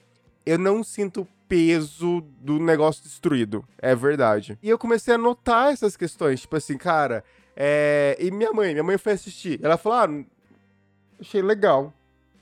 eu 0.46 0.60
não 0.60 0.84
sinto 0.84 1.28
peso 1.50 2.22
do 2.40 2.60
negócio 2.60 3.02
destruído. 3.04 3.66
É 3.80 3.96
verdade. 3.96 4.60
E 4.62 4.70
eu 4.70 4.78
comecei 4.78 5.16
a 5.16 5.18
notar 5.18 5.74
essas 5.74 5.98
questões, 5.98 6.42
tipo 6.42 6.56
assim, 6.56 6.78
cara, 6.78 7.24
é... 7.64 8.18
E 8.20 8.32
minha 8.32 8.52
mãe, 8.52 8.72
minha 8.72 8.84
mãe 8.84 8.98
foi 8.98 9.14
assistir. 9.14 9.60
Ela 9.62 9.78
falou, 9.78 10.00
ah, 10.00 10.24
achei 11.20 11.44
legal. 11.44 11.94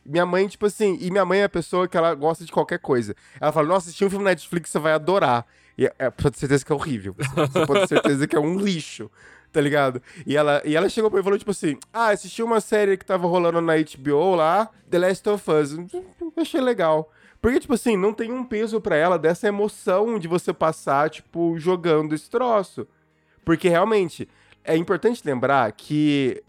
Minha 0.05 0.25
mãe, 0.25 0.47
tipo 0.47 0.65
assim, 0.65 0.97
e 1.01 1.11
minha 1.11 1.25
mãe 1.25 1.41
é 1.41 1.43
a 1.43 1.49
pessoa 1.49 1.87
que 1.87 1.97
ela 1.97 2.15
gosta 2.15 2.45
de 2.45 2.51
qualquer 2.51 2.79
coisa. 2.79 3.13
Ela 3.39 3.51
fala, 3.51 3.67
nossa, 3.67 3.87
assistir 3.89 4.05
um 4.05 4.09
filme 4.09 4.23
na 4.23 4.31
Netflix, 4.31 4.69
você 4.69 4.79
vai 4.79 4.93
adorar. 4.93 5.45
E 5.77 5.85
é, 5.85 5.93
é, 5.99 6.09
pode 6.09 6.31
ter 6.31 6.39
certeza 6.39 6.65
que 6.65 6.71
é 6.71 6.75
horrível. 6.75 7.15
Você 7.17 7.65
pode 7.65 7.81
ter 7.81 7.87
certeza 7.87 8.27
que 8.27 8.35
é 8.35 8.39
um 8.39 8.57
lixo, 8.57 9.11
tá 9.51 9.59
ligado? 9.59 10.01
E 10.25 10.37
ela, 10.37 10.61
e 10.65 10.75
ela 10.75 10.87
chegou 10.87 11.11
pra 11.11 11.17
mim 11.17 11.21
e 11.21 11.23
falou, 11.25 11.37
tipo 11.37 11.51
assim, 11.51 11.77
ah, 11.93 12.09
assisti 12.09 12.41
uma 12.41 12.61
série 12.61 12.95
que 12.97 13.05
tava 13.05 13.27
rolando 13.27 13.59
na 13.59 13.73
HBO 13.75 14.35
lá, 14.35 14.69
The 14.89 14.99
Last 14.99 15.29
of 15.29 15.51
Us. 15.51 15.77
Achei 16.37 16.61
legal. 16.61 17.11
Porque, 17.41 17.59
tipo 17.59 17.73
assim, 17.73 17.95
não 17.95 18.13
tem 18.13 18.31
um 18.31 18.43
peso 18.43 18.81
pra 18.81 18.95
ela 18.95 19.19
dessa 19.19 19.47
emoção 19.47 20.17
de 20.17 20.27
você 20.27 20.53
passar, 20.53 21.09
tipo, 21.09 21.57
jogando 21.57 22.15
esse 22.15 22.29
troço. 22.29 22.87
Porque, 23.45 23.69
realmente, 23.69 24.27
é 24.69 24.77
importante 24.77 25.21
lembrar 25.25 25.71
que 25.71 26.43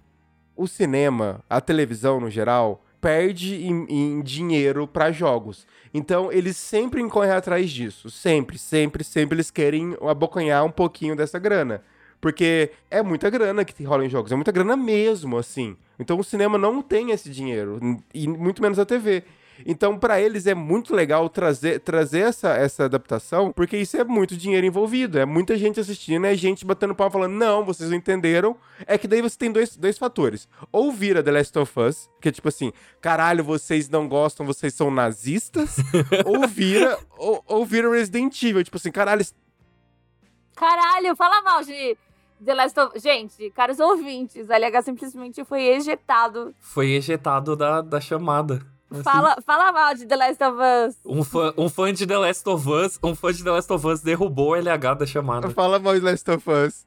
o 0.54 0.66
cinema, 0.66 1.42
a 1.48 1.60
televisão 1.60 2.20
no 2.20 2.28
geral, 2.28 2.84
perde 3.00 3.66
em, 3.66 3.86
em 3.88 4.20
dinheiro 4.20 4.86
pra 4.86 5.10
jogos. 5.10 5.66
Então, 5.92 6.30
eles 6.30 6.58
sempre 6.58 7.02
correm 7.08 7.32
atrás 7.32 7.70
disso. 7.70 8.10
Sempre, 8.10 8.58
sempre, 8.58 9.02
sempre 9.02 9.36
eles 9.36 9.50
querem 9.50 9.96
abocanhar 10.02 10.64
um 10.64 10.70
pouquinho 10.70 11.16
dessa 11.16 11.38
grana. 11.38 11.82
Porque 12.20 12.70
é 12.90 13.02
muita 13.02 13.30
grana 13.30 13.64
que 13.64 13.82
rola 13.82 14.04
em 14.04 14.10
jogos, 14.10 14.30
é 14.30 14.36
muita 14.36 14.52
grana 14.52 14.76
mesmo, 14.76 15.38
assim. 15.38 15.74
Então 15.98 16.18
o 16.18 16.24
cinema 16.24 16.58
não 16.58 16.82
tem 16.82 17.12
esse 17.12 17.30
dinheiro, 17.30 17.80
e 18.12 18.28
muito 18.28 18.60
menos 18.60 18.78
a 18.78 18.84
TV. 18.84 19.24
Então, 19.66 19.98
pra 19.98 20.20
eles 20.20 20.46
é 20.46 20.54
muito 20.54 20.94
legal 20.94 21.28
trazer, 21.28 21.80
trazer 21.80 22.20
essa, 22.20 22.50
essa 22.50 22.84
adaptação, 22.84 23.52
porque 23.52 23.76
isso 23.76 23.96
é 23.96 24.04
muito 24.04 24.36
dinheiro 24.36 24.66
envolvido. 24.66 25.18
É 25.18 25.24
muita 25.24 25.56
gente 25.56 25.80
assistindo, 25.80 26.26
é 26.26 26.34
gente 26.34 26.64
batendo 26.64 26.94
pau 26.94 27.10
falando, 27.10 27.32
não, 27.32 27.64
vocês 27.64 27.90
não 27.90 27.96
entenderam. 27.96 28.56
É 28.86 28.96
que 28.96 29.08
daí 29.08 29.22
você 29.22 29.36
tem 29.36 29.50
dois, 29.50 29.76
dois 29.76 29.98
fatores. 29.98 30.48
Ou 30.72 30.92
vira 30.92 31.22
The 31.22 31.30
Last 31.30 31.58
of 31.58 31.80
Us, 31.80 32.10
que 32.20 32.28
é 32.28 32.32
tipo 32.32 32.48
assim, 32.48 32.72
caralho, 33.00 33.44
vocês 33.44 33.88
não 33.88 34.08
gostam, 34.08 34.46
vocês 34.46 34.74
são 34.74 34.90
nazistas. 34.90 35.76
ou 36.24 36.46
vira, 36.46 36.98
ou, 37.18 37.42
ou 37.46 37.66
vira 37.66 37.90
Resident 37.90 38.42
Evil, 38.42 38.64
tipo 38.64 38.76
assim, 38.76 38.90
caralho, 38.90 39.24
Caralho, 40.60 41.16
fala 41.16 41.40
mal 41.40 41.64
de 41.64 41.96
The 42.44 42.54
Last 42.54 42.78
of... 42.78 43.00
Gente, 43.00 43.50
caros 43.50 43.80
ouvintes, 43.80 44.50
a 44.50 44.58
LH 44.58 44.82
simplesmente 44.82 45.42
foi 45.42 45.62
ejetado. 45.68 46.54
Foi 46.60 46.90
ejetado 46.90 47.56
da, 47.56 47.80
da 47.80 47.98
chamada. 47.98 48.60
Assim, 48.90 49.02
Fala, 49.04 49.36
fala 49.46 49.72
mal 49.72 49.94
de 49.94 50.04
The 50.04 50.16
Last 50.16 50.42
of 50.42 50.58
Us. 50.58 50.96
um, 51.04 51.22
fã, 51.22 51.54
um 51.56 51.68
fã 51.68 51.92
de 51.92 52.04
The 52.06 52.18
Last 52.18 52.46
of 52.48 52.68
Us, 52.68 52.98
um 53.02 53.14
fã 53.14 53.32
de 53.32 53.44
The 53.44 53.50
Last 53.50 53.70
of 53.70 53.86
Us 53.86 54.00
derrubou 54.00 54.50
o 54.50 54.54
LH 54.56 54.94
da 54.98 55.06
chamada. 55.06 55.48
Fala 55.50 55.78
mal 55.78 55.94
de 55.94 56.00
Last 56.00 56.28
of 56.28 56.44
Us. 56.50 56.84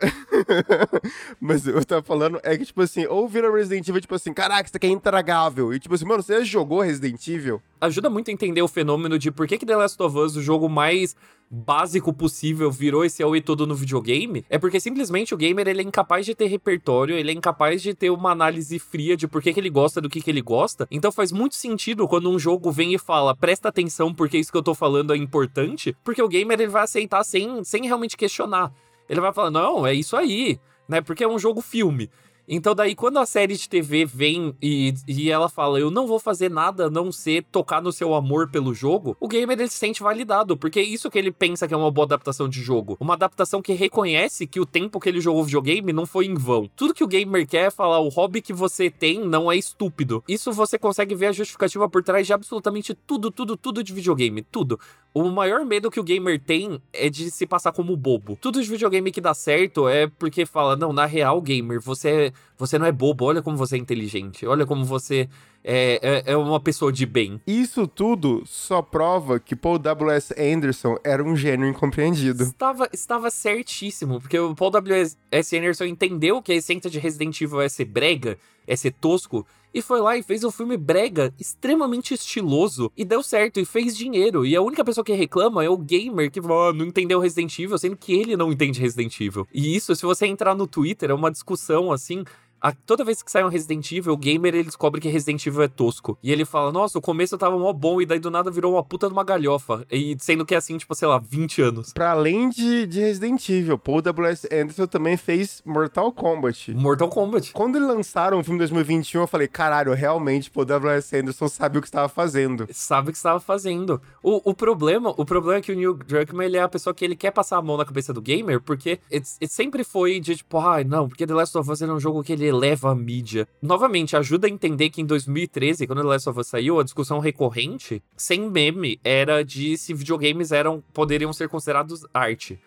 Mas 1.40 1.66
eu 1.66 1.84
tava 1.84 2.02
falando 2.02 2.40
é 2.42 2.56
que, 2.56 2.64
tipo 2.64 2.82
assim, 2.82 3.06
ou 3.06 3.28
vira 3.28 3.52
Resident 3.52 3.88
Evil, 3.88 4.00
tipo 4.00 4.14
assim, 4.14 4.32
caraca, 4.32 4.68
isso 4.68 4.76
aqui 4.76 4.86
é 4.86 4.90
intragável. 4.90 5.72
E 5.72 5.78
tipo 5.78 5.94
assim, 5.94 6.04
mano, 6.04 6.22
você 6.22 6.38
já 6.38 6.44
jogou 6.44 6.80
Resident 6.80 7.26
Evil? 7.28 7.62
Ajuda 7.80 8.08
muito 8.08 8.30
a 8.30 8.32
entender 8.32 8.62
o 8.62 8.68
fenômeno 8.68 9.18
de 9.18 9.30
por 9.30 9.46
que, 9.46 9.58
que 9.58 9.66
The 9.66 9.76
Last 9.76 10.02
of 10.02 10.16
Us, 10.16 10.36
o 10.36 10.42
jogo 10.42 10.68
mais 10.68 11.16
básico 11.50 12.14
possível, 12.14 12.70
virou 12.70 13.04
esse 13.04 13.22
AOE 13.22 13.42
todo 13.42 13.66
no 13.66 13.74
videogame. 13.74 14.44
É 14.48 14.58
porque 14.58 14.80
simplesmente 14.80 15.34
o 15.34 15.36
gamer 15.36 15.68
ele 15.68 15.82
é 15.82 15.84
incapaz 15.84 16.24
de 16.24 16.34
ter 16.34 16.46
repertório, 16.46 17.14
ele 17.14 17.30
é 17.30 17.34
incapaz 17.34 17.82
de 17.82 17.92
ter 17.92 18.10
uma 18.10 18.30
análise 18.30 18.78
fria 18.78 19.16
de 19.16 19.28
por 19.28 19.42
que, 19.42 19.52
que 19.52 19.60
ele 19.60 19.68
gosta 19.68 20.00
do 20.00 20.08
que, 20.08 20.22
que 20.22 20.30
ele 20.30 20.40
gosta. 20.40 20.88
Então 20.90 21.12
faz 21.12 21.30
muito 21.30 21.54
sentido 21.54 22.08
quando 22.08 22.30
um 22.30 22.38
jogo 22.38 22.72
vem 22.72 22.94
e 22.94 22.98
fala, 22.98 23.36
presta 23.36 23.68
atenção 23.68 24.14
porque 24.14 24.38
isso 24.38 24.50
que 24.50 24.56
eu 24.56 24.62
tô 24.62 24.74
falando 24.74 25.12
é 25.12 25.16
importante, 25.16 25.94
porque 26.02 26.22
o 26.22 26.28
gamer 26.28 26.58
ele 26.58 26.70
vai 26.70 26.84
aceitar 26.84 27.22
sem, 27.22 27.62
sem 27.64 27.84
realmente 27.84 28.16
questionar. 28.16 28.72
Ele 29.08 29.20
vai 29.20 29.32
falar, 29.32 29.50
não, 29.50 29.86
é 29.86 29.94
isso 29.94 30.16
aí, 30.16 30.58
né? 30.88 31.00
Porque 31.00 31.24
é 31.24 31.28
um 31.28 31.38
jogo 31.38 31.60
filme. 31.60 32.10
Então, 32.48 32.74
daí, 32.74 32.94
quando 32.94 33.18
a 33.18 33.26
série 33.26 33.56
de 33.56 33.68
TV 33.68 34.04
vem 34.04 34.54
e, 34.60 34.94
e 35.06 35.30
ela 35.30 35.48
fala, 35.48 35.78
eu 35.78 35.90
não 35.90 36.06
vou 36.06 36.18
fazer 36.18 36.50
nada 36.50 36.86
a 36.86 36.90
não 36.90 37.12
ser 37.12 37.44
tocar 37.50 37.80
no 37.80 37.92
seu 37.92 38.14
amor 38.14 38.50
pelo 38.50 38.74
jogo, 38.74 39.16
o 39.20 39.28
gamer 39.28 39.58
ele 39.58 39.68
se 39.68 39.76
sente 39.76 40.02
validado, 40.02 40.56
porque 40.56 40.80
é 40.80 40.82
isso 40.82 41.10
que 41.10 41.18
ele 41.18 41.30
pensa 41.30 41.68
que 41.68 41.74
é 41.74 41.76
uma 41.76 41.90
boa 41.90 42.04
adaptação 42.04 42.48
de 42.48 42.60
jogo. 42.60 42.96
Uma 43.00 43.14
adaptação 43.14 43.62
que 43.62 43.72
reconhece 43.72 44.46
que 44.46 44.60
o 44.60 44.66
tempo 44.66 44.98
que 44.98 45.08
ele 45.08 45.20
jogou 45.20 45.44
videogame 45.44 45.92
não 45.92 46.06
foi 46.06 46.26
em 46.26 46.34
vão. 46.34 46.68
Tudo 46.76 46.94
que 46.94 47.04
o 47.04 47.08
gamer 47.08 47.46
quer 47.46 47.66
é 47.66 47.70
falar, 47.70 48.00
o 48.00 48.08
hobby 48.08 48.42
que 48.42 48.52
você 48.52 48.90
tem 48.90 49.20
não 49.20 49.50
é 49.50 49.56
estúpido. 49.56 50.22
Isso 50.26 50.52
você 50.52 50.78
consegue 50.78 51.14
ver 51.14 51.26
a 51.26 51.32
justificativa 51.32 51.88
por 51.88 52.02
trás 52.02 52.26
de 52.26 52.32
absolutamente 52.32 52.94
tudo, 52.94 53.30
tudo, 53.30 53.56
tudo 53.56 53.82
de 53.82 53.92
videogame. 53.92 54.42
Tudo. 54.42 54.78
O 55.14 55.28
maior 55.28 55.64
medo 55.64 55.90
que 55.90 56.00
o 56.00 56.04
gamer 56.04 56.40
tem 56.40 56.80
é 56.92 57.10
de 57.10 57.30
se 57.30 57.46
passar 57.46 57.72
como 57.72 57.96
bobo. 57.96 58.38
Tudo 58.40 58.62
de 58.62 58.68
videogame 58.68 59.12
que 59.12 59.20
dá 59.20 59.34
certo 59.34 59.86
é 59.86 60.06
porque 60.06 60.46
fala, 60.46 60.74
não, 60.74 60.90
na 60.90 61.04
real, 61.04 61.40
gamer, 61.42 61.80
você, 61.80 62.08
é, 62.08 62.31
você 62.56 62.78
não 62.78 62.86
é 62.86 62.92
bobo, 62.92 63.24
olha 63.24 63.42
como 63.42 63.56
você 63.56 63.76
é 63.76 63.78
inteligente, 63.78 64.46
olha 64.46 64.66
como 64.66 64.84
você 64.84 65.28
é, 65.64 66.22
é, 66.26 66.32
é 66.32 66.36
uma 66.36 66.60
pessoa 66.60 66.92
de 66.92 67.06
bem. 67.06 67.40
Isso 67.46 67.86
tudo 67.86 68.42
só 68.46 68.82
prova 68.82 69.38
que 69.38 69.54
Paul 69.54 69.78
W.S. 69.78 70.34
Anderson 70.38 70.96
era 71.04 71.22
um 71.22 71.36
gênio 71.36 71.68
incompreendido. 71.68 72.42
Estava, 72.44 72.88
estava 72.92 73.30
certíssimo, 73.30 74.20
porque 74.20 74.38
o 74.38 74.54
Paul 74.54 74.70
W.S. 74.70 75.16
Anderson 75.56 75.84
entendeu 75.84 76.42
que 76.42 76.52
a 76.52 76.56
essência 76.56 76.90
de 76.90 76.98
Resident 76.98 77.40
Evil 77.40 77.60
é 77.60 77.68
ser 77.68 77.84
brega, 77.84 78.38
é 78.66 78.76
ser 78.76 78.92
tosco, 78.92 79.46
e 79.74 79.80
foi 79.80 80.00
lá 80.00 80.16
e 80.16 80.22
fez 80.22 80.44
um 80.44 80.50
filme 80.50 80.76
brega, 80.76 81.32
extremamente 81.38 82.14
estiloso, 82.14 82.90
e 82.96 83.04
deu 83.04 83.22
certo, 83.22 83.58
e 83.60 83.64
fez 83.64 83.96
dinheiro. 83.96 84.44
E 84.44 84.54
a 84.54 84.62
única 84.62 84.84
pessoa 84.84 85.04
que 85.04 85.12
reclama 85.12 85.64
é 85.64 85.68
o 85.68 85.76
gamer 85.76 86.30
que 86.30 86.40
oh, 86.40 86.72
não 86.72 86.86
entendeu 86.86 87.20
Resident 87.20 87.58
Evil, 87.58 87.78
sendo 87.78 87.96
que 87.96 88.12
ele 88.12 88.36
não 88.36 88.52
entende 88.52 88.80
Resident 88.80 89.18
Evil. 89.20 89.46
E 89.52 89.74
isso, 89.74 89.94
se 89.94 90.02
você 90.02 90.26
entrar 90.26 90.54
no 90.54 90.66
Twitter, 90.66 91.10
é 91.10 91.14
uma 91.14 91.30
discussão 91.30 91.92
assim 91.92 92.24
a, 92.62 92.72
toda 92.72 93.04
vez 93.04 93.22
que 93.22 93.30
sai 93.30 93.44
um 93.44 93.48
Resident 93.48 93.90
Evil, 93.90 94.12
o 94.12 94.16
gamer 94.16 94.54
ele 94.54 94.64
descobre 94.64 95.00
que 95.00 95.08
Resident 95.08 95.44
Evil 95.46 95.62
é 95.62 95.68
tosco. 95.68 96.18
E 96.22 96.30
ele 96.30 96.44
fala: 96.44 96.70
Nossa, 96.70 96.98
o 96.98 97.02
começo 97.02 97.36
tava 97.38 97.58
mó 97.58 97.72
bom, 97.72 98.00
e 98.00 98.06
daí 98.06 98.18
do 98.18 98.30
nada 98.30 98.50
virou 98.50 98.74
uma 98.74 98.84
puta 98.84 99.06
de 99.06 99.12
uma 99.12 99.24
galhofa. 99.24 99.86
E 99.90 100.16
sendo 100.20 100.44
que 100.44 100.54
é 100.54 100.58
assim, 100.58 100.76
tipo, 100.76 100.94
sei 100.94 101.08
lá, 101.08 101.18
20 101.18 101.62
anos. 101.62 101.92
Pra 101.92 102.10
além 102.12 102.48
de, 102.50 102.86
de 102.86 103.00
Resident 103.00 103.48
Evil, 103.48 103.78
Paul 103.78 104.02
W.S. 104.02 104.48
Anderson 104.52 104.86
também 104.86 105.16
fez 105.16 105.62
Mortal 105.64 106.12
Kombat. 106.12 106.72
Mortal 106.74 107.08
Kombat. 107.08 107.52
Quando 107.52 107.76
eles 107.76 107.88
lançaram 107.88 108.38
o 108.38 108.44
filme 108.44 108.58
2021, 108.58 109.22
eu 109.22 109.26
falei: 109.26 109.48
Caralho, 109.48 109.92
realmente, 109.94 110.50
Paul 110.50 110.64
W.S. 110.64 111.16
Anderson 111.16 111.48
sabe 111.48 111.78
o 111.78 111.80
que 111.80 111.88
estava 111.88 112.08
fazendo. 112.08 112.68
Sabe 112.70 113.08
o 113.08 113.12
que 113.12 113.18
estava 113.18 113.40
fazendo. 113.40 114.00
O, 114.22 114.50
o 114.50 114.54
problema 114.54 115.12
o 115.16 115.24
problema 115.24 115.58
é 115.58 115.62
que 115.62 115.72
o 115.72 115.76
Neil 115.76 115.94
Druckmann 115.94 116.46
ele 116.46 116.56
é 116.56 116.62
a 116.62 116.68
pessoa 116.68 116.94
que 116.94 117.04
ele 117.04 117.16
quer 117.16 117.30
passar 117.30 117.58
a 117.58 117.62
mão 117.62 117.76
na 117.76 117.84
cabeça 117.84 118.12
do 118.12 118.20
gamer, 118.20 118.60
porque 118.60 119.00
ele 119.10 119.24
sempre 119.48 119.84
foi 119.84 120.20
de 120.20 120.36
tipo, 120.36 120.58
ai, 120.58 120.82
ah, 120.82 120.84
não, 120.84 121.08
porque 121.08 121.26
The 121.26 121.34
Last 121.34 121.56
of 121.56 121.70
Us 121.70 121.82
é 121.82 121.86
um 121.86 122.00
jogo 122.00 122.22
que 122.22 122.32
ele 122.32 122.51
eleva 122.52 122.90
a 122.90 122.94
mídia. 122.94 123.48
Novamente, 123.60 124.16
ajuda 124.16 124.46
a 124.46 124.50
entender 124.50 124.90
que 124.90 125.00
em 125.00 125.06
2013, 125.06 125.86
quando 125.86 126.02
The 126.02 126.08
Last 126.08 126.28
of 126.28 126.40
Us 126.40 126.46
saiu, 126.46 126.78
a 126.78 126.84
discussão 126.84 127.18
recorrente, 127.18 128.02
sem 128.16 128.48
meme, 128.50 129.00
era 129.02 129.42
de 129.42 129.76
se 129.76 129.92
videogames 129.92 130.52
eram 130.52 130.82
poderiam 130.92 131.32
ser 131.32 131.48
considerados 131.48 132.06
arte. 132.12 132.60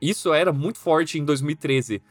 Isso 0.00 0.32
era 0.32 0.52
muito 0.52 0.78
forte 0.78 1.18
em 1.18 1.24
2013. 1.24 2.02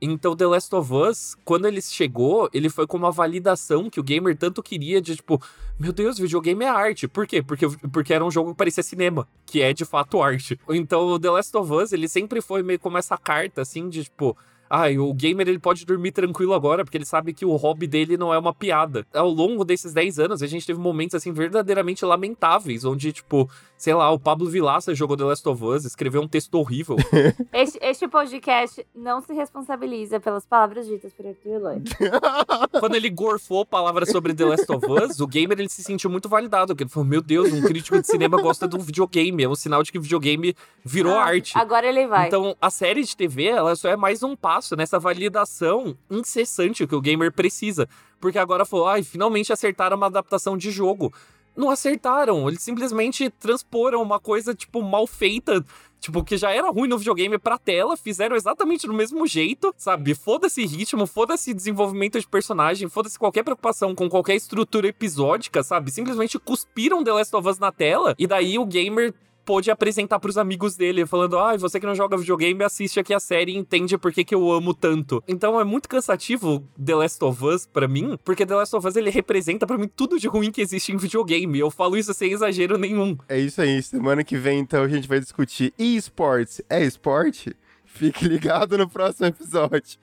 Então, 0.00 0.36
The 0.36 0.46
Last 0.46 0.74
of 0.74 0.92
Us, 0.92 1.36
quando 1.44 1.66
ele 1.66 1.80
chegou, 1.80 2.50
ele 2.52 2.68
foi 2.68 2.86
com 2.86 2.98
uma 2.98 3.10
validação 3.10 3.88
que 3.88 3.98
o 3.98 4.02
gamer 4.02 4.36
tanto 4.36 4.62
queria 4.62 5.00
de 5.00 5.16
tipo, 5.16 5.40
meu 5.78 5.92
Deus, 5.92 6.18
videogame 6.18 6.64
é 6.64 6.68
arte. 6.68 7.08
Por 7.08 7.26
quê? 7.26 7.42
Porque, 7.42 7.66
porque 7.90 8.12
era 8.12 8.24
um 8.24 8.30
jogo 8.30 8.50
que 8.50 8.56
parecia 8.58 8.82
cinema, 8.82 9.26
que 9.46 9.62
é 9.62 9.72
de 9.72 9.86
fato 9.86 10.20
arte. 10.20 10.60
Então, 10.68 11.18
The 11.18 11.30
Last 11.30 11.56
of 11.56 11.72
Us, 11.72 11.92
ele 11.92 12.08
sempre 12.08 12.42
foi 12.42 12.62
meio 12.62 12.78
como 12.78 12.98
essa 12.98 13.16
carta, 13.16 13.62
assim, 13.62 13.88
de 13.88 14.04
tipo, 14.04 14.36
ah, 14.68 14.86
o 14.98 15.12
gamer 15.14 15.48
ele 15.48 15.58
pode 15.58 15.84
dormir 15.84 16.12
tranquilo 16.12 16.54
agora, 16.54 16.84
porque 16.84 16.96
ele 16.96 17.04
sabe 17.04 17.32
que 17.32 17.44
o 17.44 17.54
hobby 17.56 17.86
dele 17.86 18.16
não 18.16 18.32
é 18.32 18.38
uma 18.38 18.54
piada. 18.54 19.06
Ao 19.14 19.28
longo 19.28 19.64
desses 19.64 19.92
10 19.92 20.18
anos, 20.18 20.42
a 20.42 20.46
gente 20.46 20.66
teve 20.66 20.78
momentos, 20.78 21.14
assim, 21.14 21.32
verdadeiramente 21.32 22.04
lamentáveis, 22.04 22.84
onde, 22.84 23.12
tipo, 23.12 23.48
sei 23.76 23.94
lá, 23.94 24.10
o 24.10 24.18
Pablo 24.18 24.48
Vilaça 24.48 24.94
jogou 24.94 25.16
The 25.16 25.24
Last 25.24 25.48
of 25.48 25.64
Us, 25.64 25.84
escreveu 25.84 26.22
um 26.22 26.28
texto 26.28 26.54
horrível. 26.54 26.96
este, 27.52 27.78
este 27.82 28.08
podcast 28.08 28.86
não 28.94 29.20
se 29.20 29.32
responsabiliza 29.32 30.18
pelas 30.18 30.46
palavras 30.46 30.86
ditas 30.86 31.12
por 31.12 31.26
Arthur 31.26 31.50
Eloy. 31.50 31.82
Quando 32.80 32.94
ele 32.94 33.10
gorfou 33.10 33.64
palavras 33.66 34.10
sobre 34.10 34.34
The 34.34 34.44
Last 34.44 34.72
of 34.72 34.86
Us, 34.90 35.20
o 35.20 35.26
gamer 35.26 35.58
ele 35.58 35.68
se 35.68 35.82
sentiu 35.82 36.08
muito 36.08 36.28
validado, 36.28 36.68
porque 36.68 36.84
ele 36.84 36.90
falou, 36.90 37.08
meu 37.08 37.20
Deus, 37.20 37.52
um 37.52 37.62
crítico 37.62 38.00
de 38.00 38.06
cinema 38.06 38.40
gosta 38.40 38.66
de 38.66 38.76
um 38.76 38.80
videogame, 38.80 39.42
é 39.42 39.48
um 39.48 39.54
sinal 39.54 39.82
de 39.82 39.92
que 39.92 39.98
videogame 39.98 40.54
virou 40.84 41.14
Ah, 41.14 41.24
arte. 41.24 41.52
Agora 41.56 41.86
ele 41.86 42.06
vai. 42.06 42.28
Então, 42.28 42.56
a 42.60 42.70
série 42.70 43.02
de 43.02 43.16
TV, 43.16 43.44
ela 43.44 43.76
só 43.76 43.88
é 43.88 43.96
mais 43.96 44.22
um 44.22 44.34
passo 44.34 44.74
nessa 44.76 44.98
validação 44.98 45.96
incessante 46.10 46.86
que 46.86 46.94
o 46.94 47.00
gamer 47.00 47.32
precisa. 47.32 47.88
Porque 48.20 48.38
agora 48.38 48.64
falou, 48.64 48.88
ai, 48.88 49.02
finalmente 49.02 49.52
acertaram 49.52 49.96
uma 49.96 50.06
adaptação 50.06 50.56
de 50.56 50.70
jogo. 50.70 51.12
Não 51.56 51.70
acertaram, 51.70 52.48
eles 52.48 52.62
simplesmente 52.62 53.30
transporam 53.30 54.02
uma 54.02 54.20
coisa, 54.20 54.54
tipo, 54.54 54.82
mal 54.82 55.06
feita, 55.06 55.64
tipo, 55.98 56.22
que 56.22 56.36
já 56.36 56.50
era 56.50 56.70
ruim 56.70 56.88
no 56.88 56.98
videogame 56.98 57.38
pra 57.38 57.56
tela, 57.56 57.96
fizeram 57.96 58.36
exatamente 58.36 58.86
do 58.86 58.92
mesmo 58.92 59.26
jeito, 59.26 59.74
sabe? 59.78 60.14
Foda-se 60.14 60.66
ritmo, 60.66 61.06
foda-se 61.06 61.54
desenvolvimento 61.54 62.20
de 62.20 62.28
personagem, 62.28 62.88
foda-se 62.88 63.18
qualquer 63.18 63.42
preocupação 63.42 63.94
com 63.94 64.08
qualquer 64.08 64.34
estrutura 64.34 64.88
episódica, 64.88 65.62
sabe? 65.62 65.90
Simplesmente 65.90 66.38
cuspiram 66.38 67.02
The 67.02 67.12
Last 67.12 67.34
of 67.34 67.48
Us 67.48 67.58
na 67.58 67.72
tela, 67.72 68.14
e 68.18 68.26
daí 68.26 68.58
o 68.58 68.66
gamer 68.66 69.14
pôde 69.46 69.70
apresentar 69.70 70.18
pros 70.18 70.36
amigos 70.36 70.76
dele, 70.76 71.06
falando: 71.06 71.38
ah, 71.38 71.56
você 71.56 71.78
que 71.78 71.86
não 71.86 71.94
joga 71.94 72.18
videogame, 72.18 72.62
assiste 72.64 72.98
aqui 72.98 73.14
a 73.14 73.20
série 73.20 73.52
e 73.52 73.56
entende 73.56 73.96
por 73.96 74.12
que, 74.12 74.24
que 74.24 74.34
eu 74.34 74.52
amo 74.52 74.74
tanto. 74.74 75.22
Então 75.26 75.58
é 75.58 75.64
muito 75.64 75.88
cansativo 75.88 76.62
The 76.84 76.96
Last 76.96 77.24
of 77.24 77.44
Us 77.44 77.64
pra 77.64 77.86
mim, 77.86 78.18
porque 78.24 78.44
The 78.44 78.56
Last 78.56 78.74
of 78.74 78.86
Us 78.86 78.96
ele 78.96 79.08
representa 79.08 79.66
pra 79.66 79.78
mim 79.78 79.88
tudo 79.88 80.18
de 80.18 80.26
ruim 80.26 80.50
que 80.50 80.60
existe 80.60 80.92
em 80.92 80.96
videogame. 80.96 81.58
Eu 81.58 81.70
falo 81.70 81.96
isso 81.96 82.12
sem 82.12 82.32
exagero 82.32 82.76
nenhum. 82.76 83.16
É 83.28 83.38
isso 83.38 83.62
aí. 83.62 83.80
Semana 83.80 84.24
que 84.24 84.36
vem, 84.36 84.58
então, 84.58 84.82
a 84.82 84.88
gente 84.88 85.06
vai 85.06 85.20
discutir 85.20 85.72
esportes. 85.78 86.60
É 86.68 86.82
esporte? 86.82 87.54
Fique 87.84 88.26
ligado 88.26 88.76
no 88.76 88.88
próximo 88.88 89.26
episódio. 89.26 89.98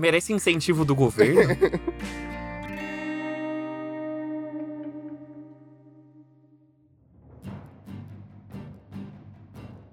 Merece 0.00 0.32
incentivo 0.32 0.84
do 0.84 0.94
governo? 0.94 1.56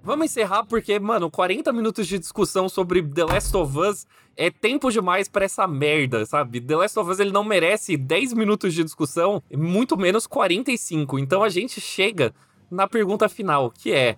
Vamos 0.06 0.26
encerrar 0.26 0.62
porque, 0.62 1.00
mano, 1.00 1.28
40 1.28 1.72
minutos 1.72 2.06
de 2.06 2.16
discussão 2.16 2.68
sobre 2.68 3.02
The 3.02 3.24
Last 3.24 3.56
of 3.56 3.76
Us 3.76 4.06
é 4.36 4.52
tempo 4.52 4.88
demais 4.88 5.28
pra 5.28 5.46
essa 5.46 5.66
merda, 5.66 6.24
sabe? 6.24 6.60
The 6.60 6.76
Last 6.76 6.96
of 6.96 7.10
Us 7.10 7.18
ele 7.18 7.32
não 7.32 7.42
merece 7.42 7.96
10 7.96 8.32
minutos 8.34 8.72
de 8.72 8.84
discussão, 8.84 9.42
muito 9.52 9.96
menos 9.96 10.24
45. 10.24 11.18
Então 11.18 11.42
a 11.42 11.48
gente 11.48 11.80
chega 11.80 12.32
na 12.70 12.86
pergunta 12.86 13.28
final, 13.28 13.68
que 13.68 13.92
é: 13.92 14.16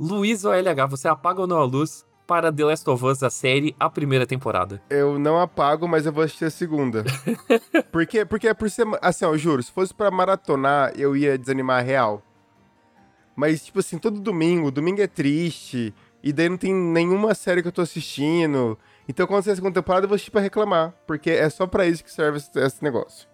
Luiz 0.00 0.46
ou 0.46 0.54
LH, 0.54 0.86
você 0.86 1.08
apaga 1.08 1.42
ou 1.42 1.46
não 1.46 1.58
a 1.58 1.64
luz 1.64 2.06
para 2.26 2.50
The 2.50 2.64
Last 2.64 2.88
of 2.88 3.04
Us, 3.04 3.22
a 3.22 3.28
série, 3.28 3.76
a 3.78 3.90
primeira 3.90 4.26
temporada? 4.26 4.80
Eu 4.88 5.18
não 5.18 5.38
apago, 5.38 5.86
mas 5.86 6.06
eu 6.06 6.12
vou 6.12 6.24
assistir 6.24 6.46
a 6.46 6.50
segunda. 6.50 7.04
por 7.92 8.06
quê? 8.06 8.24
Porque 8.24 8.48
é 8.48 8.54
por 8.54 8.70
ser. 8.70 8.86
Assim, 9.02 9.26
ó, 9.26 9.34
eu 9.34 9.38
juro, 9.38 9.62
se 9.62 9.70
fosse 9.70 9.92
pra 9.92 10.10
maratonar, 10.10 10.94
eu 10.96 11.14
ia 11.14 11.36
desanimar 11.36 11.84
real. 11.84 12.22
Mas, 13.38 13.64
tipo 13.64 13.78
assim, 13.78 13.98
todo 13.98 14.18
domingo, 14.18 14.68
domingo 14.68 15.00
é 15.00 15.06
triste, 15.06 15.94
e 16.24 16.32
daí 16.32 16.48
não 16.48 16.56
tem 16.56 16.74
nenhuma 16.74 17.36
série 17.36 17.62
que 17.62 17.68
eu 17.68 17.72
tô 17.72 17.82
assistindo. 17.82 18.76
Então, 19.08 19.28
quando 19.28 19.44
sair 19.44 19.52
a 19.52 19.56
segunda 19.56 19.80
temporada, 19.80 20.06
eu 20.06 20.08
vou 20.08 20.16
assistir 20.16 20.32
pra 20.32 20.40
reclamar, 20.40 20.92
porque 21.06 21.30
é 21.30 21.48
só 21.48 21.64
pra 21.64 21.86
isso 21.86 22.02
que 22.02 22.10
serve 22.10 22.38
esse, 22.38 22.50
esse 22.58 22.82
negócio. 22.82 23.28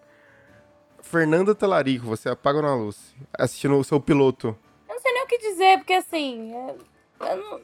Fernanda 1.01 1.55
Talarico, 1.55 2.05
você 2.05 2.29
apaga 2.29 2.61
na 2.61 2.75
luz, 2.75 3.15
assistindo 3.35 3.75
o 3.79 3.83
seu 3.83 3.99
piloto. 3.99 4.55
Eu 4.87 4.93
não 4.93 5.01
sei 5.01 5.11
nem 5.11 5.23
o 5.23 5.27
que 5.27 5.39
dizer, 5.39 5.77
porque 5.79 5.93
assim. 5.93 6.53
é- 6.53 7.35
não- 7.35 7.61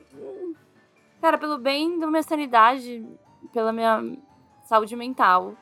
Cara, 1.21 1.37
pelo 1.37 1.59
bem 1.59 1.99
da 1.99 2.07
minha 2.07 2.23
sanidade, 2.23 3.05
pela 3.53 3.71
minha 3.71 4.17
saúde 4.63 4.95
mental, 4.95 5.53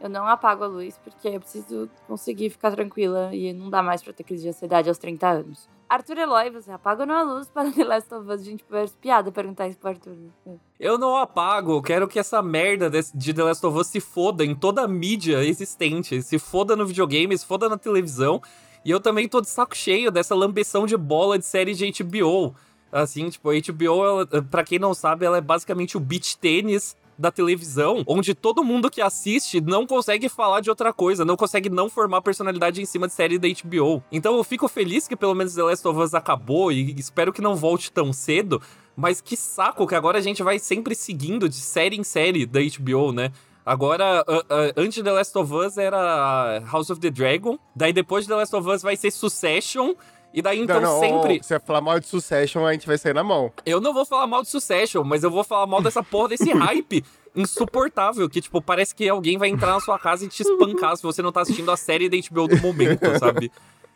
Eu 0.00 0.08
não 0.08 0.26
apago 0.26 0.64
a 0.64 0.66
luz 0.66 0.98
porque 1.02 1.28
eu 1.28 1.40
preciso 1.40 1.90
conseguir 2.06 2.48
ficar 2.50 2.70
tranquila 2.70 3.34
e 3.34 3.52
não 3.52 3.68
dá 3.68 3.82
mais 3.82 4.02
pra 4.02 4.12
ter 4.12 4.24
crise 4.24 4.44
de 4.44 4.48
ansiedade 4.48 4.88
aos 4.88 4.96
30 4.96 5.28
anos. 5.28 5.68
Arthur 5.90 6.18
Eloy, 6.18 6.50
você 6.50 6.70
apaga 6.70 7.02
ou 7.02 7.06
não 7.06 7.14
a 7.16 7.22
luz 7.22 7.48
para 7.52 7.70
The 7.70 7.84
Last 7.84 8.14
of 8.14 8.30
Us? 8.30 8.44
Gente 8.44 8.64
parece 8.64 8.94
piada 8.96 9.30
perguntar 9.30 9.68
isso 9.68 9.78
pro 9.78 9.90
Arthur. 9.90 10.16
Eu 10.78 10.96
não 10.96 11.16
apago, 11.16 11.82
quero 11.82 12.08
que 12.08 12.18
essa 12.18 12.40
merda 12.40 12.90
de 13.14 13.34
The 13.34 13.42
Last 13.42 13.66
of 13.66 13.76
Us 13.76 13.88
se 13.88 14.00
foda 14.00 14.44
em 14.44 14.54
toda 14.54 14.82
a 14.82 14.88
mídia 14.88 15.44
existente. 15.44 16.22
Se 16.22 16.38
foda 16.38 16.74
no 16.74 16.86
videogame, 16.86 17.36
se 17.36 17.44
foda 17.44 17.68
na 17.68 17.76
televisão. 17.76 18.40
E 18.84 18.90
eu 18.90 19.00
também 19.00 19.28
tô 19.28 19.40
de 19.40 19.48
saco 19.48 19.76
cheio 19.76 20.10
dessa 20.10 20.34
lambeção 20.34 20.86
de 20.86 20.96
bola 20.96 21.38
de 21.38 21.44
série 21.44 21.74
de 21.74 21.92
HBO. 22.02 22.54
Assim, 22.90 23.28
tipo, 23.28 23.50
a 23.50 23.52
HBO, 23.54 24.04
ela, 24.04 24.26
pra 24.50 24.64
quem 24.64 24.78
não 24.78 24.94
sabe, 24.94 25.26
ela 25.26 25.36
é 25.36 25.40
basicamente 25.40 25.96
o 25.96 26.00
beach 26.00 26.38
tênis 26.38 26.96
da 27.20 27.30
televisão, 27.30 28.02
onde 28.06 28.34
todo 28.34 28.64
mundo 28.64 28.90
que 28.90 29.02
assiste 29.02 29.60
não 29.60 29.86
consegue 29.86 30.26
falar 30.28 30.60
de 30.60 30.70
outra 30.70 30.90
coisa, 30.92 31.22
não 31.24 31.36
consegue 31.36 31.68
não 31.68 31.90
formar 31.90 32.22
personalidade 32.22 32.80
em 32.80 32.86
cima 32.86 33.06
de 33.06 33.12
série 33.12 33.38
da 33.38 33.46
HBO. 33.46 34.02
Então 34.10 34.36
eu 34.36 34.42
fico 34.42 34.66
feliz 34.68 35.06
que 35.06 35.14
pelo 35.14 35.34
menos 35.34 35.54
The 35.54 35.62
Last 35.62 35.86
of 35.86 36.00
Us 36.00 36.14
acabou 36.14 36.72
e 36.72 36.94
espero 36.98 37.32
que 37.32 37.42
não 37.42 37.54
volte 37.54 37.92
tão 37.92 38.10
cedo, 38.12 38.62
mas 38.96 39.20
que 39.20 39.36
saco 39.36 39.86
que 39.86 39.94
agora 39.94 40.16
a 40.18 40.22
gente 40.22 40.42
vai 40.42 40.58
sempre 40.58 40.94
seguindo 40.94 41.46
de 41.48 41.56
série 41.56 41.96
em 41.96 42.02
série 42.04 42.46
da 42.46 42.58
HBO, 42.60 43.12
né? 43.12 43.30
Agora, 43.66 44.24
a- 44.26 44.32
a- 44.38 44.72
antes 44.76 44.94
de 44.94 45.02
The 45.02 45.12
Last 45.12 45.36
of 45.36 45.52
Us 45.54 45.76
era 45.76 46.60
House 46.72 46.88
of 46.88 46.98
the 47.00 47.10
Dragon, 47.10 47.58
daí 47.76 47.92
depois 47.92 48.24
de 48.24 48.30
The 48.30 48.36
Last 48.36 48.56
of 48.56 48.66
Us 48.68 48.80
vai 48.82 48.96
ser 48.96 49.10
Succession, 49.10 49.92
e 50.32 50.40
daí 50.40 50.60
então 50.60 50.80
não, 50.80 50.92
não, 50.92 51.00
sempre. 51.00 51.42
se 51.42 51.54
eu 51.54 51.60
falar 51.60 51.80
mal 51.80 51.98
de 51.98 52.06
Succession, 52.06 52.64
a 52.64 52.72
gente 52.72 52.86
vai 52.86 52.96
sair 52.96 53.14
na 53.14 53.24
mão. 53.24 53.52
Eu 53.66 53.80
não 53.80 53.92
vou 53.92 54.04
falar 54.04 54.26
mal 54.26 54.42
de 54.42 54.48
Succession, 54.48 55.02
mas 55.02 55.24
eu 55.24 55.30
vou 55.30 55.42
falar 55.42 55.66
mal 55.66 55.82
dessa 55.82 56.02
porra 56.02 56.28
desse 56.28 56.50
hype 56.54 57.04
insuportável. 57.34 58.28
Que, 58.28 58.40
tipo, 58.40 58.62
parece 58.62 58.94
que 58.94 59.08
alguém 59.08 59.36
vai 59.36 59.48
entrar 59.48 59.72
na 59.72 59.80
sua 59.80 59.98
casa 59.98 60.24
e 60.24 60.28
te 60.28 60.42
espancar 60.42 60.96
se 60.96 61.02
você 61.02 61.20
não 61.20 61.32
tá 61.32 61.40
assistindo 61.40 61.70
a 61.70 61.76
série 61.76 62.08
da 62.08 62.16
HBO 62.16 62.46
do 62.46 62.58
momento, 62.58 63.06
sabe? 63.18 63.50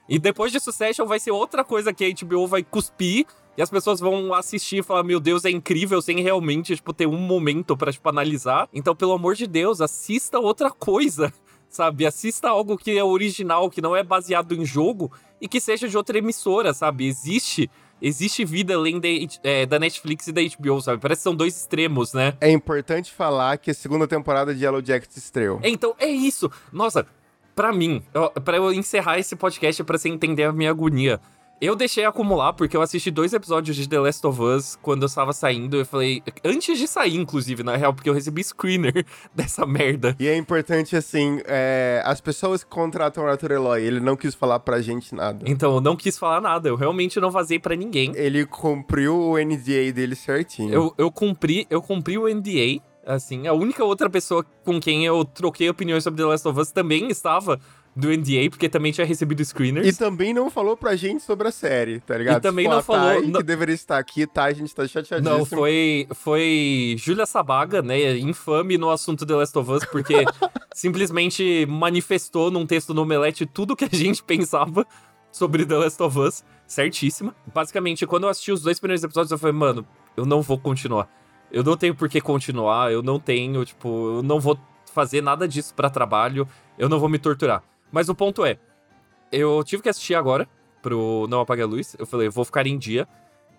E 0.08 0.18
depois 0.18 0.50
de 0.50 0.58
Succession 0.58 1.06
vai 1.06 1.20
ser 1.20 1.30
outra 1.30 1.64
coisa 1.64 1.92
que 1.92 2.04
a 2.04 2.26
HBO 2.26 2.46
vai 2.46 2.62
cuspir 2.62 3.26
e 3.56 3.62
as 3.62 3.70
pessoas 3.70 4.00
vão 4.00 4.34
assistir 4.34 4.78
e 4.78 4.82
falar: 4.82 5.04
Meu 5.04 5.20
Deus, 5.20 5.44
é 5.44 5.50
incrível, 5.50 6.02
sem 6.02 6.20
realmente, 6.20 6.74
tipo, 6.74 6.92
ter 6.92 7.06
um 7.06 7.16
momento 7.16 7.76
pra, 7.76 7.92
tipo, 7.92 8.08
analisar. 8.08 8.68
Então, 8.72 8.94
pelo 8.94 9.12
amor 9.12 9.36
de 9.36 9.46
Deus, 9.46 9.80
assista 9.80 10.38
outra 10.40 10.70
coisa. 10.70 11.32
Sabe, 11.68 12.06
assista 12.06 12.48
algo 12.48 12.78
que 12.78 12.96
é 12.96 13.02
original, 13.02 13.68
que 13.68 13.82
não 13.82 13.96
é 13.96 14.04
baseado 14.04 14.54
em 14.54 14.64
jogo 14.64 15.10
e 15.44 15.48
que 15.48 15.60
seja 15.60 15.86
de 15.86 15.94
outra 15.94 16.16
emissora, 16.16 16.72
sabe? 16.72 17.06
Existe 17.06 17.70
existe 18.00 18.46
vida 18.46 18.74
além 18.74 18.98
da, 18.98 19.08
é, 19.42 19.66
da 19.66 19.78
Netflix 19.78 20.26
e 20.26 20.32
da 20.32 20.40
HBO, 20.40 20.80
sabe? 20.80 21.00
Parece 21.00 21.20
que 21.20 21.22
são 21.24 21.34
dois 21.34 21.54
extremos, 21.54 22.14
né? 22.14 22.34
É 22.40 22.50
importante 22.50 23.12
falar 23.12 23.58
que 23.58 23.70
a 23.70 23.74
segunda 23.74 24.08
temporada 24.08 24.54
de 24.54 24.64
Yellow 24.64 24.82
Jackets 24.82 25.18
estreou. 25.18 25.60
Então, 25.62 25.94
é 25.98 26.08
isso. 26.08 26.50
Nossa, 26.72 27.06
pra 27.54 27.72
mim, 27.74 28.02
ó, 28.14 28.28
pra 28.28 28.56
eu 28.56 28.72
encerrar 28.72 29.18
esse 29.18 29.36
podcast, 29.36 29.84
pra 29.84 29.98
você 29.98 30.08
entender 30.08 30.44
a 30.44 30.52
minha 30.52 30.70
agonia. 30.70 31.20
Eu 31.60 31.76
deixei 31.76 32.04
acumular 32.04 32.52
porque 32.52 32.76
eu 32.76 32.82
assisti 32.82 33.10
dois 33.10 33.32
episódios 33.32 33.76
de 33.76 33.88
The 33.88 33.98
Last 33.98 34.26
of 34.26 34.40
Us 34.42 34.76
quando 34.82 35.02
eu 35.02 35.06
estava 35.06 35.32
saindo. 35.32 35.76
Eu 35.76 35.86
falei, 35.86 36.22
antes 36.44 36.78
de 36.78 36.86
sair, 36.86 37.14
inclusive, 37.14 37.62
na 37.62 37.76
real, 37.76 37.94
porque 37.94 38.08
eu 38.08 38.14
recebi 38.14 38.42
screener 38.42 39.06
dessa 39.34 39.64
merda. 39.64 40.16
E 40.18 40.26
é 40.26 40.36
importante, 40.36 40.96
assim, 40.96 41.40
é, 41.46 42.02
as 42.04 42.20
pessoas 42.20 42.64
que 42.64 42.70
contratam 42.70 43.24
o 43.24 43.26
Arthur 43.26 43.52
Eloy, 43.52 43.82
ele 43.82 44.00
não 44.00 44.16
quis 44.16 44.34
falar 44.34 44.60
pra 44.60 44.80
gente 44.82 45.14
nada. 45.14 45.44
Então, 45.48 45.74
eu 45.74 45.80
não 45.80 45.96
quis 45.96 46.18
falar 46.18 46.40
nada. 46.40 46.68
Eu 46.68 46.76
realmente 46.76 47.20
não 47.20 47.30
vazei 47.30 47.58
pra 47.58 47.76
ninguém. 47.76 48.12
Ele 48.16 48.44
cumpriu 48.44 49.16
o 49.16 49.38
NDA 49.38 49.92
dele 49.94 50.16
certinho. 50.16 50.72
Eu, 50.72 50.94
eu 50.98 51.10
cumpri, 51.10 51.66
eu 51.70 51.80
cumpri 51.80 52.18
o 52.18 52.28
NDA. 52.28 52.82
Assim, 53.06 53.46
a 53.46 53.52
única 53.52 53.84
outra 53.84 54.08
pessoa 54.08 54.44
com 54.64 54.80
quem 54.80 55.04
eu 55.04 55.24
troquei 55.24 55.68
opiniões 55.68 56.02
sobre 56.02 56.22
The 56.22 56.28
Last 56.28 56.48
of 56.48 56.58
Us 56.58 56.72
também 56.72 57.08
estava 57.08 57.60
do 57.96 58.08
NDA, 58.10 58.50
porque 58.50 58.68
também 58.68 58.90
tinha 58.90 59.06
recebido 59.06 59.44
screeners. 59.44 59.86
E 59.86 59.96
também 59.96 60.34
não 60.34 60.50
falou 60.50 60.76
pra 60.76 60.96
gente 60.96 61.22
sobre 61.22 61.46
a 61.46 61.52
série, 61.52 62.00
tá 62.00 62.18
ligado? 62.18 62.38
E 62.38 62.40
também 62.40 62.64
Tipo, 62.64 62.72
não 62.72 62.80
a 62.80 62.82
falou- 62.82 63.20
Thay, 63.20 63.26
não- 63.28 63.40
que 63.40 63.46
deveria 63.46 63.74
estar 63.74 63.98
aqui, 63.98 64.26
tá? 64.26 64.44
A 64.44 64.52
gente 64.52 64.74
tá 64.74 64.86
chateadíssimo. 64.86 65.38
Não, 65.38 65.44
foi, 65.44 66.08
foi 66.12 66.96
Júlia 66.98 67.24
Sabaga, 67.24 67.82
né? 67.82 68.16
Infame 68.18 68.76
no 68.76 68.90
assunto 68.90 69.24
The 69.24 69.34
Last 69.34 69.56
of 69.56 69.70
Us, 69.70 69.84
porque 69.84 70.14
simplesmente 70.74 71.66
manifestou 71.68 72.50
num 72.50 72.66
texto 72.66 72.92
no 72.92 73.02
Omelete 73.02 73.46
tudo 73.46 73.76
que 73.76 73.84
a 73.84 73.88
gente 73.92 74.22
pensava 74.22 74.86
sobre 75.30 75.64
The 75.64 75.76
Last 75.76 76.02
of 76.02 76.18
Us. 76.18 76.44
Certíssima. 76.66 77.34
Basicamente, 77.54 78.06
quando 78.06 78.24
eu 78.24 78.28
assisti 78.30 78.50
os 78.50 78.62
dois 78.62 78.78
primeiros 78.80 79.04
episódios, 79.04 79.30
eu 79.30 79.38
falei, 79.38 79.54
mano, 79.54 79.86
eu 80.16 80.24
não 80.26 80.42
vou 80.42 80.58
continuar. 80.58 81.08
Eu 81.52 81.62
não 81.62 81.76
tenho 81.76 81.94
por 81.94 82.08
que 82.08 82.20
continuar, 82.20 82.90
eu 82.92 83.02
não 83.02 83.20
tenho, 83.20 83.64
tipo, 83.64 84.16
eu 84.16 84.22
não 84.22 84.40
vou 84.40 84.58
fazer 84.92 85.20
nada 85.22 85.46
disso 85.46 85.72
pra 85.74 85.88
trabalho, 85.90 86.48
eu 86.78 86.88
não 86.88 86.98
vou 86.98 87.08
me 87.08 87.18
torturar. 87.18 87.62
Mas 87.94 88.08
o 88.08 88.14
ponto 88.14 88.44
é, 88.44 88.58
eu 89.30 89.62
tive 89.64 89.80
que 89.84 89.88
assistir 89.88 90.16
agora 90.16 90.48
pro 90.82 91.26
Não 91.30 91.40
Apague 91.40 91.62
a 91.62 91.66
Luz. 91.66 91.94
Eu 91.96 92.04
falei, 92.04 92.28
vou 92.28 92.44
ficar 92.44 92.66
em 92.66 92.76
dia. 92.76 93.06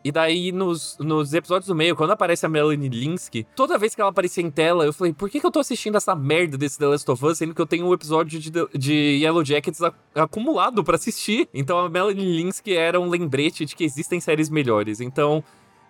E 0.04 0.12
daí, 0.12 0.52
nos, 0.52 0.98
nos 1.00 1.34
episódios 1.34 1.68
do 1.68 1.74
meio, 1.74 1.96
quando 1.96 2.12
aparece 2.12 2.46
a 2.46 2.50
Melanie 2.50 2.90
Linsky, 2.90 3.48
toda 3.56 3.78
vez 3.78 3.96
que 3.96 4.02
ela 4.02 4.10
aparecia 4.12 4.44
em 4.44 4.52
tela, 4.52 4.84
eu 4.86 4.92
falei, 4.92 5.14
por 5.14 5.30
que, 5.30 5.40
que 5.40 5.46
eu 5.46 5.50
tô 5.50 5.60
assistindo 5.60 5.96
essa 5.96 6.14
merda 6.14 6.58
desse 6.58 6.78
The 6.78 6.86
Last 6.86 7.10
of 7.10 7.26
Us, 7.26 7.38
sendo 7.38 7.56
que 7.56 7.62
eu 7.62 7.66
tenho 7.66 7.88
um 7.88 7.94
episódio 7.94 8.40
de, 8.40 8.52
de 8.78 8.94
Yellow 9.24 9.44
Jackets 9.44 9.82
a- 9.82 9.94
acumulado 10.14 10.84
pra 10.84 10.96
assistir? 10.96 11.48
Então 11.54 11.80
a 11.80 11.90
Melanie 11.90 12.38
Linsky 12.44 12.76
era 12.76 13.00
um 13.00 13.10
lembrete 13.10 13.66
de 13.66 13.74
que 13.76 13.84
existem 13.86 14.20
séries 14.20 14.50
melhores. 14.50 15.00
Então, 15.00 15.42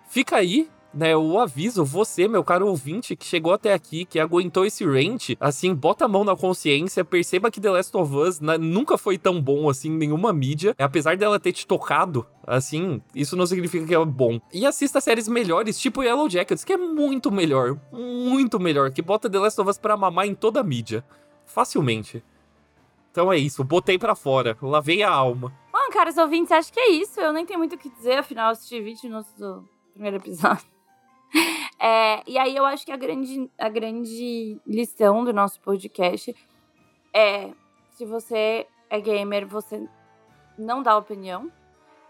fica 0.08 0.36
aí. 0.36 0.70
Né, 0.98 1.14
o 1.14 1.38
aviso, 1.38 1.84
você, 1.84 2.26
meu 2.26 2.42
caro 2.42 2.66
ouvinte, 2.68 3.14
que 3.14 3.26
chegou 3.26 3.52
até 3.52 3.74
aqui, 3.74 4.06
que 4.06 4.18
aguentou 4.18 4.64
esse 4.64 4.82
rant, 4.82 5.36
assim, 5.38 5.74
bota 5.74 6.06
a 6.06 6.08
mão 6.08 6.24
na 6.24 6.34
consciência, 6.34 7.04
perceba 7.04 7.50
que 7.50 7.60
The 7.60 7.70
Last 7.70 7.94
of 7.94 8.14
Us 8.14 8.40
na- 8.40 8.56
nunca 8.56 8.96
foi 8.96 9.18
tão 9.18 9.38
bom 9.38 9.68
assim 9.68 9.90
em 9.90 9.98
nenhuma 9.98 10.32
mídia. 10.32 10.74
Apesar 10.78 11.18
dela 11.18 11.38
ter 11.38 11.52
te 11.52 11.66
tocado, 11.66 12.26
assim, 12.46 13.02
isso 13.14 13.36
não 13.36 13.44
significa 13.46 13.84
que 13.86 13.94
é 13.94 14.02
bom. 14.06 14.40
E 14.50 14.64
assista 14.64 14.98
séries 14.98 15.28
melhores, 15.28 15.78
tipo 15.78 16.02
Yellow 16.02 16.30
Jackets, 16.30 16.64
que 16.64 16.72
é 16.72 16.78
muito 16.78 17.30
melhor, 17.30 17.78
muito 17.92 18.58
melhor, 18.58 18.90
que 18.90 19.02
bota 19.02 19.28
The 19.28 19.38
Last 19.38 19.60
of 19.60 19.68
Us 19.68 19.76
pra 19.76 19.98
mamar 19.98 20.26
em 20.26 20.34
toda 20.34 20.60
a 20.60 20.64
mídia. 20.64 21.04
Facilmente. 21.44 22.24
Então 23.12 23.30
é 23.30 23.36
isso, 23.36 23.62
botei 23.62 23.98
pra 23.98 24.14
fora, 24.14 24.56
lavei 24.62 25.02
a 25.02 25.10
alma. 25.10 25.52
Bom, 25.70 25.90
caros 25.92 26.16
ouvintes, 26.16 26.52
acho 26.52 26.72
que 26.72 26.80
é 26.80 26.88
isso. 26.92 27.20
Eu 27.20 27.34
nem 27.34 27.44
tenho 27.44 27.58
muito 27.58 27.74
o 27.74 27.78
que 27.78 27.90
dizer, 27.90 28.16
afinal, 28.16 28.46
eu 28.46 28.52
assisti 28.52 28.80
20 28.80 29.02
minutos 29.04 29.30
do 29.34 29.62
primeiro 29.92 30.16
episódio. 30.16 30.74
É, 31.78 32.22
e 32.26 32.38
aí 32.38 32.56
eu 32.56 32.64
acho 32.64 32.86
que 32.86 32.90
a 32.90 32.96
grande, 32.96 33.50
a 33.58 33.68
grande 33.68 34.58
lição 34.66 35.22
do 35.22 35.32
nosso 35.32 35.60
podcast 35.60 36.34
é: 37.12 37.50
se 37.90 38.06
você 38.06 38.66
é 38.88 38.98
gamer, 38.98 39.46
você 39.46 39.86
não 40.58 40.82
dá 40.82 40.96
opinião. 40.96 41.50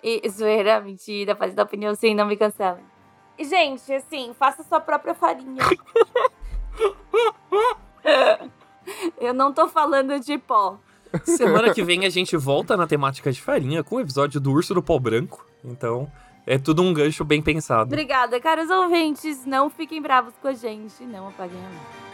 E 0.03 0.23
zoeira, 0.31 0.81
mentira, 0.81 1.35
pode 1.35 1.53
dar 1.53 1.65
opinião 1.65 1.95
sim, 1.95 2.15
não 2.15 2.27
me 2.27 2.37
cancelem. 2.37 2.85
E, 3.39 3.45
gente, 3.45 3.93
assim, 3.93 4.33
faça 4.35 4.63
sua 4.63 4.81
própria 4.81 5.15
farinha. 5.15 5.63
eu 9.21 9.35
não 9.35 9.53
tô 9.53 9.69
falando 9.69 10.19
de 10.21 10.39
pó. 10.39 10.79
Semana 11.25 11.73
que 11.73 11.83
vem 11.83 12.07
a 12.07 12.11
gente 12.11 12.37
volta 12.37 12.77
na 12.77 12.87
temática 12.87 13.33
de 13.33 13.41
farinha 13.41 13.83
com 13.83 13.97
o 13.97 14.01
episódio 14.01 14.39
do 14.41 14.53
Urso 14.53 14.75
do 14.75 14.83
Pó 14.83 14.99
Branco. 14.99 15.47
Então, 15.65 16.11
é 16.47 16.59
tudo 16.59 16.83
um 16.83 16.95
gancho 16.95 17.25
bem 17.25 17.43
pensado. 17.43 17.93
Obrigada, 17.93 18.41
caros 18.41 18.71
ouvintes. 18.71 19.45
Não 19.45 19.69
fiquem 19.69 20.01
bravos 20.01 20.35
com 20.41 20.49
a 20.49 20.55
gente. 20.55 21.05
Não 21.05 21.29
apaguem 21.29 21.59
a 21.59 21.69
luz. 21.69 22.06